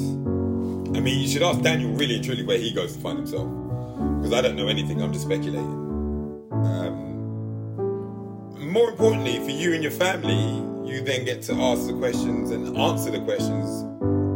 I 0.95 0.99
mean, 0.99 1.19
you 1.19 1.27
should 1.27 1.43
ask 1.43 1.61
Daniel 1.61 1.91
really 1.93 2.15
and 2.15 2.23
truly 2.23 2.43
where 2.43 2.57
he 2.57 2.73
goes 2.73 2.93
to 2.95 2.99
find 2.99 3.17
himself, 3.17 3.47
because 4.17 4.33
I 4.33 4.41
don't 4.41 4.57
know 4.57 4.67
anything. 4.67 5.01
I'm 5.01 5.13
just 5.13 5.25
speculating. 5.25 5.79
Um, 6.51 7.09
more 8.59 8.89
importantly, 8.89 9.39
for 9.39 9.51
you 9.51 9.73
and 9.73 9.81
your 9.81 9.93
family, 9.93 10.89
you 10.89 11.01
then 11.01 11.23
get 11.23 11.41
to 11.43 11.53
ask 11.53 11.87
the 11.87 11.93
questions 11.93 12.51
and 12.51 12.77
answer 12.77 13.11
the 13.11 13.21
questions 13.21 13.83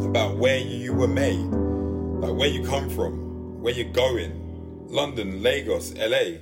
about 0.06 0.38
where 0.38 0.60
you 0.60 0.94
were 0.94 1.08
made, 1.08 1.36
like 1.36 2.34
where 2.34 2.48
you 2.48 2.64
come 2.64 2.90
from, 2.90 3.62
where 3.62 3.74
you're 3.74 3.92
going. 3.92 4.40
London, 4.88 5.42
Lagos, 5.42 5.94
LA. 5.96 6.38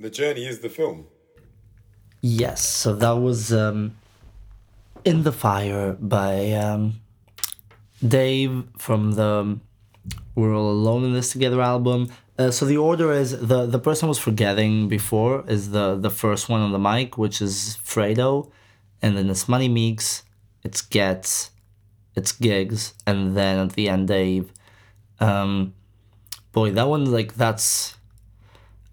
The 0.00 0.08
journey 0.08 0.46
is 0.46 0.60
the 0.60 0.70
film. 0.70 1.08
Yes, 2.22 2.66
so 2.66 2.94
that 2.94 3.18
was 3.18 3.52
um, 3.52 3.96
In 5.04 5.24
the 5.24 5.32
Fire 5.32 5.92
by 6.00 6.52
um, 6.52 7.00
Dave 8.06 8.64
from 8.78 9.12
the 9.12 9.58
We're 10.34 10.54
All 10.54 10.70
Alone 10.70 11.04
in 11.04 11.12
This 11.12 11.32
Together 11.32 11.60
album. 11.60 12.08
Uh, 12.38 12.50
so 12.50 12.64
the 12.64 12.78
order 12.78 13.12
is 13.12 13.38
the 13.46 13.66
the 13.66 13.78
person 13.78 14.08
was 14.08 14.18
forgetting 14.18 14.88
before 14.88 15.44
is 15.46 15.72
the 15.72 15.96
the 15.96 16.08
first 16.08 16.48
one 16.48 16.62
on 16.62 16.72
the 16.72 16.78
mic, 16.78 17.18
which 17.18 17.42
is 17.42 17.76
Fredo, 17.84 18.50
and 19.02 19.18
then 19.18 19.28
it's 19.28 19.50
Money 19.50 19.68
Meekz, 19.68 20.22
it's 20.64 20.80
Ghetts, 20.80 21.50
it's 22.16 22.32
Giggs, 22.32 22.94
and 23.06 23.36
then 23.36 23.58
at 23.58 23.72
the 23.74 23.90
end 23.90 24.08
Dave. 24.08 24.50
Um, 25.20 25.74
boy, 26.52 26.70
that 26.70 26.88
one 26.88 27.04
like 27.04 27.34
that's 27.34 27.99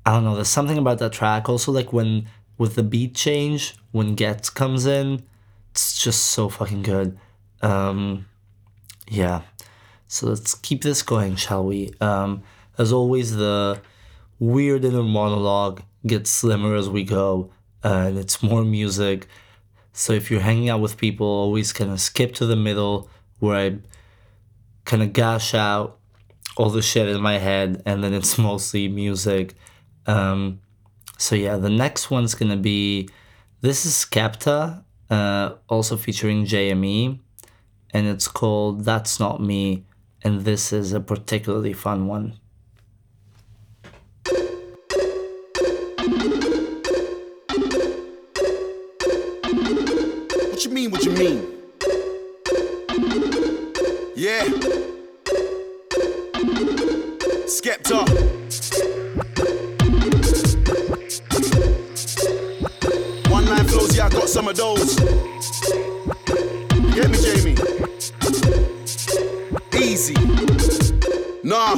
I 0.08 0.12
don't 0.12 0.24
know. 0.24 0.36
There's 0.36 0.48
something 0.48 0.78
about 0.78 1.00
that 1.00 1.12
track. 1.12 1.50
Also, 1.50 1.70
like 1.74 1.92
when 1.92 2.30
with 2.58 2.76
the 2.76 2.84
beat 2.84 3.14
change 3.14 3.76
when 3.92 4.16
Ghetts 4.16 4.50
comes 4.50 4.86
in, 4.86 5.24
it's 5.72 6.02
just 6.02 6.28
so 6.28 6.48
fucking 6.48 6.84
good. 6.84 7.20
Um, 7.62 8.26
yeah. 9.10 9.42
So 10.08 10.28
let's 10.28 10.56
keep 10.56 10.82
this 10.82 11.02
going, 11.02 11.36
shall 11.36 11.66
we? 11.66 11.92
Um, 12.00 12.44
as 12.78 12.94
always, 12.94 13.36
the 13.36 13.82
weird 14.40 14.86
inner 14.86 15.04
monologue 15.04 15.82
gets 16.06 16.30
slimmer 16.30 16.74
as 16.74 16.88
we 16.90 17.04
go, 17.04 17.52
and 17.84 18.18
it's 18.18 18.42
more 18.42 18.64
music. 18.64 19.28
So 19.92 20.14
if 20.14 20.32
you're 20.32 20.40
hanging 20.40 20.70
out 20.70 20.80
with 20.80 20.96
people, 20.96 21.28
always 21.28 21.74
kind 21.74 21.92
of 21.92 22.00
skip 22.00 22.34
to 22.36 22.46
the 22.46 22.56
middle 22.56 23.10
where 23.40 23.58
I 23.58 23.78
kind 24.86 25.04
of 25.04 25.12
gash 25.12 25.54
out 25.54 26.00
all 26.56 26.70
the 26.70 26.82
shit 26.82 27.10
in 27.10 27.20
my 27.20 27.40
head, 27.40 27.82
and 27.86 28.02
then 28.02 28.14
it's 28.14 28.38
mostly 28.50 28.88
music. 28.88 29.54
Um, 30.08 30.62
so 31.18 31.36
yeah, 31.36 31.58
the 31.58 31.70
next 31.70 32.10
one's 32.10 32.34
gonna 32.34 32.58
be 32.58 33.10
this 33.62 33.86
is 33.86 33.94
Skepta, 33.94 34.84
uh, 35.10 35.56
also 35.68 35.98
featuring 35.98 36.46
JME, 36.46 37.20
and 37.92 38.08
it's 38.08 38.28
called 38.28 38.86
That's 38.86 39.20
Not 39.20 39.42
Me, 39.42 39.86
and 40.24 40.42
this 40.42 40.72
is 40.72 40.94
a 40.94 41.00
particularly 41.00 41.74
fun 41.74 42.08
one. 42.08 42.40
What 50.50 50.66
you 50.66 50.72
mean, 50.72 50.92
what 50.92 51.04
you 51.04 51.12
mean? 51.12 51.48
Yeah. 54.16 54.44
Skepta. 57.48 58.37
Got 64.28 64.34
some 64.34 64.48
of 64.48 64.56
those. 64.56 64.96
Get 66.96 67.10
me, 67.10 67.18
Jamie. 67.18 67.56
Easy. 69.74 70.16
Nah, 71.44 71.76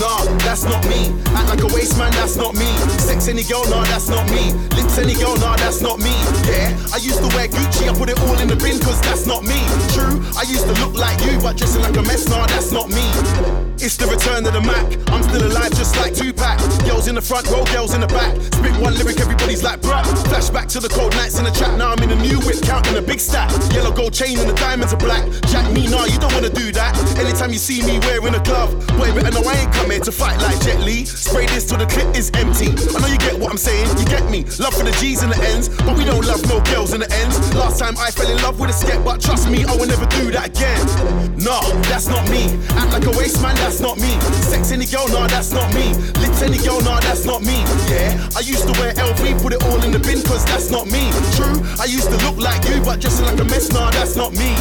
nah, 0.00 0.24
that's 0.40 0.64
not 0.64 0.82
me. 0.88 1.12
Act 1.36 1.48
like 1.50 1.60
a 1.60 1.66
waste 1.74 1.98
man, 1.98 2.10
that's 2.12 2.36
not 2.36 2.54
me. 2.54 2.66
Sex 2.98 3.28
any 3.28 3.42
girl, 3.42 3.68
nah, 3.68 3.84
that's 3.84 4.08
not 4.08 4.24
me. 4.30 4.52
Lips 4.74 4.98
any 4.98 5.14
girl, 5.14 5.36
nah, 5.36 5.56
that's 5.56 5.82
not 5.82 5.98
me. 5.98 6.14
Yeah, 6.48 6.74
I 6.94 6.96
used 6.96 7.18
to 7.18 7.28
wear 7.36 7.48
Gucci, 7.48 7.88
I 7.88 7.98
put 7.98 8.08
it 8.08 8.18
all 8.20 8.38
in 8.38 8.48
the 8.48 8.56
bin, 8.56 8.78
cause 8.80 9.00
that's 9.02 9.26
not 9.26 9.42
me. 9.42 9.60
True, 9.92 10.22
I 10.36 10.42
used 10.48 10.64
to 10.64 10.72
look 10.84 10.94
like 10.94 11.20
you, 11.26 11.38
but 11.40 11.56
dressing 11.58 11.82
like 11.82 11.96
a 11.96 12.02
mess, 12.02 12.26
nah, 12.28 12.46
that's 12.46 12.72
not 12.72 12.88
me. 12.88 13.71
It's 13.82 13.96
the 13.96 14.06
return 14.06 14.46
of 14.46 14.54
the 14.54 14.62
Mac. 14.62 14.86
I'm 15.10 15.26
still 15.26 15.42
alive, 15.42 15.74
just 15.74 15.98
like 15.98 16.14
Tupac. 16.14 16.54
Girls 16.86 17.08
in 17.10 17.16
the 17.16 17.20
front 17.20 17.50
row, 17.50 17.66
girls 17.74 17.94
in 17.94 18.00
the 18.00 18.06
back. 18.06 18.30
Spit 18.54 18.78
one 18.78 18.94
lyric, 18.94 19.18
everybody's 19.18 19.64
like, 19.66 19.82
bruh. 19.82 20.06
Flashback 20.30 20.70
to 20.70 20.78
the 20.78 20.88
cold 20.88 21.10
nights 21.18 21.36
in 21.42 21.44
the 21.44 21.50
trap. 21.50 21.76
Now 21.76 21.90
I'm 21.90 21.98
in 21.98 22.14
a 22.14 22.20
new 22.22 22.38
whip, 22.46 22.62
counting 22.62 22.94
a 22.94 23.02
big 23.02 23.18
stack. 23.18 23.50
Yellow 23.74 23.90
gold 23.90 24.14
chain 24.14 24.38
and 24.38 24.48
the 24.48 24.54
diamonds 24.54 24.94
are 24.94 25.02
black. 25.02 25.26
Jack 25.50 25.66
me, 25.74 25.90
nah, 25.90 26.06
you 26.06 26.14
don't 26.22 26.30
wanna 26.30 26.54
do 26.54 26.70
that. 26.78 26.94
Anytime 27.18 27.50
you 27.50 27.58
see 27.58 27.82
me 27.82 27.98
wearing 28.06 28.38
a 28.38 28.42
glove, 28.46 28.70
boy, 28.94 29.10
better 29.18 29.34
know 29.34 29.42
I 29.42 29.66
ain't 29.66 29.72
come 29.74 29.90
here 29.90 29.98
to 29.98 30.12
fight 30.12 30.38
like 30.38 30.62
Jet 30.62 30.78
Li. 30.78 31.04
Spray 31.04 31.46
this 31.46 31.66
till 31.66 31.78
the 31.78 31.86
clip 31.86 32.06
is 32.14 32.30
empty. 32.38 32.70
I 32.94 33.02
know 33.02 33.10
you 33.10 33.18
get 33.18 33.34
what 33.34 33.50
I'm 33.50 33.58
saying, 33.58 33.90
you 33.98 34.06
get 34.06 34.30
me. 34.30 34.46
Love 34.62 34.78
for 34.78 34.86
the 34.86 34.94
G's 35.02 35.26
and 35.26 35.32
the 35.32 35.42
N's, 35.58 35.68
but 35.82 35.98
we 35.98 36.04
don't 36.04 36.22
love 36.24 36.46
no 36.46 36.62
girls 36.70 36.94
in 36.94 37.00
the 37.00 37.10
ends. 37.10 37.34
Last 37.58 37.82
time 37.82 37.98
I 37.98 38.14
fell 38.14 38.30
in 38.30 38.38
love 38.46 38.60
with 38.60 38.70
a 38.70 38.76
skep, 38.78 39.02
but 39.02 39.20
trust 39.20 39.50
me, 39.50 39.66
I 39.66 39.74
will 39.74 39.90
never 39.90 40.06
do 40.06 40.30
that 40.30 40.54
again. 40.54 40.86
Nah, 41.34 41.66
that's 41.90 42.06
not 42.06 42.22
me. 42.30 42.46
Act 42.78 42.94
like 42.94 43.06
a 43.10 43.14
waste 43.18 43.42
man, 43.42 43.56
that's 43.56 43.71
not 43.80 43.98
me. 43.98 44.18
Sex 44.50 44.72
any 44.72 44.86
girl, 44.86 45.08
nah, 45.08 45.26
that's 45.26 45.52
not 45.52 45.72
me. 45.74 45.94
Lips 46.20 46.42
any 46.42 46.58
girl, 46.58 46.80
nah, 46.82 47.00
that's 47.00 47.24
not 47.24 47.42
me. 47.42 47.62
Yeah, 47.88 48.28
I 48.36 48.40
used 48.40 48.66
to 48.66 48.72
wear 48.80 48.92
LV, 48.94 49.42
put 49.42 49.52
it 49.52 49.62
all 49.64 49.82
in 49.84 49.92
the 49.92 49.98
bin, 49.98 50.22
cause 50.22 50.44
that's 50.44 50.70
not 50.70 50.86
me. 50.86 51.10
True, 51.36 51.62
I 51.80 51.84
used 51.84 52.10
to 52.10 52.16
look 52.24 52.36
like 52.38 52.64
you, 52.68 52.80
but 52.82 53.00
dressing 53.00 53.26
like 53.26 53.38
a 53.40 53.44
mess, 53.44 53.70
nah, 53.72 53.90
that's 53.90 54.16
not 54.16 54.32
me. 54.32 54.56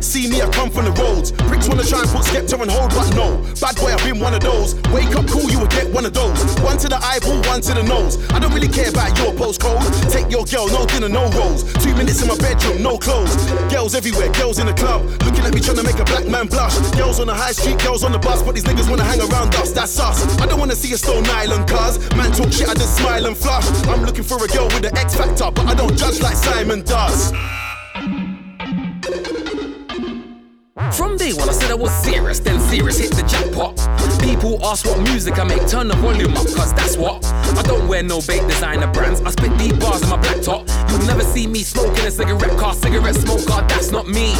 See 0.00 0.28
me, 0.28 0.42
I 0.42 0.48
come 0.50 0.70
from 0.70 0.86
the 0.86 0.92
roads. 0.92 1.32
Bricks 1.32 1.68
wanna 1.68 1.84
try 1.84 2.00
and 2.00 2.10
put 2.10 2.24
Skepta 2.26 2.58
on 2.58 2.68
hold, 2.68 2.90
but 2.90 3.14
no. 3.14 3.38
Bad 3.60 3.76
boy, 3.76 3.92
I've 3.92 4.04
been 4.04 4.18
one 4.18 4.34
of 4.34 4.40
those. 4.40 4.74
Wake 4.90 5.14
up 5.14 5.26
cool, 5.28 5.50
you 5.50 5.60
will 5.60 5.72
get 5.72 5.88
one 5.92 6.04
of 6.04 6.12
those. 6.12 6.38
One 6.60 6.78
to 6.78 6.88
the 6.88 6.98
eyeball, 7.02 7.40
one 7.46 7.60
to 7.62 7.74
the 7.74 7.82
nose. 7.82 8.18
I 8.30 8.38
don't 8.38 8.52
really 8.52 8.68
care 8.68 8.90
about 8.90 9.16
your 9.18 9.32
postcode. 9.32 9.84
Take 10.10 10.30
your 10.30 10.44
girl, 10.44 10.68
no 10.68 10.86
dinner, 10.86 11.08
no 11.08 11.30
rolls. 11.32 11.64
Two 11.84 11.94
minutes 11.94 12.22
in 12.22 12.28
my 12.28 12.36
bedroom, 12.36 12.82
no 12.82 12.98
clothes. 12.98 13.34
Girls 13.70 13.94
everywhere, 13.94 14.32
girls 14.32 14.58
in 14.58 14.66
the 14.66 14.74
club. 14.74 15.04
Looking 15.22 15.44
at 15.44 15.54
me 15.54 15.60
trying 15.60 15.76
to 15.76 15.84
make 15.84 15.98
a 15.98 16.04
black 16.04 16.26
man 16.26 16.46
blush. 16.46 16.76
Girls 16.96 17.20
on 17.20 17.26
the 17.26 17.34
high 17.34 17.52
street, 17.52 17.78
girls 17.78 18.02
on 18.02 18.12
the 18.12 18.18
bus, 18.18 18.42
but 18.50 18.56
these 18.56 18.64
niggas 18.64 18.90
wanna 18.90 19.04
hang 19.04 19.20
around 19.20 19.54
us, 19.54 19.70
that's 19.70 20.00
us. 20.00 20.26
I 20.40 20.46
don't 20.46 20.58
wanna 20.58 20.74
see 20.74 20.92
a 20.92 20.98
stone 20.98 21.24
island, 21.26 21.68
cuz 21.68 22.00
man 22.16 22.32
talk 22.32 22.52
shit, 22.52 22.68
I 22.68 22.74
just 22.74 22.96
smile 22.96 23.26
and 23.26 23.36
flush. 23.36 23.64
I'm 23.86 24.04
looking 24.04 24.24
for 24.24 24.44
a 24.44 24.48
girl 24.48 24.66
with 24.66 24.86
an 24.86 24.98
X 24.98 25.14
factor, 25.14 25.52
but 25.52 25.66
I 25.66 25.74
don't 25.74 25.96
judge 25.96 26.20
like 26.20 26.34
Simon 26.34 26.82
does. 26.82 27.32
From 31.00 31.16
day 31.16 31.32
one, 31.32 31.48
I 31.48 31.52
said 31.52 31.70
I 31.70 31.74
was 31.76 31.90
serious, 32.04 32.40
then 32.40 32.60
serious 32.60 32.98
hit 32.98 33.12
the 33.12 33.22
jackpot. 33.22 33.74
People 34.20 34.62
ask 34.62 34.84
what 34.84 35.00
music 35.00 35.38
I 35.38 35.44
make, 35.44 35.66
turn 35.66 35.88
the 35.88 35.94
volume 35.96 36.36
up, 36.36 36.46
cause 36.48 36.74
that's 36.74 36.98
what. 36.98 37.24
I 37.24 37.62
don't 37.62 37.88
wear 37.88 38.02
no 38.02 38.20
bait 38.20 38.46
designer 38.46 38.86
brands, 38.92 39.22
I 39.22 39.30
spit 39.30 39.56
deep 39.56 39.80
bars 39.80 40.02
in 40.02 40.10
my 40.10 40.18
black 40.18 40.42
top. 40.42 40.68
You'll 40.90 41.06
never 41.06 41.22
see 41.22 41.46
me 41.46 41.62
smoking 41.62 42.04
a 42.04 42.10
cigarette 42.10 42.54
car, 42.58 42.74
cigarette 42.74 43.14
smoker, 43.14 43.66
that's 43.66 43.90
not 43.90 44.08
me. 44.08 44.34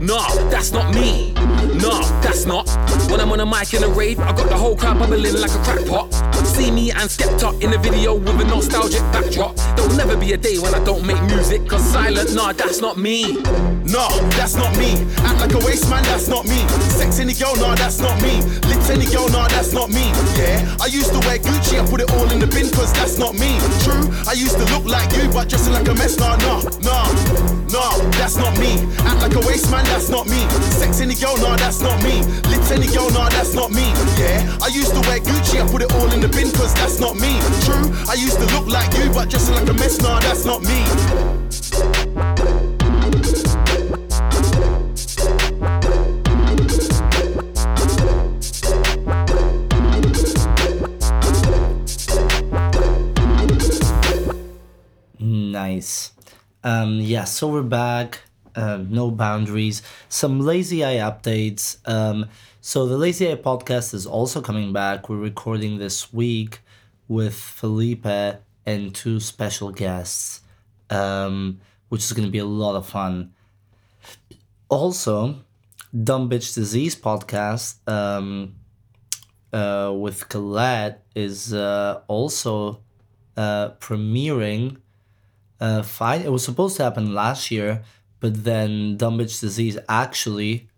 Nah, 0.00 0.26
that's 0.48 0.72
not 0.72 0.94
me. 0.94 1.34
Nah, 1.76 2.00
that's 2.22 2.46
not. 2.46 2.66
When 3.10 3.20
I'm 3.20 3.30
on 3.30 3.40
a 3.40 3.46
mic 3.46 3.74
in 3.74 3.84
a 3.84 3.88
rave, 3.88 4.18
I 4.18 4.32
got 4.32 4.48
the 4.48 4.56
whole 4.56 4.76
crowd 4.76 4.98
bubbling 4.98 5.34
like 5.34 5.50
a 5.50 5.62
crack 5.62 5.86
pot. 5.86 6.10
See 6.46 6.70
me 6.70 6.90
and 6.90 7.10
Skepta 7.10 7.60
in 7.62 7.74
a 7.74 7.78
video 7.78 8.14
with 8.14 8.40
a 8.40 8.44
nostalgic 8.44 9.02
backdrop. 9.12 9.56
There'll 9.76 9.94
never 9.94 10.16
be 10.16 10.32
a 10.32 10.38
day 10.38 10.58
when 10.58 10.74
I 10.74 10.82
don't 10.84 11.06
make 11.06 11.22
music, 11.24 11.68
cause 11.68 11.84
silent, 11.84 12.34
nah, 12.34 12.52
that's 12.54 12.80
not 12.80 12.96
me. 12.96 13.42
Nah, 13.84 14.08
that's 14.36 14.56
not 14.56 14.76
me. 14.78 15.06
Act 15.18 15.40
like 15.40 15.54
a 15.54 15.64
waste 15.64 15.88
man, 15.90 15.97
that's 16.04 16.28
not 16.28 16.44
me. 16.46 16.66
Sex 16.98 17.18
any 17.18 17.34
girl, 17.34 17.56
nah, 17.56 17.74
that's 17.74 17.98
not 17.98 18.20
me. 18.22 18.40
Lips 18.68 18.90
any 18.90 19.06
girl, 19.06 19.28
nah, 19.28 19.48
that's 19.48 19.72
not 19.72 19.90
me. 19.90 20.10
Yeah, 20.36 20.62
I 20.80 20.86
used 20.86 21.12
to 21.12 21.20
wear 21.26 21.38
Gucci, 21.38 21.80
I 21.80 21.86
put 21.88 22.00
it 22.00 22.10
all 22.12 22.30
in 22.30 22.38
the 22.38 22.46
bin, 22.46 22.70
cause 22.70 22.92
that's 22.92 23.18
not 23.18 23.34
me. 23.34 23.58
True, 23.84 24.06
I 24.26 24.32
used 24.32 24.56
to 24.58 24.64
look 24.72 24.84
like 24.84 25.10
you, 25.16 25.28
but 25.30 25.48
dressing 25.48 25.72
like 25.72 25.88
a 25.88 25.94
mess, 25.94 26.18
nah, 26.18 26.36
nah, 26.36 26.62
nah. 26.82 27.08
Nah, 27.68 27.98
that's 28.16 28.36
not 28.36 28.56
me. 28.58 28.80
Act 29.04 29.20
like 29.20 29.34
a 29.34 29.40
waste 29.46 29.70
man, 29.70 29.84
that's 29.84 30.08
not 30.08 30.26
me. 30.26 30.40
Sex 30.80 31.00
any 31.00 31.14
girl, 31.14 31.36
nah, 31.36 31.56
that's 31.56 31.80
not 31.80 32.02
me. 32.02 32.22
Lips 32.48 32.70
any 32.70 32.86
girl, 32.88 33.10
nah, 33.10 33.28
that's 33.28 33.54
not 33.54 33.70
me. 33.70 33.92
Yeah, 34.16 34.40
I 34.62 34.68
used 34.68 34.92
to 34.94 35.00
wear 35.08 35.20
Gucci, 35.20 35.60
I 35.60 35.70
put 35.70 35.82
it 35.82 35.92
all 35.92 36.10
in 36.12 36.20
the 36.20 36.28
bin, 36.28 36.50
cause 36.52 36.74
that's 36.74 36.98
not 36.98 37.16
me. 37.16 37.40
True, 37.64 37.92
I 38.08 38.14
used 38.14 38.38
to 38.38 38.46
look 38.56 38.66
like 38.66 38.92
you, 38.96 39.10
but 39.10 39.28
dressing 39.28 39.54
like 39.54 39.68
a 39.68 39.74
mess, 39.74 40.00
nah, 40.00 40.20
that's 40.20 40.44
not 40.44 40.62
me. 40.62 42.27
Nice. 55.78 56.10
Um, 56.64 56.98
yeah, 56.98 57.22
so 57.22 57.46
we're 57.46 57.62
back. 57.62 58.22
Uh, 58.56 58.78
no 58.88 59.12
boundaries. 59.12 59.80
Some 60.08 60.40
lazy 60.40 60.84
eye 60.84 60.96
updates. 60.96 61.78
Um, 61.88 62.26
so 62.60 62.84
the 62.86 62.98
lazy 62.98 63.30
eye 63.30 63.36
podcast 63.36 63.94
is 63.94 64.04
also 64.04 64.40
coming 64.40 64.72
back. 64.72 65.08
We're 65.08 65.18
recording 65.18 65.78
this 65.78 66.12
week 66.12 66.58
with 67.06 67.32
Felipe 67.32 68.40
and 68.66 68.92
two 68.92 69.20
special 69.20 69.70
guests, 69.70 70.40
um, 70.90 71.60
which 71.90 72.02
is 72.02 72.12
going 72.12 72.26
to 72.26 72.32
be 72.32 72.38
a 72.38 72.44
lot 72.44 72.74
of 72.74 72.84
fun. 72.84 73.32
Also, 74.68 75.44
Dumb 75.94 76.28
Bitch 76.28 76.56
Disease 76.56 76.96
podcast 76.96 77.76
um, 77.86 78.56
uh, 79.52 79.92
with 79.96 80.28
Colette 80.28 81.04
is 81.14 81.54
uh, 81.54 82.00
also 82.08 82.80
uh, 83.36 83.70
premiering. 83.78 84.78
Uh, 85.60 85.82
fine, 85.82 86.22
it 86.22 86.30
was 86.30 86.44
supposed 86.44 86.76
to 86.76 86.84
happen 86.84 87.14
last 87.14 87.50
year, 87.50 87.82
but 88.20 88.44
then 88.44 88.96
Dumb 88.96 89.18
Bitch 89.18 89.40
Disease 89.40 89.78
actually 89.88 90.68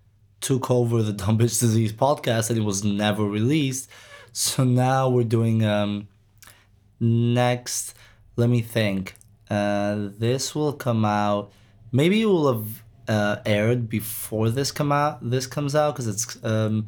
took 0.41 0.71
over 0.71 1.03
the 1.03 1.13
Dumb 1.23 1.39
Bitch 1.39 1.61
Disease 1.61 1.93
podcast 1.93 2.51
and 2.51 2.59
it 2.59 2.63
was 2.63 2.83
never 2.83 3.25
released. 3.25 3.91
So 4.33 4.65
now 4.65 5.09
we're 5.09 5.25
doing 5.25 5.65
um, 5.65 6.09
next. 6.99 7.95
Let 8.37 8.49
me 8.49 8.63
think. 8.63 9.17
Uh, 9.51 10.11
this 10.19 10.55
will 10.55 10.73
come 10.73 11.05
out. 11.05 11.53
Maybe 11.93 12.23
it 12.23 12.27
will 12.27 12.53
have 12.53 12.83
uh, 13.09 13.37
aired 13.45 13.89
before 13.89 14.51
this 14.51 14.71
come 14.71 14.93
out. 14.93 15.29
This 15.29 15.47
comes 15.47 15.75
out 15.75 15.95
because 15.95 16.07
it's 16.07 16.43
um, 16.45 16.87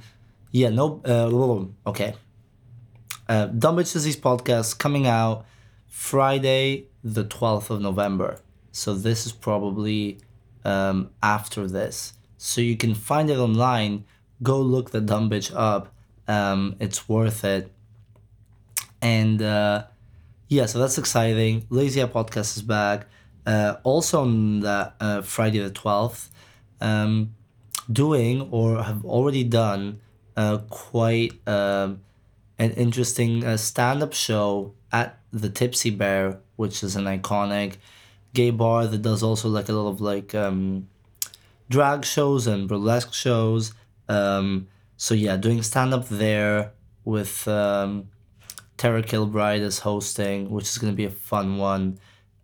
yeah 0.52 0.68
no 0.68 1.02
uh, 1.04 1.90
okay. 1.90 2.14
Uh, 3.28 3.46
Disease 3.46 4.16
podcast 4.16 4.78
coming 4.78 5.06
out 5.06 5.46
Friday 5.88 6.86
the 7.02 7.24
twelfth 7.24 7.70
of 7.70 7.80
November. 7.80 8.38
So 8.70 8.94
this 8.94 9.26
is 9.26 9.32
probably 9.32 10.18
um, 10.64 11.10
after 11.22 11.66
this. 11.66 12.14
So 12.38 12.60
you 12.60 12.76
can 12.76 12.94
find 12.94 13.30
it 13.30 13.38
online. 13.38 14.04
Go 14.42 14.60
look 14.60 14.90
the 14.90 15.00
dumb 15.00 15.30
bitch 15.30 15.52
up. 15.54 15.92
Um, 16.26 16.76
it's 16.80 17.08
worth 17.08 17.44
it. 17.44 17.70
And 19.00 19.42
uh, 19.42 19.84
yeah, 20.48 20.66
so 20.66 20.78
that's 20.78 20.98
exciting. 20.98 21.66
Lazy 21.70 22.02
Eye 22.02 22.06
Podcast 22.06 22.56
is 22.56 22.62
back. 22.62 23.06
Uh, 23.44 23.76
also 23.82 24.22
on 24.22 24.60
the 24.60 24.92
uh, 25.00 25.22
Friday 25.22 25.58
the 25.58 25.70
twelfth, 25.70 26.30
um, 26.80 27.34
doing 27.90 28.48
or 28.52 28.82
have 28.82 29.04
already 29.04 29.42
done 29.42 30.00
uh, 30.36 30.58
quite 30.70 31.40
um, 31.48 32.00
an 32.62 32.70
interesting 32.72 33.44
uh, 33.44 33.56
stand-up 33.56 34.12
show 34.12 34.72
at 34.92 35.18
the 35.32 35.48
Tipsy 35.48 35.90
Bear, 35.90 36.38
which 36.54 36.82
is 36.84 36.94
an 36.94 37.04
iconic 37.04 37.74
gay 38.34 38.50
bar 38.50 38.86
that 38.86 39.02
does 39.02 39.22
also 39.22 39.48
like 39.48 39.68
a 39.68 39.72
lot 39.72 39.90
of 39.90 40.00
like 40.00 40.32
um, 40.34 40.88
drag 41.68 42.04
shows 42.04 42.46
and 42.46 42.68
burlesque 42.68 43.12
shows. 43.12 43.74
Um, 44.08 44.68
so 44.96 45.14
yeah, 45.14 45.36
doing 45.36 45.62
stand 45.62 45.92
up 45.92 46.08
there 46.08 46.72
with 47.04 47.48
um, 47.48 48.08
Tara 48.76 49.02
Kilbride 49.02 49.62
is 49.62 49.80
hosting, 49.80 50.48
which 50.50 50.68
is 50.68 50.78
gonna 50.78 50.92
be 50.92 51.04
a 51.04 51.10
fun 51.10 51.58
one. 51.58 51.98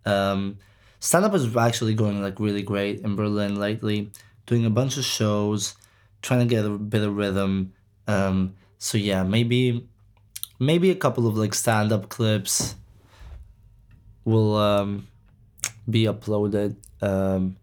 Um, 0.05 0.57
stand 0.99 1.23
up 1.23 1.33
is 1.33 1.55
actually 1.55 1.93
going 1.93 2.21
like 2.21 2.41
really 2.41 2.63
great 2.63 2.99
in 3.01 3.15
Berlin 3.15 3.55
lately. 3.57 4.11
Doing 4.47 4.65
a 4.65 4.69
bunch 4.69 4.97
of 4.97 5.05
shows, 5.05 5.75
trying 6.21 6.41
to 6.41 6.45
get 6.45 6.65
a 6.65 6.71
bit 6.71 7.03
of 7.03 7.15
rhythm. 7.15 7.71
Um, 8.05 8.55
so 8.79 8.97
yeah, 8.97 9.23
maybe 9.23 9.87
maybe 10.59 10.91
a 10.91 10.95
couple 10.95 11.25
of 11.27 11.37
like 11.37 11.53
stand 11.53 11.91
up 11.91 12.09
clips 12.09 12.75
will 14.25 14.55
um, 14.57 15.07
be 15.89 16.03
uploaded 16.03 16.75
um, 17.01 17.55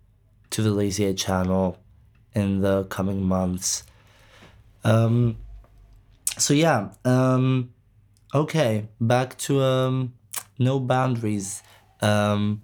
to 0.51 0.63
the 0.63 0.71
Lazy 0.71 1.07
Eye 1.07 1.13
channel 1.13 1.79
in 2.35 2.61
the 2.61 2.85
coming 2.85 3.23
months. 3.23 3.85
Um, 4.85 5.37
so 6.39 6.55
yeah, 6.55 6.91
um, 7.05 7.73
okay, 8.35 8.89
back 9.01 9.37
to 9.39 9.63
um, 9.63 10.15
no 10.59 10.81
boundaries. 10.81 11.63
Um, 12.01 12.63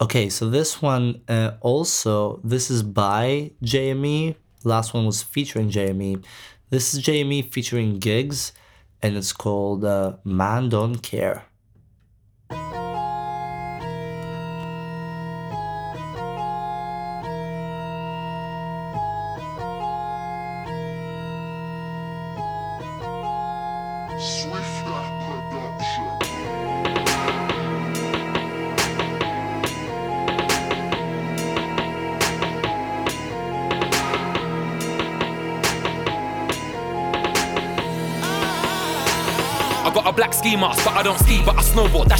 okay, 0.00 0.28
so 0.28 0.48
this 0.48 0.80
one 0.80 1.22
uh, 1.28 1.52
also 1.60 2.40
this 2.44 2.70
is 2.70 2.82
by 2.82 3.52
JME. 3.62 4.36
Last 4.64 4.94
one 4.94 5.06
was 5.06 5.22
featuring 5.22 5.70
JME. 5.70 6.24
This 6.70 6.94
is 6.94 7.02
JME 7.02 7.52
featuring 7.52 7.98
Giggs, 7.98 8.52
and 9.02 9.16
it's 9.16 9.32
called 9.32 9.84
uh, 9.84 10.16
"Man 10.24 10.68
Don't 10.68 11.02
Care." 11.02 11.49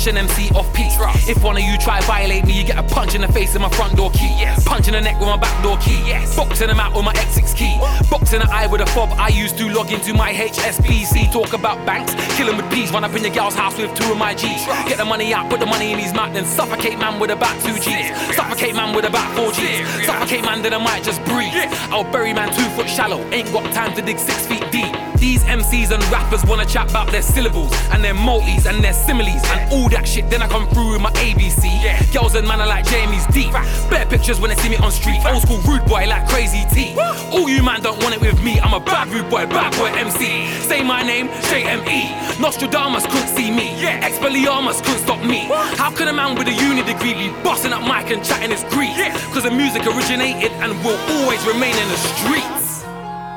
Dash 0.01 0.07
an 0.07 0.17
MC 0.17 0.49
off 0.57 0.73
peak. 0.73 0.89
If 1.29 1.45
one 1.45 1.59
of 1.59 1.63
you 1.63 1.77
try 1.77 2.01
to 2.01 2.07
violate 2.07 2.47
me, 2.47 2.55
you 2.55 2.65
get 2.65 2.79
a 2.79 2.83
punch 2.83 3.15
in 3.15 3.21
the 3.21 3.29
face 3.29 3.53
with 3.53 3.61
my 3.61 3.69
front 3.69 3.97
door 3.97 4.11
key. 4.13 4.33
Yes. 4.41 4.65
Punch 4.65 4.89
in 4.89 4.95
the 4.95 5.01
neck 5.01 5.19
with 5.21 5.29
my 5.29 5.37
back 5.37 5.63
door 5.63 5.77
key. 5.77 6.01
Yes. 6.07 6.35
Boxing 6.35 6.69
them 6.69 6.81
out 6.81 6.95
with 6.95 7.05
my 7.05 7.13
X6 7.13 7.55
key. 7.55 7.77
Boxing 8.09 8.41
the 8.41 8.49
eye 8.51 8.67
with 8.67 8.81
a 8.81 8.87
fob. 8.87 9.11
I 9.19 9.29
used 9.29 9.59
to 9.59 9.69
log 9.69 9.93
into 9.93 10.15
my 10.15 10.33
HSBC. 10.33 11.31
Talk 11.31 11.53
about 11.53 11.85
banks, 11.85 12.15
kill 12.37 12.49
'em 12.49 12.57
with 12.57 12.71
peas. 12.73 12.91
Run 12.93 13.05
up 13.05 13.15
in 13.15 13.23
your 13.23 13.35
gal's 13.35 13.55
house 13.55 13.77
with 13.77 13.95
two 13.95 14.11
of 14.11 14.17
my 14.17 14.33
G's. 14.33 14.65
Get 14.89 14.97
the 14.97 15.05
money 15.05 15.35
out, 15.35 15.51
put 15.51 15.61
the 15.61 15.67
money 15.67 15.93
in 15.93 15.99
his 15.99 16.15
mouth, 16.15 16.33
then 16.33 16.47
suffocate 16.47 16.99
man 16.99 17.21
with 17.21 17.31
about 17.31 17.61
two 17.63 17.79
G's. 17.79 18.09
Suffocate 18.35 18.75
man 18.75 18.95
with 18.95 19.05
about 19.05 19.31
four 19.37 19.53
G's. 19.53 19.87
Suffocate 20.07 20.45
man, 20.45 20.63
then 20.63 20.73
I 20.73 20.79
might 20.79 21.05
just 21.05 21.23
breathe. 21.27 21.53
I'll 21.93 22.11
bury 22.11 22.33
man 22.33 22.49
two 22.55 22.69
foot 22.71 22.89
shallow. 22.89 23.21
Ain't 23.33 23.53
got 23.53 23.71
time 23.75 23.95
to 23.97 24.01
dig 24.01 24.19
six 24.19 24.47
feet 24.47 24.65
deep. 24.71 25.00
These 25.21 25.45
MCs 25.45 25.91
and 25.91 26.03
rappers 26.11 26.43
wanna 26.47 26.65
chat 26.65 26.89
about 26.89 27.11
their 27.13 27.21
syllables 27.21 27.71
and 27.93 28.03
their 28.03 28.15
multis 28.15 28.65
and 28.65 28.83
their 28.83 28.95
similes 28.95 29.45
and 29.53 29.71
all 29.71 29.91
that 29.91 30.09
shit. 30.09 30.31
Then 30.31 30.41
I 30.41 30.49
come 30.49 30.67
through 30.69 30.93
with 30.93 31.03
my 31.03 31.13
ABC. 31.21 31.69
Yeah. 31.85 32.03
Girls 32.11 32.35
and 32.35 32.49
man 32.49 32.59
are 32.63 32.67
like 32.67 32.87
Jamie's 32.87 33.27
deep. 33.27 33.53
Better 33.91 34.09
pictures 34.09 34.41
when 34.41 34.49
they 34.49 34.57
see 34.57 34.71
me 34.71 34.79
on 34.79 34.91
street. 34.91 35.21
Old 35.27 35.43
school 35.43 35.61
rude 35.69 35.85
boy 35.85 36.07
like 36.09 36.27
crazy 36.27 36.65
T. 36.73 36.97
All 37.37 37.51
you 37.51 37.63
man 37.63 37.83
don't 37.83 38.03
want 38.03 38.15
it 38.15 38.21
with 38.23 38.43
me. 38.43 38.59
I'm 38.61 38.73
a 38.73 38.81
bad 38.81 39.09
rude 39.09 39.29
boy, 39.29 39.45
bad 39.45 39.77
boy 39.77 39.93
MC. 39.93 40.49
Say 40.65 40.83
my 40.83 41.03
name, 41.03 41.29
JME. 41.53 42.41
Nostradamus 42.41 43.05
couldn't 43.05 43.29
see 43.29 43.51
me. 43.51 43.77
Expelliarmus 44.01 44.83
couldn't 44.83 45.05
stop 45.05 45.23
me. 45.23 45.53
How 45.77 45.91
can 45.91 46.09
a 46.09 46.15
man 46.15 46.35
with 46.35 46.49
a 46.49 46.53
uni 46.53 46.83
degree 46.83 47.13
be 47.13 47.29
busting 47.45 47.75
up 47.75 47.83
mic 47.83 48.11
and 48.11 48.25
chatting 48.25 48.51
his 48.51 48.65
grief? 48.73 48.97
Cause 49.35 49.43
the 49.43 49.51
music 49.51 49.87
originated 49.87 50.51
and 50.65 50.73
will 50.83 50.99
always 51.13 51.45
remain 51.47 51.77
in 51.77 51.89
the 51.93 52.01
streets. 52.17 52.85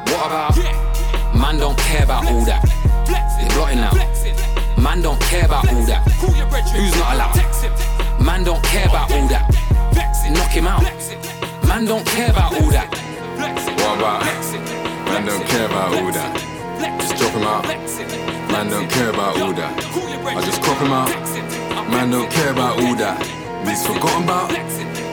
What 0.08 0.28
about? 0.28 1.03
Man 1.44 1.60
don't 1.60 1.78
care 1.78 2.06
about 2.06 2.26
all 2.32 2.46
that. 2.46 2.64
It's 2.64 3.54
blotting 3.54 3.80
out. 3.80 4.00
Man 4.80 5.02
don't 5.02 5.20
care 5.20 5.44
about 5.44 5.68
all 5.68 5.84
that. 5.92 6.02
Who's 6.72 6.96
not 6.96 7.16
allowed? 7.16 8.24
Man 8.24 8.46
don't 8.46 8.64
care 8.64 8.88
about 8.88 9.12
all 9.12 9.28
that. 9.28 9.52
Knock 10.32 10.52
him 10.52 10.68
out. 10.68 10.84
Man 11.68 11.84
don't 11.84 12.08
care 12.08 12.32
about 12.32 12.54
all 12.56 12.72
that. 12.72 12.88
What 13.76 13.98
about? 14.00 14.24
Man 15.12 15.26
don't 15.26 15.46
care 15.46 15.66
about 15.66 15.94
all 15.94 16.12
that. 16.14 16.32
Just 17.02 17.18
drop 17.18 17.34
him 17.34 17.44
out. 17.44 17.68
Man 18.48 18.70
don't 18.70 18.90
care 18.90 19.10
about 19.10 19.38
all 19.42 19.52
that. 19.52 19.74
I 20.38 20.42
just 20.46 20.62
crop 20.62 20.80
him 20.80 20.94
out. 20.94 21.12
Man 21.92 22.10
don't 22.10 22.32
care 22.32 22.52
about 22.52 22.80
all 22.80 22.96
that. 22.96 23.20
He's 23.68 23.86
forgotten 23.86 24.24
about. 24.24 24.50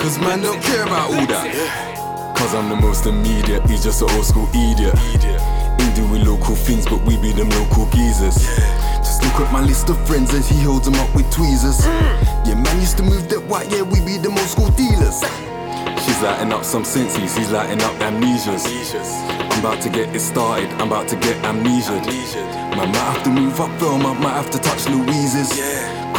Cause 0.00 0.20
man 0.20 0.42
don't 0.42 0.62
care 0.62 0.84
about 0.84 1.12
all 1.12 1.26
that. 1.26 2.36
Cause 2.38 2.54
I'm 2.54 2.68
the 2.68 2.76
most 2.76 3.06
immediate, 3.06 3.68
he's 3.68 3.82
just 3.82 4.00
an 4.00 4.10
old 4.12 4.24
school 4.24 4.48
idiot. 4.54 4.94
Do 5.94 6.06
with 6.08 6.22
local 6.26 6.54
things, 6.54 6.86
but 6.86 7.00
we 7.02 7.16
be 7.16 7.32
them 7.32 7.48
local 7.50 7.86
geezers. 7.90 8.46
Just 8.98 9.22
look 9.22 9.40
at 9.40 9.52
my 9.52 9.60
list 9.60 9.88
of 9.88 9.98
friends 10.06 10.32
as 10.34 10.48
he 10.48 10.60
holds 10.62 10.86
them 10.86 10.94
up 10.94 11.14
with 11.14 11.30
tweezers. 11.30 11.84
Yeah, 12.46 12.54
man 12.54 12.80
used 12.80 12.96
to 12.98 13.02
move 13.02 13.28
that 13.28 13.42
white, 13.44 13.70
yeah, 13.70 13.82
we 13.82 14.00
be 14.00 14.18
them 14.18 14.38
old 14.38 14.48
school 14.48 14.70
dealers. 14.70 15.22
She's 16.04 16.20
lighting 16.22 16.52
up 16.52 16.64
some 16.64 16.84
senses, 16.84 17.36
he's 17.36 17.50
lighting 17.50 17.82
up 17.82 17.94
amnesias. 18.00 18.66
I'm 19.52 19.60
about 19.60 19.82
to 19.82 19.88
get 19.88 20.14
it 20.14 20.20
started, 20.20 20.70
I'm 20.80 20.88
about 20.88 21.08
to 21.08 21.16
get 21.16 21.36
amnesia. 21.44 22.00
Man, 22.76 22.88
might 22.88 22.96
have 22.96 23.22
to 23.24 23.30
move 23.30 23.60
up 23.60 23.70
film, 23.80 24.06
I 24.06 24.14
might 24.14 24.34
have 24.34 24.50
to 24.50 24.58
touch 24.58 24.88
Louise's. 24.88 25.50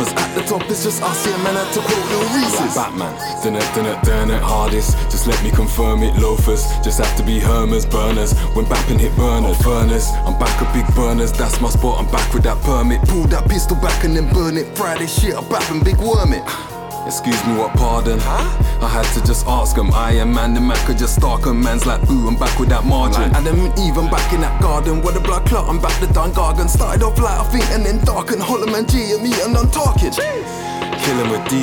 Cause 0.02 0.14
at 0.14 0.34
the 0.34 0.42
top 0.42 0.64
it's 0.68 0.84
just 0.84 1.04
us, 1.04 1.28
yeah, 1.28 1.38
man, 1.44 1.54
to 1.74 1.80
quote 1.80 2.10
Lil 2.10 2.26
Reese's. 2.34 2.74
Batman, 2.74 3.14
dun 3.44 3.56
it, 3.56 3.76
dun 3.76 3.86
it, 3.86 4.02
dun 4.02 4.32
it, 4.32 4.42
hardest. 4.42 4.98
Just 5.12 5.28
let 5.28 5.38
me 5.44 5.52
confirm 5.52 6.02
it, 6.02 6.16
loafers. 6.16 6.66
Just 6.84 6.98
have 6.98 7.16
to 7.18 7.24
be 7.24 7.38
Hermers, 7.38 7.86
burners. 7.86 8.34
When 8.56 8.66
bapping 8.66 9.00
hit 9.00 9.16
burners, 9.16 9.62
furnace. 9.62 10.10
I'm 10.26 10.40
back 10.40 10.60
at 10.60 10.74
big 10.74 10.88
burners, 10.96 11.32
that's 11.32 11.62
my 11.62 11.70
spot, 11.70 12.00
I'm 12.00 12.12
back 12.12 12.34
with 12.34 12.42
that 12.46 12.58
permit. 12.64 13.08
Pull 13.10 13.28
that 13.28 13.48
pistol 13.48 13.78
back 13.78 14.04
and 14.04 14.18
then 14.18 14.34
burn 14.34 14.58
it. 14.58 14.76
Friday 14.76 15.06
shit, 15.06 15.36
I'm 15.36 15.44
bapping 15.44 15.86
big 15.86 15.98
worm 15.98 16.34
it. 16.34 16.81
Excuse 17.06 17.44
me, 17.46 17.58
what 17.58 17.74
pardon? 17.74 18.20
Huh? 18.22 18.86
I 18.86 18.88
had 18.88 19.06
to 19.14 19.26
just 19.26 19.46
ask 19.48 19.76
him. 19.78 19.92
I 19.94 20.12
am 20.14 20.34
man, 20.34 20.54
the 20.54 20.62
man 20.62 20.78
could 20.86 20.98
just 20.98 21.16
stalk 21.16 21.46
him. 21.46 21.62
Man's 21.62 21.86
like, 21.86 22.02
ooh, 22.10 22.28
I'm 22.28 22.36
back 22.38 22.58
with 22.60 22.70
that 22.70 22.86
margin. 22.86 23.34
And 23.36 23.46
then 23.46 23.58
even 23.80 24.10
back 24.10 24.32
in 24.34 24.42
that 24.42 24.62
garden 24.62 25.02
where 25.02 25.14
the 25.14 25.20
blood 25.20 25.46
clot, 25.46 25.68
I'm 25.68 25.80
back 25.80 26.00
the 26.00 26.08
Dun 26.08 26.32
Gargan. 26.32 26.70
Started 26.70 27.04
off 27.04 27.20
light, 27.20 27.40
I 27.40 27.44
think, 27.52 27.66
and 27.72 27.86
then 27.86 28.04
darken. 28.06 28.40
Hollow 28.40 28.68
man 28.68 28.88
G 28.88 29.14
and 29.14 29.24
me, 29.24 29.34
and 29.42 29.58
I'm 29.58 29.70
talking. 29.70 30.12
Killing 30.12 31.30
with 31.30 31.44
D, 31.50 31.58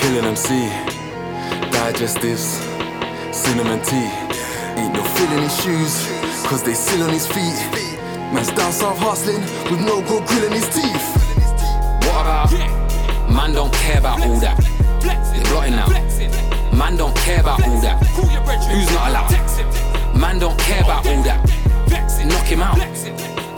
killing 0.00 0.24
MC. 0.24 0.68
Digestives, 1.72 2.62
cinnamon 3.32 3.82
tea. 3.82 4.10
Ain't 4.76 4.94
no 4.94 5.02
feeling 5.16 5.42
his 5.42 5.56
shoes, 5.62 6.06
cause 6.46 6.62
they 6.62 6.74
still 6.74 7.02
on 7.02 7.10
his 7.10 7.26
feet. 7.26 7.58
Man's 8.32 8.52
down 8.52 8.72
south 8.72 8.98
hustling 8.98 9.40
with 9.70 9.80
no 9.80 10.00
good 10.02 10.26
grill 10.26 10.44
in 10.44 10.52
his 10.52 10.68
teeth. 10.68 10.87
What 13.38 13.46
about? 13.46 13.46
Man 13.46 13.54
don't 13.54 13.72
care 13.74 13.98
about 13.98 14.20
all 14.26 14.40
that. 14.40 14.58
It's 15.32 15.48
blotting 15.48 15.76
now. 15.76 15.88
Man 16.76 16.96
don't 16.96 17.14
care 17.16 17.40
about 17.40 17.62
all 17.62 17.80
that. 17.80 18.04
Who's 18.66 18.90
not 18.90 19.10
allowed? 19.10 20.18
Man 20.18 20.38
don't 20.40 20.58
care 20.58 20.82
about 20.82 21.06
all 21.06 21.22
that. 21.22 21.46
Knock 22.26 22.46
him 22.46 22.62
out. 22.62 22.78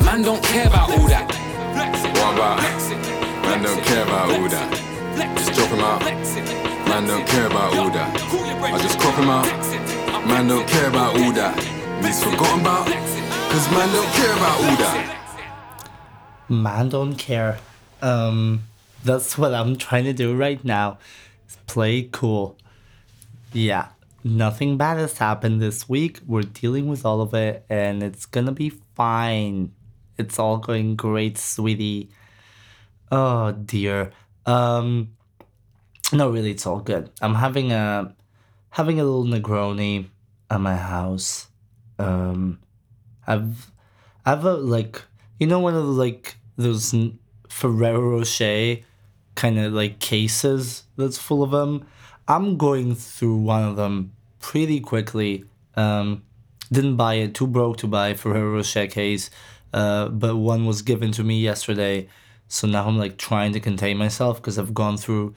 Man 0.05 0.23
don't 0.23 0.43
care 0.45 0.67
about 0.67 0.91
all 0.91 1.09
that. 1.09 1.27
What 2.13 2.35
about? 2.35 2.61
Man 3.43 3.63
don't 3.63 3.83
care 3.85 4.03
about 4.03 4.31
all 4.31 4.49
that. 4.49 5.37
Just 5.39 5.55
drop 5.55 5.71
him 5.71 5.81
out. 5.81 6.03
Man 6.87 7.07
don't 7.07 7.27
care 7.27 7.47
about 7.47 7.75
all 7.77 7.91
that. 7.91 8.15
I 8.75 8.79
just 8.83 8.99
crop 8.99 9.15
him 9.15 9.31
out. 9.31 9.47
Man 10.27 10.47
don't 10.47 10.69
care 10.69 10.89
about 10.89 11.17
all 11.17 11.33
that. 11.33 11.59
He's 12.05 12.23
forgotten 12.23 12.61
about. 12.61 12.87
Cause 12.87 13.71
man 13.73 13.89
don't 13.93 14.13
care 14.13 14.33
about 14.33 14.61
all 14.61 14.77
that. 14.77 15.17
Man 16.49 16.89
don't 16.91 17.17
care. 17.17 17.59
Um, 18.03 18.63
that's 19.05 19.39
what 19.39 19.55
I'm 19.55 19.77
trying 19.77 20.05
to 20.05 20.13
do 20.13 20.37
right 20.37 20.63
now. 20.65 20.99
Play 21.67 22.09
cool. 22.11 22.59
Yeah, 23.53 23.89
nothing 24.23 24.77
bad 24.77 24.99
has 24.99 25.19
happened 25.19 25.61
this 25.61 25.89
week. 25.89 26.21
We're 26.27 26.43
dealing 26.43 26.89
with 26.89 27.05
all 27.05 27.21
of 27.21 27.35
it, 27.35 27.65
and 27.69 28.03
it's 28.03 28.27
gonna 28.27 28.53
be 28.53 28.71
fine. 28.95 29.73
It's 30.19 30.39
all 30.39 30.59
going 30.59 30.97
great, 30.97 31.39
sweetie. 31.39 32.11
Oh 33.11 33.53
dear. 33.53 34.13
Um, 34.47 35.17
no, 36.13 36.31
really, 36.31 36.51
it's 36.51 36.67
all 36.67 36.81
good. 36.81 37.11
I'm 37.21 37.35
having 37.35 37.73
a 37.73 38.15
having 38.71 39.01
a 39.01 39.05
little 39.05 39.25
Negroni 39.25 40.07
at 40.51 40.61
my 40.61 40.77
house. 40.77 41.49
Um, 41.99 42.59
I've 43.27 43.71
I've 44.25 44.45
a 44.45 44.55
like 44.55 45.03
you 45.39 45.47
know 45.47 45.61
one 45.61 45.75
of 45.75 45.85
the 45.85 45.93
like 45.93 46.37
those 46.57 46.95
Ferrero 47.49 48.19
Rocher 48.19 48.79
kind 49.41 49.59
of 49.59 49.73
like 49.73 49.99
cases 50.01 50.85
that's 50.99 51.17
full 51.17 51.43
of 51.43 51.51
them. 51.51 51.87
I'm 52.29 52.59
going 52.59 52.95
through 52.95 53.39
one 53.39 53.65
of 53.65 53.77
them 53.77 54.13
pretty 54.39 54.81
quickly. 54.81 55.47
Um, 55.77 56.23
didn't 56.71 56.97
buy 56.97 57.15
it, 57.15 57.35
too 57.35 57.47
broke 57.47 57.79
to 57.79 57.87
buy 57.87 58.13
Ferrero 58.15 58.57
Rocher 58.57 58.87
case, 58.87 59.31
uh, 59.73 60.09
but 60.09 60.37
one 60.37 60.67
was 60.67 60.83
given 60.83 61.11
to 61.13 61.25
me 61.25 61.41
yesterday. 61.41 62.07
So 62.49 62.69
now 62.69 62.87
I'm 62.87 62.99
like 62.99 63.17
trying 63.17 63.53
to 63.55 63.61
contain 63.61 63.97
myself 63.97 64.37
because 64.37 64.59
I've 64.59 64.75
gone 64.75 64.99
through 64.99 65.35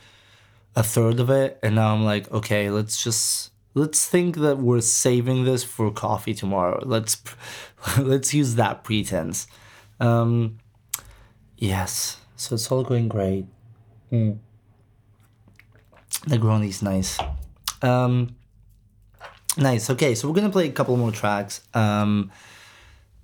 a 0.75 0.83
third 0.83 1.19
of 1.21 1.29
it, 1.29 1.57
and 1.63 1.75
now 1.75 1.93
I'm 1.93 2.03
like, 2.03 2.29
okay, 2.31 2.69
let's 2.69 3.01
just 3.01 3.51
let's 3.73 4.05
think 4.05 4.35
that 4.37 4.57
we're 4.57 4.81
saving 4.81 5.45
this 5.45 5.63
for 5.63 5.91
coffee 5.91 6.33
tomorrow. 6.33 6.83
Let's 6.85 7.23
let's 7.97 8.33
use 8.33 8.55
that 8.55 8.83
pretense. 8.83 9.47
Um, 9.99 10.57
yes, 11.57 12.17
so 12.35 12.55
it's 12.55 12.69
all 12.69 12.83
going 12.83 13.07
great. 13.07 13.45
Mm. 14.13 14.37
is 16.63 16.81
nice. 16.83 17.17
Um, 17.81 18.35
nice. 19.57 19.89
Okay, 19.89 20.13
so 20.13 20.27
we're 20.27 20.35
gonna 20.35 20.51
play 20.51 20.67
a 20.67 20.71
couple 20.71 20.95
more 20.97 21.11
tracks. 21.11 21.61
Um, 21.73 22.31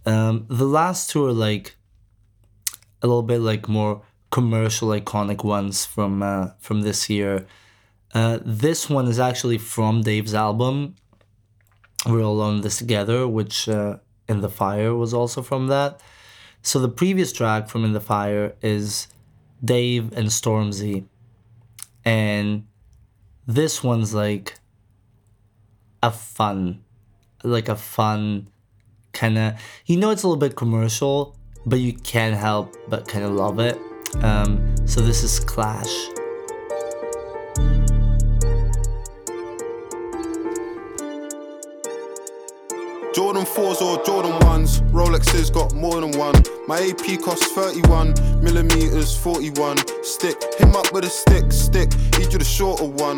um, 0.08 0.48
the 0.50 0.66
last 0.66 1.12
two 1.12 1.26
are 1.26 1.32
like 1.32 1.76
a 3.04 3.08
little 3.08 3.22
bit 3.22 3.40
like 3.40 3.70
more 3.70 4.02
commercial, 4.32 4.90
iconic 4.90 5.44
ones 5.44 5.86
from 5.86 6.24
uh, 6.24 6.48
from 6.60 6.82
this 6.82 7.08
year. 7.08 7.46
Uh, 8.16 8.40
this 8.44 8.90
one 8.90 9.08
is 9.08 9.20
actually 9.20 9.60
from 9.60 10.02
Dave's 10.02 10.34
album. 10.34 10.96
We're 12.08 12.24
all 12.24 12.42
on 12.42 12.62
this 12.62 12.80
together, 12.80 13.28
which 13.28 13.70
uh, 13.70 13.98
in 14.28 14.42
the 14.42 14.50
fire 14.50 14.96
was 14.96 15.14
also 15.14 15.44
from 15.44 15.68
that. 15.68 16.02
So 16.64 16.80
the 16.80 16.90
previous 16.90 17.32
track 17.32 17.70
from 17.70 17.86
In 17.86 17.94
the 17.94 18.02
Fire 18.02 18.56
is 18.62 19.08
Dave 19.64 20.14
and 20.14 20.28
Stormzy, 20.28 21.06
and 22.06 22.66
this 23.48 23.84
one's 23.84 24.14
like 24.14 24.60
a 26.02 26.12
fun, 26.12 26.84
like 27.44 27.70
a 27.70 27.76
fun 27.76 28.48
kind 29.12 29.38
of. 29.38 29.54
You 29.86 29.98
know, 29.98 30.12
it's 30.12 30.24
a 30.24 30.28
little 30.28 30.40
bit 30.40 30.56
commercial, 30.56 31.36
but 31.66 31.80
you 31.80 31.94
can't 31.94 32.36
help 32.36 32.76
but 32.88 33.08
kind 33.08 33.26
of 33.26 33.32
love 33.32 33.60
it. 33.60 33.78
Um, 34.22 34.76
so 34.88 35.02
this 35.02 35.24
is 35.24 35.40
Clash. 35.40 36.19
Jordan 43.40 43.64
4s 43.64 43.82
or 43.82 44.04
Jordan 44.04 44.32
1s, 44.40 44.82
Rolexes 44.92 45.54
got 45.54 45.74
more 45.74 46.02
than 46.02 46.12
one. 46.20 46.36
My 46.68 46.78
AP 46.80 47.22
costs 47.22 47.54
31, 47.54 48.14
millimeters 48.42 49.16
41. 49.16 49.78
Stick, 50.04 50.36
him 50.60 50.76
up 50.76 50.92
with 50.92 51.06
a 51.06 51.10
stick, 51.10 51.54
stick, 51.54 51.90
need 52.18 52.34
you 52.34 52.40
the 52.40 52.44
shorter 52.44 52.84
one. 52.84 53.18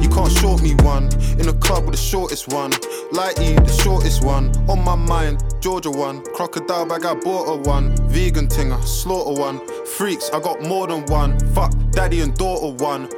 You 0.00 0.08
can't 0.08 0.30
short 0.30 0.62
me 0.62 0.74
one, 0.82 1.04
in 1.38 1.46
the 1.46 1.56
club 1.60 1.84
with 1.84 1.94
the 1.94 2.00
shortest 2.00 2.48
one. 2.48 2.70
Lighty, 3.12 3.56
the 3.56 3.82
shortest 3.82 4.22
one. 4.22 4.50
On 4.68 4.82
my 4.84 4.94
mind, 4.94 5.42
Georgia 5.60 5.90
one. 5.90 6.22
Crocodile 6.34 6.86
bag, 6.86 7.04
I 7.04 7.14
bought 7.14 7.46
a 7.46 7.56
one. 7.68 7.96
Vegan 8.08 8.46
tinger, 8.48 8.82
slaughter 8.84 9.40
one. 9.40 9.60
Freaks, 9.86 10.30
I 10.30 10.40
got 10.40 10.62
more 10.62 10.86
than 10.86 11.04
one. 11.06 11.38
Fuck, 11.54 11.72
daddy 11.90 12.20
and 12.20 12.34
daughter 12.34 12.74
one. 12.82 13.08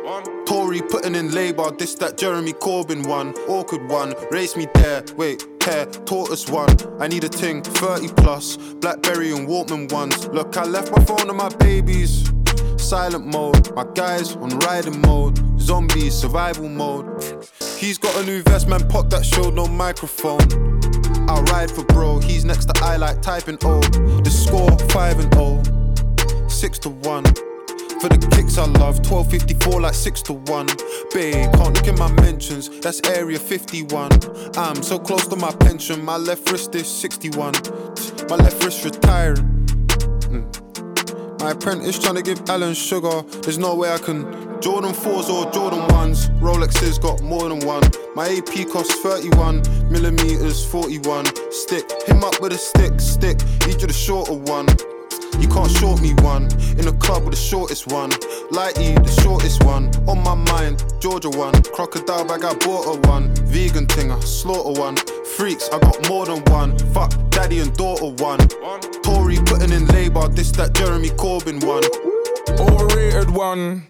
Tory 0.46 0.80
putting 0.80 1.14
in 1.14 1.32
labour, 1.32 1.70
this 1.70 1.94
that 1.96 2.16
Jeremy 2.16 2.52
Corbyn 2.52 3.06
one. 3.06 3.34
Awkward 3.48 3.88
one, 3.88 4.14
race 4.32 4.56
me 4.56 4.66
there, 4.74 5.04
wait, 5.16 5.46
care, 5.60 5.86
tortoise 5.86 6.48
one. 6.48 6.76
I 6.98 7.06
need 7.06 7.24
a 7.24 7.28
ting, 7.28 7.62
30 7.62 8.08
plus, 8.14 8.56
Blackberry 8.56 9.30
and 9.30 9.46
Walkman 9.46 9.92
ones. 9.92 10.26
Look, 10.28 10.56
I 10.56 10.64
left 10.64 10.90
my 10.90 11.04
phone 11.04 11.28
and 11.28 11.38
my 11.38 11.50
babies. 11.50 12.32
Silent 12.90 13.24
mode, 13.24 13.72
my 13.76 13.84
guys 13.94 14.34
on 14.34 14.48
riding 14.66 15.00
mode. 15.02 15.38
Zombies, 15.60 16.12
survival 16.12 16.68
mode. 16.68 17.22
He's 17.78 17.98
got 17.98 18.16
a 18.16 18.26
new 18.26 18.42
vest, 18.42 18.66
man, 18.66 18.88
pop 18.88 19.08
that 19.10 19.24
showed 19.24 19.54
no 19.54 19.68
microphone. 19.68 20.40
I'll 21.28 21.44
ride 21.44 21.70
for 21.70 21.84
bro, 21.84 22.18
he's 22.18 22.44
next 22.44 22.64
to 22.64 22.72
I 22.82 22.96
like 22.96 23.22
typing 23.22 23.58
O. 23.62 23.78
The 23.78 24.30
score 24.30 24.76
5 24.88 25.20
and 25.20 25.32
0, 25.32 26.48
6 26.48 26.78
to 26.80 26.88
1. 26.88 27.24
For 28.00 28.08
the 28.08 28.28
kicks 28.34 28.58
I 28.58 28.64
love, 28.64 28.98
1254 29.08 29.80
like 29.82 29.94
6 29.94 30.22
to 30.22 30.32
1. 30.32 30.66
Babe, 31.14 31.52
can't 31.54 31.72
look 31.72 31.86
in 31.86 31.94
my 31.94 32.10
mentions, 32.20 32.80
that's 32.80 33.00
area 33.08 33.38
51. 33.38 34.10
I'm 34.56 34.82
so 34.82 34.98
close 34.98 35.28
to 35.28 35.36
my 35.36 35.52
pension, 35.60 36.04
my 36.04 36.16
left 36.16 36.50
wrist 36.50 36.74
is 36.74 36.88
61. 36.88 37.54
My 38.28 38.34
left 38.34 38.64
wrist 38.64 38.84
retiring. 38.84 39.60
My 41.40 41.52
apprentice 41.52 41.98
trying 41.98 42.16
to 42.16 42.22
give 42.22 42.50
Alan 42.50 42.74
sugar, 42.74 43.22
there's 43.40 43.56
no 43.56 43.74
way 43.74 43.90
I 43.90 43.96
can. 43.96 44.24
Jordan 44.60 44.92
4s 44.92 45.30
or 45.30 45.50
Jordan 45.50 45.80
1s, 45.88 46.28
Rolexes 46.38 47.00
got 47.00 47.22
more 47.22 47.48
than 47.48 47.60
one. 47.60 47.82
My 48.14 48.28
AP 48.28 48.68
costs 48.68 49.00
31, 49.00 49.62
millimeters 49.90 50.66
41. 50.66 51.24
Stick, 51.50 51.90
him 52.06 52.22
up 52.22 52.38
with 52.42 52.52
a 52.52 52.58
stick, 52.58 53.00
stick, 53.00 53.40
Each 53.66 53.82
of 53.82 53.88
the 53.88 53.94
shorter 53.94 54.34
one. 54.34 54.66
You 55.40 55.48
can't 55.48 55.70
short 55.70 56.02
me 56.02 56.12
one. 56.20 56.42
In 56.76 56.84
the 56.84 56.94
club 57.00 57.24
with 57.24 57.34
the 57.34 57.40
shortest 57.40 57.86
one. 57.86 58.10
Lighty, 58.52 58.94
the 59.02 59.22
shortest 59.22 59.64
one. 59.64 59.90
On 60.06 60.22
my 60.22 60.34
mind, 60.34 60.84
Georgia 61.00 61.30
one. 61.30 61.54
Crocodile 61.72 62.26
bag, 62.26 62.44
I 62.44 62.52
bought 62.52 62.84
a 62.84 63.08
one. 63.08 63.34
Vegan 63.46 63.86
tinger, 63.86 64.22
slaughter 64.22 64.78
one. 64.78 64.96
Freaks, 65.36 65.68
I 65.70 65.78
got 65.78 66.08
more 66.08 66.26
than 66.26 66.42
one. 66.52 66.76
Fuck, 66.92 67.12
daddy 67.30 67.60
and 67.60 67.74
daughter 67.74 68.10
one. 68.22 68.38
Tory 69.02 69.36
putting 69.46 69.72
in 69.72 69.86
labour, 69.86 70.28
this 70.28 70.50
that 70.52 70.74
Jeremy 70.74 71.10
Corbyn 71.10 71.64
one. 71.64 71.84
Overrated 72.58 73.30
one, 73.30 73.86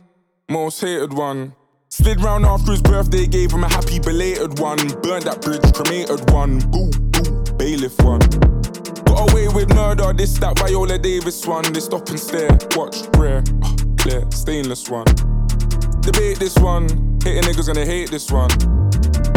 most 0.48 0.80
hated 0.80 1.12
one. 1.12 1.54
Slid 1.88 2.20
round 2.20 2.46
after 2.46 2.70
his 2.70 2.82
birthday, 2.82 3.26
gave 3.26 3.50
him 3.50 3.64
a 3.64 3.68
happy 3.68 3.98
belated 3.98 4.58
one. 4.60 4.78
Burned 5.02 5.24
that 5.24 5.40
bridge, 5.42 5.72
cremated 5.72 6.30
one. 6.30 6.60
Boo, 6.70 6.90
boo, 6.90 7.42
bailiff 7.56 7.98
one. 8.00 8.20
Got 9.04 9.32
away 9.32 9.48
with 9.48 9.74
murder, 9.74 10.12
this, 10.12 10.38
that 10.38 10.58
Viola 10.58 10.98
Davis 10.98 11.44
one. 11.46 11.64
They 11.72 11.80
stop 11.80 12.08
and 12.10 12.20
stare, 12.20 12.56
watch, 12.76 12.98
rare, 13.16 13.42
uh, 14.06 14.30
stainless 14.30 14.88
one. 14.88 15.06
Debate 16.00 16.38
this 16.38 16.56
one, 16.58 16.86
hating 17.24 17.42
niggas 17.44 17.66
gonna 17.66 17.84
hate 17.84 18.10
this 18.10 18.30
one. 18.30 18.50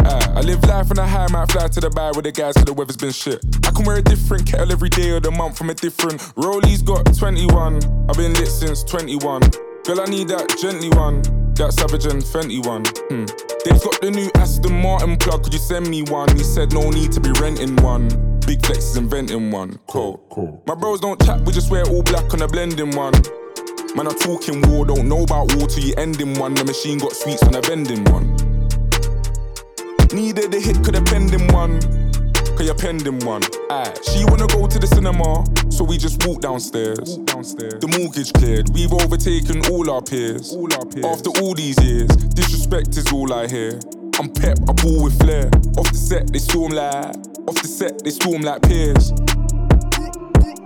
Ah, 0.06 0.32
I 0.36 0.40
live 0.40 0.62
life 0.64 0.90
on 0.90 0.98
a 0.98 1.06
high, 1.06 1.26
might 1.30 1.50
fly 1.50 1.68
to 1.68 1.80
the 1.80 1.90
bar 1.90 2.12
with 2.14 2.24
the 2.24 2.32
guys 2.32 2.54
till 2.54 2.64
the 2.64 2.72
weather's 2.74 2.96
been 2.96 3.12
shit. 3.12 3.44
I 3.64 3.70
can 3.70 3.84
wear 3.84 3.96
a 3.96 4.02
different 4.02 4.46
kettle 4.46 4.70
every 4.70 4.90
day 4.90 5.16
of 5.16 5.22
the 5.22 5.30
month 5.30 5.56
from 5.56 5.70
a 5.70 5.74
different. 5.74 6.20
Rolly's 6.36 6.82
got 6.82 7.06
21, 7.16 7.76
I've 8.08 8.16
been 8.16 8.34
lit 8.34 8.48
since 8.48 8.84
21. 8.84 9.42
Girl, 9.84 10.00
I 10.00 10.04
need 10.06 10.28
that 10.28 10.56
gently 10.60 10.90
one, 10.90 11.22
that 11.54 11.72
Savage 11.72 12.06
and 12.06 12.22
Fenty 12.22 12.64
one. 12.64 12.84
Hmm. 13.08 13.24
They've 13.64 13.82
got 13.82 14.00
the 14.00 14.10
new 14.10 14.30
Aston 14.36 14.80
Martin 14.80 15.16
plug, 15.16 15.44
could 15.44 15.52
you 15.52 15.58
send 15.58 15.88
me 15.88 16.02
one? 16.02 16.28
He 16.36 16.44
said 16.44 16.72
no 16.72 16.90
need 16.90 17.12
to 17.12 17.20
be 17.20 17.30
renting 17.40 17.76
one. 17.76 18.08
Big 18.46 18.64
Flex 18.64 18.84
is 18.84 18.96
inventing 18.96 19.50
one. 19.50 19.78
Cool, 19.86 20.22
cool. 20.30 20.62
My 20.66 20.74
bros 20.74 21.00
don't 21.00 21.22
chat, 21.24 21.40
we 21.46 21.52
just 21.52 21.70
wear 21.70 21.84
all 21.86 22.02
black 22.02 22.32
on 22.34 22.42
a 22.42 22.48
blending 22.48 22.90
one. 22.94 23.14
Man, 23.94 24.08
I'm 24.08 24.18
talking 24.18 24.60
war, 24.68 24.84
don't 24.84 25.08
know 25.08 25.22
about 25.22 25.54
war 25.54 25.68
till 25.68 25.84
you 25.84 25.94
ending 25.96 26.36
one. 26.36 26.54
The 26.54 26.64
machine 26.64 26.98
got 26.98 27.12
sweets 27.12 27.44
on 27.44 27.54
a 27.54 27.60
vending 27.60 28.02
one. 28.10 28.26
Needed 30.12 30.52
a 30.52 30.58
hit, 30.58 30.82
could 30.82 30.96
have 30.96 31.04
penned 31.04 31.30
him 31.30 31.46
one. 31.54 31.78
Cause 32.58 32.66
you're 32.66 32.74
pending 32.74 33.24
one. 33.24 33.42
Aye. 33.70 33.94
She 34.02 34.24
wanna 34.24 34.48
go 34.48 34.66
to 34.66 34.78
the 34.80 34.88
cinema, 34.88 35.44
so 35.70 35.84
we 35.84 35.96
just 35.96 36.26
walk 36.26 36.40
downstairs. 36.40 37.18
Walk 37.18 37.26
downstairs. 37.26 37.78
The 37.78 37.86
mortgage 37.86 38.32
cleared, 38.32 38.68
we've 38.70 38.92
overtaken 38.92 39.64
all 39.70 39.88
our 39.88 40.02
peers. 40.02 40.52
All 40.52 40.72
our 40.74 40.86
peers. 40.86 41.04
After 41.06 41.30
all 41.40 41.54
these 41.54 41.78
years, 41.80 42.08
disrespect 42.34 42.96
is 42.96 43.12
all 43.12 43.32
I 43.32 43.46
hear. 43.46 43.78
I'm 44.18 44.28
pep, 44.28 44.58
I 44.68 44.72
ball 44.72 45.04
with 45.04 45.18
flair. 45.22 45.46
Off 45.78 45.86
the 45.94 45.98
set, 45.98 46.32
they 46.32 46.40
storm 46.40 46.72
like. 46.72 47.14
Off 47.46 47.62
the 47.62 47.68
set, 47.68 48.02
they 48.02 48.10
storm 48.10 48.42
like 48.42 48.62
peers. 48.62 49.12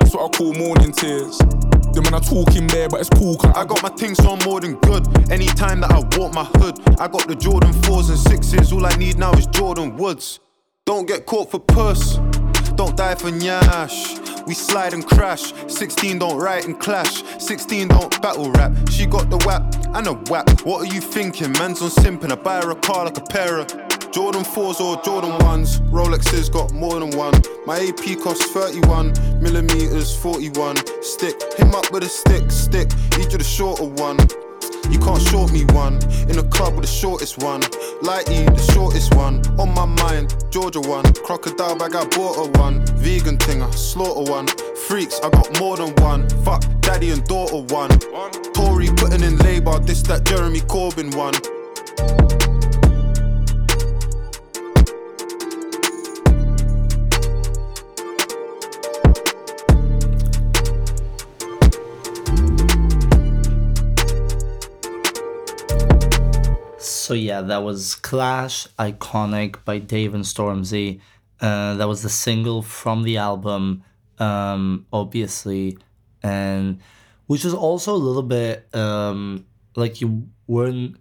That's 0.08 0.16
what 0.16 0.34
I 0.34 0.38
call 0.38 0.54
morning 0.54 0.90
tears. 0.90 1.36
Them 1.36 2.02
when 2.04 2.14
I 2.14 2.18
talk 2.20 2.46
talking 2.46 2.66
there, 2.68 2.88
but 2.88 3.00
it's 3.00 3.10
cool. 3.10 3.36
Cause 3.36 3.54
I 3.54 3.66
got 3.66 3.82
my 3.82 3.90
things 3.90 4.18
on 4.20 4.38
more 4.42 4.58
than 4.58 4.76
good. 4.76 5.06
Anytime 5.30 5.82
that 5.82 5.90
I 5.90 5.98
walk 6.16 6.32
my 6.32 6.44
hood, 6.44 6.80
I 6.98 7.08
got 7.08 7.28
the 7.28 7.36
Jordan 7.36 7.72
4s 7.72 8.08
and 8.08 8.42
6s. 8.42 8.72
All 8.72 8.86
I 8.86 8.96
need 8.96 9.18
now 9.18 9.32
is 9.32 9.46
Jordyn 9.48 9.98
Woods. 9.98 10.40
Don't 10.86 11.04
get 11.04 11.26
caught 11.26 11.50
for 11.50 11.60
puss. 11.60 12.16
Don't 12.74 12.96
die 12.96 13.16
for 13.16 13.30
nyash. 13.30 14.46
We 14.46 14.54
slide 14.54 14.94
and 14.94 15.04
crash. 15.04 15.52
16 15.66 16.20
don't 16.20 16.38
write 16.38 16.64
and 16.64 16.80
clash. 16.80 17.22
16 17.38 17.88
don't 17.88 18.22
battle 18.22 18.50
rap. 18.52 18.72
She 18.90 19.04
got 19.04 19.28
the 19.28 19.36
whap 19.44 19.74
and 19.94 20.06
a 20.06 20.14
whap. 20.32 20.48
What 20.62 20.80
are 20.80 20.94
you 20.94 21.02
thinking? 21.02 21.52
Man's 21.52 21.82
on 21.82 21.90
simping. 21.90 22.32
I 22.32 22.36
buy 22.36 22.62
her 22.62 22.70
a 22.70 22.76
car 22.76 23.04
like 23.04 23.18
a 23.18 23.20
pair 23.20 23.58
of 23.58 23.68
Jordan 24.12 24.42
4s 24.42 24.80
or 24.80 25.00
Jordan 25.02 25.32
1s. 25.38 25.80
Rolexes 25.90 26.50
got 26.50 26.72
more 26.72 26.98
than 26.98 27.10
one. 27.16 27.34
My 27.66 27.78
AP 27.78 28.20
costs 28.22 28.50
31 28.52 29.12
millimeters, 29.40 30.16
41. 30.16 30.76
Stick 31.02 31.36
him 31.58 31.74
up 31.74 31.90
with 31.92 32.02
a 32.02 32.08
stick, 32.08 32.50
stick. 32.50 32.88
Need 33.18 33.32
you 33.32 33.38
the 33.38 33.44
shorter 33.44 33.84
one. 33.84 34.18
You 34.90 34.98
can't 34.98 35.20
short 35.20 35.52
me 35.52 35.64
one. 35.74 35.94
In 36.28 36.36
the 36.36 36.48
club 36.50 36.74
with 36.74 36.86
the 36.86 36.90
shortest 36.90 37.38
one. 37.38 37.60
Lighty, 38.00 38.46
the 38.46 38.72
shortest 38.72 39.14
one. 39.14 39.44
On 39.58 39.72
my 39.74 39.84
mind, 39.84 40.34
Georgia 40.50 40.80
one. 40.80 41.04
Crocodile 41.12 41.76
bag, 41.76 41.94
I 41.94 42.06
bought 42.06 42.38
a 42.38 42.58
one. 42.58 42.86
Vegan 42.96 43.36
thing, 43.36 43.62
I 43.62 43.70
slaughter 43.72 44.30
one. 44.30 44.46
Freaks, 44.86 45.20
I 45.20 45.28
got 45.28 45.60
more 45.60 45.76
than 45.76 45.94
one. 45.96 46.28
Fuck, 46.44 46.64
daddy 46.80 47.10
and 47.10 47.22
daughter 47.24 47.58
one. 47.74 47.90
Tory 48.54 48.88
putting 48.96 49.22
in 49.22 49.36
labor, 49.38 49.78
this 49.80 50.00
that 50.02 50.24
Jeremy 50.24 50.60
Corbyn 50.60 51.14
one. 51.14 51.34
So 67.08 67.14
yeah, 67.14 67.40
that 67.40 67.62
was 67.62 67.94
Clash 67.94 68.68
Iconic 68.78 69.64
by 69.64 69.78
Dave 69.78 70.12
and 70.12 70.24
Stormzy. 70.24 71.00
Uh, 71.40 71.72
that 71.76 71.88
was 71.88 72.02
the 72.02 72.10
single 72.10 72.60
from 72.60 73.02
the 73.02 73.16
album, 73.16 73.82
um, 74.18 74.84
obviously, 74.92 75.78
and 76.22 76.80
which 77.26 77.44
was 77.44 77.54
also 77.54 77.94
a 77.94 77.96
little 77.96 78.22
bit 78.22 78.68
um, 78.74 79.46
like 79.74 80.02
you 80.02 80.28
weren't 80.46 80.98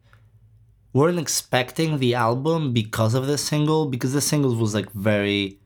weren't 0.94 1.20
expecting 1.20 2.00
the 2.00 2.16
album 2.16 2.72
because 2.72 3.14
of 3.14 3.28
the 3.28 3.38
single 3.38 3.88
because 3.88 4.14
the 4.14 4.22
single 4.22 4.56
was 4.56 4.74
like 4.74 4.90
very, 4.94 5.60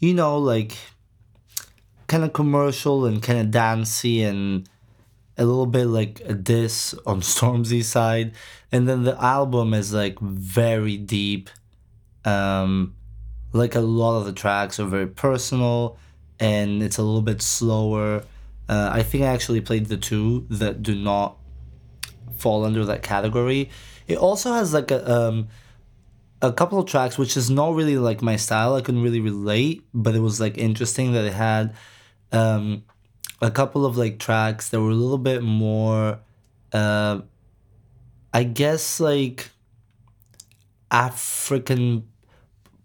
you 0.00 0.12
know, 0.12 0.36
like 0.36 0.76
kind 2.08 2.24
of 2.24 2.34
commercial 2.34 3.06
and 3.06 3.22
kind 3.22 3.38
of 3.38 3.50
dancey 3.50 4.22
and 4.22 4.68
a 5.38 5.44
little 5.44 5.66
bit 5.66 5.86
like 5.86 6.20
a 6.24 6.34
diss 6.34 6.94
on 7.06 7.20
Stormzy's 7.22 7.88
side, 7.88 8.32
and 8.72 8.88
then 8.88 9.04
the 9.04 9.20
album 9.22 9.74
is 9.74 9.92
like 9.92 10.18
very 10.20 10.96
deep. 10.96 11.50
Um, 12.24 12.94
like 13.52 13.74
a 13.74 13.80
lot 13.80 14.18
of 14.18 14.26
the 14.26 14.32
tracks 14.32 14.80
are 14.80 14.86
very 14.86 15.06
personal, 15.06 15.98
and 16.40 16.82
it's 16.82 16.98
a 16.98 17.02
little 17.02 17.22
bit 17.22 17.42
slower. 17.42 18.24
Uh, 18.68 18.90
I 18.92 19.02
think 19.02 19.24
I 19.24 19.28
actually 19.28 19.60
played 19.60 19.86
the 19.86 19.96
two 19.96 20.46
that 20.50 20.82
do 20.82 20.94
not 20.94 21.38
fall 22.36 22.64
under 22.64 22.84
that 22.84 23.02
category. 23.02 23.70
It 24.06 24.18
also 24.18 24.52
has 24.52 24.72
like 24.74 24.90
a 24.90 25.10
um, 25.10 25.48
a 26.42 26.52
couple 26.52 26.78
of 26.78 26.86
tracks 26.86 27.16
which 27.16 27.36
is 27.36 27.48
not 27.50 27.74
really 27.74 27.98
like 27.98 28.22
my 28.22 28.36
style. 28.36 28.74
I 28.74 28.80
couldn't 28.80 29.02
really 29.02 29.20
relate, 29.20 29.84
but 29.94 30.14
it 30.14 30.20
was 30.20 30.40
like 30.40 30.58
interesting 30.58 31.12
that 31.12 31.24
it 31.24 31.32
had. 31.32 31.74
Um, 32.32 32.84
a 33.40 33.50
couple 33.50 33.84
of 33.84 33.96
like 33.96 34.18
tracks 34.18 34.70
that 34.70 34.80
were 34.80 34.90
a 34.90 34.94
little 34.94 35.18
bit 35.18 35.42
more 35.42 36.18
uh 36.72 37.20
I 38.32 38.42
guess 38.44 39.00
like 39.00 39.50
African 40.90 42.08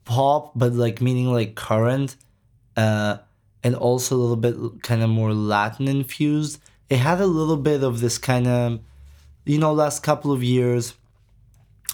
pop 0.06 0.52
but 0.56 0.74
like 0.74 1.02
meaning 1.02 1.32
like 1.32 1.56
current 1.56 2.16
uh 2.76 3.18
and 3.64 3.76
also 3.76 4.16
a 4.16 4.18
little 4.18 4.36
bit 4.36 4.82
kind 4.82 5.04
of 5.04 5.10
more 5.10 5.34
Latin 5.34 5.88
infused. 5.88 6.60
It 6.90 6.98
had 6.98 7.22
a 7.22 7.28
little 7.28 7.58
bit 7.58 7.84
of 7.84 8.00
this 8.00 8.18
kind 8.18 8.48
of 8.48 8.80
you 9.46 9.58
know 9.58 9.74
last 9.74 10.04
couple 10.04 10.32
of 10.32 10.44
years 10.44 10.96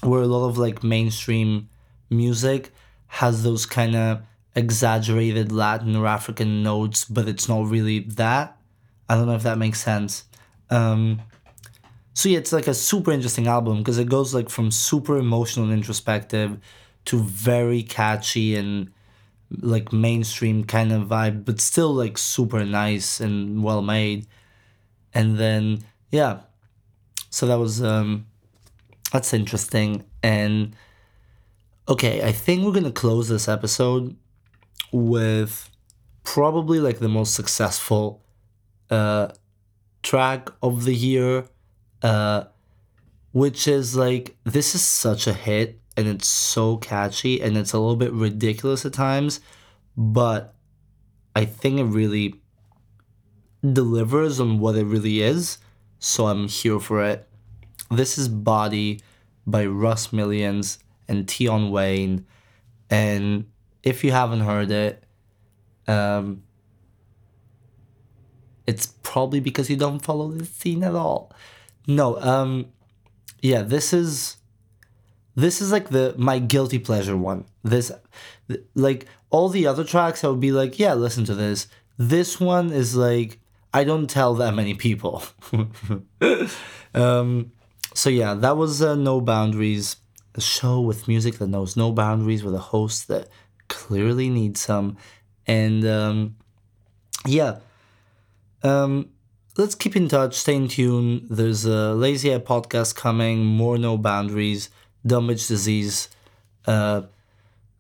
where 0.02 0.22
a 0.22 0.28
lot 0.28 0.48
of 0.48 0.58
like 0.58 0.84
mainstream 0.84 1.70
music 2.10 2.72
has 3.08 3.44
those 3.44 3.66
kind 3.66 3.96
of 3.96 4.22
exaggerated 4.58 5.52
Latin 5.52 5.96
or 5.96 6.08
African 6.08 6.64
notes, 6.64 7.06
but 7.06 7.30
it's 7.30 7.48
not 7.48 7.68
really 7.68 8.00
that. 8.00 8.58
I 9.08 9.16
don't 9.16 9.28
know 9.28 9.36
if 9.36 9.44
that 9.44 9.60
makes 9.60 9.80
sense. 9.80 10.24
Um, 10.72 11.22
so 12.14 12.28
yeah, 12.28 12.40
it's 12.40 12.52
like 12.52 12.68
a 12.68 12.74
super 12.74 13.12
interesting 13.12 13.48
album 13.48 13.78
because 13.78 14.00
it 14.00 14.10
goes 14.10 14.34
like 14.34 14.50
from 14.50 14.72
super 14.72 15.18
emotional 15.18 15.68
and 15.68 15.74
introspective 15.74 16.58
to 17.06 17.20
very 17.20 17.84
catchy 17.84 18.56
and 18.56 18.92
like 19.62 19.94
mainstream 19.94 20.64
kind 20.64 20.92
of 20.92 21.04
vibe, 21.04 21.46
but 21.46 21.62
still 21.62 21.94
like 21.94 22.18
super 22.18 22.66
nice 22.66 23.20
and 23.20 23.64
well 23.64 23.84
made. 23.84 24.26
And 25.14 25.38
then 25.38 25.84
yeah, 26.10 26.40
so 27.30 27.46
that 27.46 27.60
was 27.60 27.84
um, 27.84 28.26
that's 29.14 29.36
interesting. 29.36 30.04
And 30.24 30.76
okay, 31.88 32.24
I 32.24 32.32
think 32.32 32.66
we're 32.66 32.74
gonna 32.74 32.92
close 32.92 33.30
this 33.30 33.48
episode 33.48 34.18
with 34.98 35.70
probably 36.24 36.80
like 36.80 37.00
the 37.00 37.08
most 37.10 37.34
successful 37.34 38.24
uh, 38.90 39.30
track 40.04 40.50
of 40.62 40.86
the 40.86 40.94
year, 40.94 41.46
uh, 42.02 42.46
which 43.32 43.68
is 43.68 43.96
like 43.96 44.36
this 44.44 44.74
is 44.74 44.82
such 44.82 45.28
a 45.28 45.34
hit 45.34 45.80
and 45.96 46.08
it's 46.08 46.28
so 46.28 46.78
catchy 46.78 47.42
and 47.42 47.58
it's 47.58 47.74
a 47.74 47.80
little 47.80 47.96
bit 47.96 48.12
ridiculous 48.12 48.86
at 48.86 48.94
times, 48.94 49.40
but 49.96 50.56
I 51.36 51.46
think 51.46 51.80
it 51.80 51.86
really 51.86 52.36
delivers 53.62 54.40
on 54.40 54.60
what 54.60 54.76
it 54.76 54.86
really 54.86 55.22
is. 55.22 55.58
So 56.00 56.28
I'm 56.28 56.48
here 56.48 56.80
for 56.80 57.04
it. 57.04 57.28
This 57.90 58.18
is 58.18 58.28
Body 58.28 59.02
by 59.46 59.66
Russ 59.66 60.12
Millions 60.12 60.80
and 61.08 61.30
Tion 61.30 61.72
Wayne. 61.72 62.26
And 62.90 63.46
if 63.84 64.04
you 64.04 64.12
haven't 64.12 64.42
heard 64.42 64.72
it, 64.72 65.04
um, 65.88 66.44
it's 68.66 68.88
probably 69.04 69.40
because 69.40 69.70
you 69.70 69.78
don't 69.78 70.04
follow 70.04 70.30
the 70.30 70.46
scene 70.46 70.84
at 70.84 70.96
all. 70.96 71.32
No, 71.88 72.20
um, 72.22 72.68
yeah, 73.42 73.62
this 73.62 73.94
is 73.94 74.38
this 75.36 75.62
is 75.62 75.72
like 75.72 75.90
the 75.90 76.14
my 76.18 76.40
guilty 76.40 76.80
pleasure 76.80 77.16
one. 77.16 77.46
This 77.64 77.92
like 78.76 79.06
all 79.30 79.50
the 79.50 79.68
other 79.68 79.84
tracks, 79.84 80.24
I 80.24 80.28
would 80.28 80.40
be 80.40 80.52
like, 80.52 80.80
yeah, 80.80 80.94
listen 80.94 81.24
to 81.26 81.36
this. 81.36 81.68
This 81.98 82.40
one 82.40 82.72
is 82.72 82.96
like 82.96 83.40
I 83.74 83.84
don't 83.84 84.10
tell 84.10 84.36
that 84.36 84.54
many 84.54 84.74
people. 84.74 85.24
um, 86.94 87.52
so 87.94 88.10
yeah, 88.10 88.34
that 88.34 88.58
was 88.58 88.82
uh, 88.82 88.96
No 88.96 89.22
Boundaries, 89.22 89.98
a 90.36 90.42
show 90.42 90.82
with 90.82 91.08
music 91.08 91.38
that 91.38 91.48
knows 91.48 91.78
no 91.78 91.92
boundaries, 91.92 92.44
with 92.44 92.54
a 92.56 92.60
host 92.60 93.08
that 93.08 93.30
clearly 93.68 94.30
need 94.30 94.58
some, 94.58 94.98
and 95.46 95.86
um, 95.86 96.36
yeah, 97.26 97.60
um, 98.64 99.10
let's 99.58 99.76
keep 99.76 99.96
in 99.96 100.08
touch, 100.08 100.36
stay 100.36 100.56
in 100.56 100.68
tune. 100.68 101.28
There's 101.30 101.66
a 101.66 101.94
Lazy 101.94 102.34
Eye 102.34 102.40
podcast 102.40 102.96
coming, 102.96 103.46
more 103.46 103.78
No 103.78 103.98
Boundaries, 103.98 104.70
Dumb 105.06 105.28
Bitch 105.28 105.48
Disease 105.48 106.10
uh, 106.66 107.04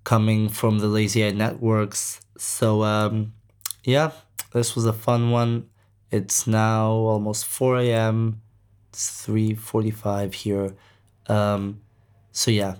coming 0.03 0.49
from 0.49 0.79
the 0.79 0.87
Lazy 0.87 1.25
Eye 1.25 1.31
networks. 1.31 2.21
So, 2.37 2.83
um, 2.83 3.33
yeah, 3.83 4.11
this 4.53 4.75
was 4.75 4.85
a 4.85 4.93
fun 4.93 5.31
one. 5.31 5.69
It's 6.09 6.47
now 6.47 6.91
almost 6.91 7.45
4 7.45 7.79
a.m. 7.79 8.41
It's 8.89 9.25
3:45 9.27 10.33
here. 10.33 10.75
Um, 11.27 11.81
so 12.31 12.49
yeah, 12.51 12.75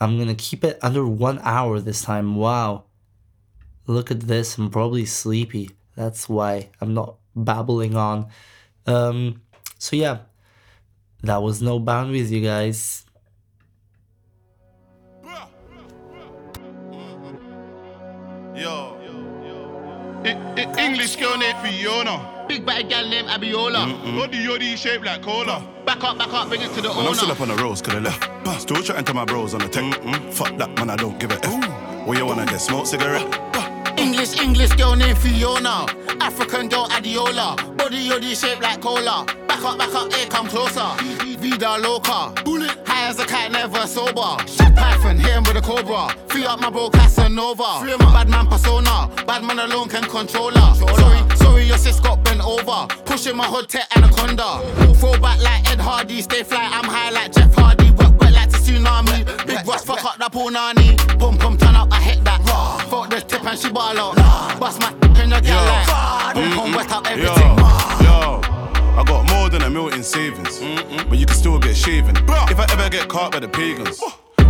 I'm 0.00 0.18
gonna 0.18 0.34
keep 0.34 0.64
it 0.64 0.78
under 0.82 1.06
one 1.06 1.38
hour 1.42 1.80
this 1.80 2.02
time. 2.02 2.36
Wow, 2.36 2.84
look 3.86 4.10
at 4.10 4.20
this. 4.20 4.58
I'm 4.58 4.70
probably 4.70 5.04
sleepy. 5.06 5.70
That's 5.96 6.28
why 6.28 6.70
I'm 6.80 6.94
not 6.94 7.16
babbling 7.36 7.96
on. 7.96 8.26
Um, 8.86 9.42
so 9.78 9.96
yeah, 9.96 10.18
that 11.22 11.42
was 11.42 11.62
no 11.62 11.78
boundaries, 11.78 12.30
you 12.32 12.42
guys. 12.42 13.04
Yo. 18.54 18.96
I- 20.24 20.38
I- 20.56 20.84
English 20.86 21.16
girl 21.16 21.36
named 21.36 21.58
Fiona. 21.58 22.44
Big 22.48 22.64
bad 22.64 22.88
gal 22.88 23.06
named 23.08 23.28
Abiola. 23.28 23.84
Body 24.16 24.38
yoddy 24.46 24.76
shaped 24.76 25.04
like 25.04 25.22
cola. 25.22 25.73
Back 25.84 26.02
up, 26.02 26.18
back 26.18 26.32
up, 26.32 26.48
bring 26.48 26.62
it 26.62 26.72
to 26.74 26.80
the 26.80 26.88
Man, 26.88 26.98
owner. 26.98 27.08
I'm 27.08 27.14
still 27.14 27.30
up 27.30 27.40
on 27.40 27.48
the 27.48 27.56
roads, 27.56 27.82
could 27.82 27.94
have 27.94 28.02
left. 28.02 28.60
Still 28.60 28.82
chatting 28.82 29.04
to 29.04 29.14
my 29.14 29.24
bros 29.24 29.52
on 29.52 29.60
the 29.60 29.68
tech. 29.68 29.84
Mm-hmm. 29.84 30.30
Fuck 30.30 30.56
that, 30.56 30.74
man, 30.76 30.88
I 30.90 30.96
don't 30.96 31.18
give 31.18 31.30
a 31.30 31.44
F. 31.44 32.06
Where 32.06 32.16
you 32.18 32.24
wanna 32.24 32.46
get 32.46 32.60
smoke 32.60 32.86
cigarette? 32.86 33.26
English, 34.04 34.38
English 34.38 34.72
girl 34.72 34.94
named 34.94 35.16
Fiona. 35.16 35.86
African 36.20 36.68
girl 36.68 36.86
Adiola. 36.88 37.56
Body 37.78 38.08
yoddy 38.08 38.38
shaped 38.38 38.60
like 38.62 38.82
cola. 38.82 39.24
Back 39.48 39.64
up, 39.64 39.78
back 39.78 39.94
up, 39.94 40.12
here 40.12 40.26
come 40.28 40.46
closer. 40.46 40.90
Vida 41.40 41.78
loca. 41.78 42.30
Bullet. 42.44 42.76
High 42.86 43.08
as 43.08 43.18
a 43.18 43.24
kite, 43.24 43.50
never 43.50 43.86
sober. 43.86 44.36
Shit 44.46 44.74
python, 44.76 45.16
hit 45.16 45.32
him 45.32 45.42
with 45.44 45.56
a 45.56 45.62
cobra. 45.62 46.14
Free 46.28 46.44
up 46.44 46.60
my 46.60 46.68
bro 46.68 46.90
Casanova. 46.90 47.80
Free 47.80 47.96
bad 47.96 48.28
man 48.28 48.46
persona. 48.46 49.10
Bad 49.26 49.42
man 49.42 49.58
alone 49.58 49.88
can 49.88 50.04
control 50.04 50.50
her. 50.50 50.74
Sorry, 50.74 51.36
sorry, 51.36 51.64
your 51.64 51.78
sis 51.78 51.98
got 51.98 52.22
bent 52.24 52.44
over. 52.44 52.86
Pushing 53.06 53.36
my 53.36 53.46
hood 53.46 53.70
tech 53.70 53.88
anaconda. 53.96 54.60
Throw 54.96 55.18
back 55.18 55.40
like 55.40 55.70
Ed 55.72 55.80
Hardy. 55.80 56.20
Stay 56.20 56.42
fly, 56.42 56.68
I'm 56.70 56.84
high 56.84 57.10
like 57.10 57.32
Jeff 57.32 57.54
Hardy. 57.54 57.90
Wet, 57.92 58.12
wet 58.20 58.32
like 58.34 58.50
the 58.50 58.58
tsunami. 58.58 59.46
Big 59.46 59.66
Ross, 59.66 59.84
fuck 59.84 60.04
up 60.04 60.32
poor 60.32 60.50
nanny. 60.50 60.96
Boom, 61.18 61.38
boom, 61.38 61.56
turn 61.56 61.74
up, 61.74 61.90
I 61.90 62.00
that. 62.54 62.86
Fuck 62.88 63.10
the 63.10 63.20
tip 63.20 63.44
and 63.44 63.58
she 63.58 63.70
ball 63.70 63.98
out. 63.98 64.16
Bust 64.60 64.80
my 64.80 64.90
in 65.22 65.30
your 65.30 65.40
girl 65.40 65.64
like. 65.64 66.34
Boom, 66.34 66.50
boom, 66.56 66.72
wet 66.74 66.90
up 66.90 67.06
everything. 67.06 67.58
yo. 68.04 68.40
I 68.96 69.02
got 69.04 69.28
more 69.30 69.48
than 69.48 69.62
a 69.62 69.70
mil 69.70 69.88
in 69.88 70.02
savings, 70.02 70.60
but 71.08 71.18
you 71.18 71.26
can 71.26 71.36
still 71.36 71.58
get 71.58 71.76
shaven. 71.76 72.16
If 72.16 72.58
I 72.58 72.66
ever 72.72 72.88
get 72.88 73.08
caught 73.08 73.32
by 73.32 73.40
the 73.40 73.48
pagans. 73.48 74.00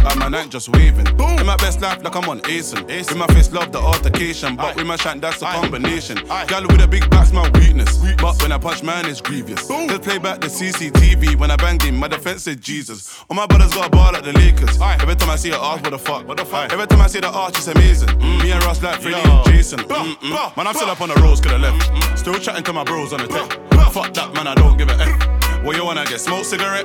Like 0.04 0.18
my 0.18 0.28
night 0.28 0.50
just 0.50 0.68
waving. 0.68 1.06
In 1.06 1.46
my 1.46 1.56
best 1.56 1.80
life, 1.80 2.02
like 2.04 2.14
I'm 2.14 2.28
on 2.28 2.40
Asen. 2.42 2.86
With 2.86 3.16
my 3.16 3.26
face, 3.28 3.50
love 3.52 3.72
the 3.72 3.78
altercation. 3.78 4.54
But 4.54 4.76
with 4.76 4.86
my 4.86 4.96
shank, 4.96 5.22
that's 5.22 5.40
a 5.40 5.46
combination. 5.46 6.18
Gal 6.46 6.62
with 6.66 6.82
a 6.82 6.86
big 6.86 7.08
back's 7.10 7.32
my 7.32 7.48
weakness. 7.50 7.96
But 8.18 8.40
when 8.42 8.52
I 8.52 8.58
punch, 8.58 8.82
man, 8.82 9.06
it's 9.06 9.20
grievous. 9.20 9.66
Just 9.66 10.02
play 10.02 10.18
back 10.18 10.40
the 10.40 10.48
CCTV. 10.48 11.36
When 11.36 11.50
I 11.50 11.56
banged 11.56 11.82
him, 11.82 11.96
my 11.96 12.08
defense 12.08 12.42
said 12.42 12.60
Jesus. 12.60 13.24
All 13.30 13.34
my 13.36 13.46
brothers 13.46 13.72
got 13.72 13.86
a 13.86 13.90
bar 13.90 14.12
like 14.12 14.24
the 14.24 14.32
Lakers. 14.34 14.78
Every 14.80 15.16
time 15.16 15.30
I 15.30 15.36
see 15.36 15.50
her 15.50 15.56
ask, 15.56 15.82
what 15.82 15.90
the 15.90 15.98
fuck? 15.98 16.28
What 16.28 16.36
the 16.36 16.44
fuck? 16.44 16.70
Every 16.72 16.86
time 16.86 17.00
I 17.00 17.06
see 17.06 17.20
the 17.20 17.30
arch, 17.30 17.56
it's 17.56 17.66
amazing. 17.68 18.16
Me 18.18 18.52
and 18.52 18.62
Ross 18.64 18.82
like 18.82 19.00
Freddie 19.00 19.16
and 19.16 19.46
Jason. 19.46 19.78
Mm-mm. 19.80 20.56
Man, 20.56 20.66
I'm 20.66 20.74
still 20.74 20.90
up 20.90 21.00
on 21.00 21.08
the 21.08 21.16
roads, 21.16 21.40
could 21.40 21.52
have 21.52 21.60
left. 21.62 22.18
Still 22.18 22.34
chatting 22.34 22.64
to 22.64 22.72
my 22.74 22.84
bros 22.84 23.12
on 23.14 23.20
the 23.20 23.28
tech. 23.28 23.50
Fuck 23.92 24.12
that, 24.14 24.34
man, 24.34 24.46
I 24.48 24.54
don't 24.54 24.76
give 24.76 24.88
a 24.90 24.94
F. 24.94 25.64
What 25.64 25.76
you 25.76 25.84
wanna 25.84 26.04
get? 26.04 26.20
Smoke 26.20 26.44
cigarette? 26.44 26.84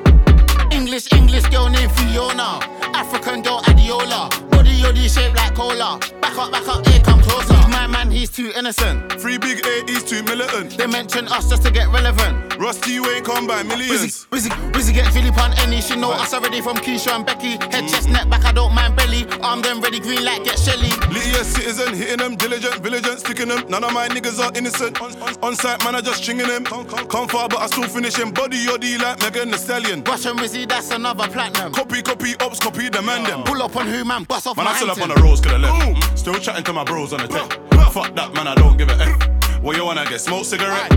English, 0.79 1.11
English 1.11 1.43
girl 1.49 1.67
named 1.67 1.91
Fiona. 1.91 2.57
African 2.95 3.41
girl 3.41 3.61
Adiola. 3.63 4.48
Yoddy 4.79 5.13
shaped 5.13 5.35
like 5.35 5.55
cola. 5.55 5.99
Back 6.21 6.37
up, 6.37 6.51
back 6.51 6.67
up, 6.67 6.85
here 6.87 7.01
come 7.01 7.21
closer. 7.21 7.53
My 7.69 7.87
man, 7.87 8.09
he's 8.11 8.29
too 8.29 8.51
innocent. 8.55 9.11
Three 9.13 9.37
big 9.37 9.65
A, 9.65 9.83
he's 9.85 10.03
too 10.03 10.23
militant. 10.23 10.77
They 10.77 10.87
mention 10.87 11.27
us 11.27 11.49
just 11.49 11.63
to 11.63 11.71
get 11.71 11.87
relevant. 11.89 12.57
Rusty, 12.57 12.91
you 12.91 13.05
ain't 13.11 13.25
come 13.25 13.47
by 13.47 13.63
millions. 13.63 14.27
Rizzy, 14.31 14.49
Rizzy 14.71 14.93
get 14.93 15.11
Philip 15.13 15.37
on 15.37 15.53
any. 15.59 15.81
She 15.81 15.95
know 15.95 16.11
us 16.11 16.33
already 16.33 16.61
from 16.61 16.77
Keisha 16.77 17.15
and 17.15 17.25
Becky. 17.25 17.51
Head, 17.71 17.87
chest, 17.89 18.09
neck, 18.09 18.29
back, 18.29 18.45
I 18.45 18.51
don't 18.51 18.73
mind 18.73 18.95
belly. 18.95 19.25
Arm 19.41 19.61
them 19.61 19.81
ready, 19.81 19.99
green 19.99 20.23
light, 20.23 20.43
get 20.43 20.59
Shelly. 20.59 20.89
Lydia 21.09 21.43
citizen, 21.43 21.93
hitting 21.93 22.17
them, 22.17 22.35
diligent, 22.35 22.75
vigilant, 22.83 23.19
sticking 23.19 23.47
them. 23.47 23.63
None 23.69 23.83
of 23.83 23.93
my 23.93 24.07
niggas 24.07 24.39
are 24.39 24.51
innocent. 24.57 25.01
On, 25.01 25.11
on, 25.21 25.35
on 25.43 25.55
site, 25.55 25.83
man, 25.83 25.95
I 25.95 26.01
just 26.01 26.21
stringing 26.23 26.47
them. 26.47 26.63
Come, 26.65 26.85
come, 26.85 27.07
come 27.07 27.27
far, 27.27 27.47
but 27.49 27.59
I 27.59 27.67
still 27.67 27.87
finish 27.87 28.17
him. 28.17 28.31
Body 28.31 28.65
yoddy 28.65 28.99
like 29.01 29.21
Megan 29.21 29.51
Thee 29.51 29.57
Stallion. 29.57 30.03
Rush 30.03 30.25
and 30.25 30.39
Rizzy, 30.39 30.67
that's 30.67 30.91
another 30.91 31.27
platinum. 31.27 31.73
Copy, 31.73 32.01
copy, 32.01 32.35
ops, 32.39 32.59
copy, 32.59 32.89
the 32.89 33.01
man 33.01 33.23
them. 33.23 33.43
Pull 33.43 33.61
up 33.61 33.75
on 33.75 33.87
who, 33.87 34.03
man, 34.05 34.23
bust 34.23 34.47
off 34.47 34.57
Man, 34.57 34.67
my 34.69 34.75
I'm 34.75 34.77
still 34.77 34.91
up 34.91 35.01
on 35.01 35.09
the 35.09 35.21
roads, 35.21 35.41
could 35.41 35.51
have 35.51 35.61
left. 35.61 35.81
Mm. 35.81 36.17
Still 36.17 36.35
chatting 36.35 36.63
to 36.63 36.73
my 36.73 36.83
bros 36.83 37.13
on 37.13 37.19
the 37.19 37.27
tech. 37.27 37.49
Fuck 37.91 38.15
that, 38.15 38.33
man, 38.33 38.47
I 38.47 38.55
don't 38.55 38.77
give 38.77 38.89
a 38.89 38.97
F. 39.01 39.61
What 39.63 39.75
you 39.75 39.83
wanna 39.85 40.05
get? 40.05 40.21
Smoke 40.21 40.45
cigarette? 40.45 40.91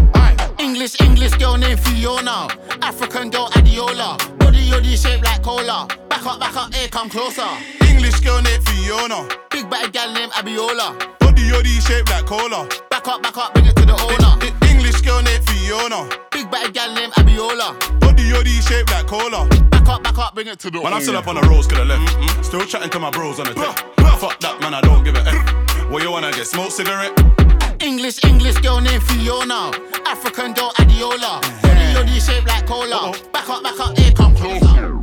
English, 0.58 1.00
English 1.00 1.32
girl 1.34 1.56
named 1.56 1.80
Fiona. 1.80 2.48
African 2.82 3.30
girl 3.30 3.48
Adiola. 3.52 4.16
Body 4.38 4.62
yoddy 4.70 4.96
shaped 5.02 5.24
like 5.24 5.42
cola. 5.42 5.88
Back 6.08 6.26
up, 6.26 6.38
back 6.38 6.56
up, 6.56 6.72
here 6.74 6.88
come 6.88 7.08
closer. 7.08 7.48
English 7.88 8.20
girl 8.20 8.42
named 8.42 8.62
Fiona. 8.68 9.26
Big 9.50 9.68
bad 9.70 9.92
gal 9.92 10.12
named 10.12 10.32
Abiola. 10.32 10.94
Body 11.18 11.42
yoddy 11.42 11.80
shaped 11.86 12.10
like 12.10 12.26
cola. 12.26 12.68
Back 12.90 13.08
up, 13.08 13.22
back 13.22 13.36
up, 13.36 13.54
bring 13.54 13.66
it 13.66 13.76
to 13.76 13.84
the 13.86 13.96
owner. 13.96 14.32
English 14.70 15.00
girl 15.00 15.22
named 15.22 15.44
Fiona. 15.48 16.08
Bad 16.52 16.74
gal 16.74 16.92
named 16.92 17.14
Abiola. 17.14 17.72
Body 17.98 18.24
yoddy 18.24 18.60
shaped 18.68 18.90
like 18.90 19.06
cola. 19.06 19.48
Back 19.70 19.88
up, 19.88 20.02
back 20.02 20.18
up, 20.18 20.34
bring 20.34 20.48
it 20.48 20.58
to 20.58 20.70
the 20.70 20.82
Man, 20.82 20.92
I'm 20.92 21.00
still 21.00 21.16
up 21.16 21.26
on 21.26 21.36
the 21.36 21.40
roads, 21.48 21.66
could 21.66 21.78
have 21.78 21.86
left. 21.86 22.14
Mm-hmm. 22.14 22.42
Still 22.42 22.66
chatting 22.66 22.90
to 22.90 22.98
my 22.98 23.10
bros 23.10 23.40
on 23.40 23.46
the 23.46 23.54
tech. 23.54 23.78
Fuck 24.20 24.38
that, 24.40 24.60
man, 24.60 24.74
I 24.74 24.82
don't 24.82 25.02
give 25.02 25.14
a 25.14 25.20
F. 25.26 25.90
What 25.90 26.02
you 26.02 26.10
wanna 26.10 26.30
get? 26.30 26.46
Smoke 26.46 26.70
cigarette? 26.70 27.18
English, 27.82 28.22
English 28.24 28.56
girl 28.58 28.82
named 28.82 29.02
Fiona. 29.02 29.72
African 30.06 30.52
girl 30.52 30.72
Adiola. 30.76 31.40
Body 31.62 31.94
yoddy 31.94 32.20
shaped 32.20 32.46
like 32.46 32.66
cola. 32.66 33.16
Back 33.32 33.48
up, 33.48 33.62
back 33.62 33.80
up, 33.80 33.96
here 33.96 34.12
come 34.12 34.36
closer. 34.36 35.01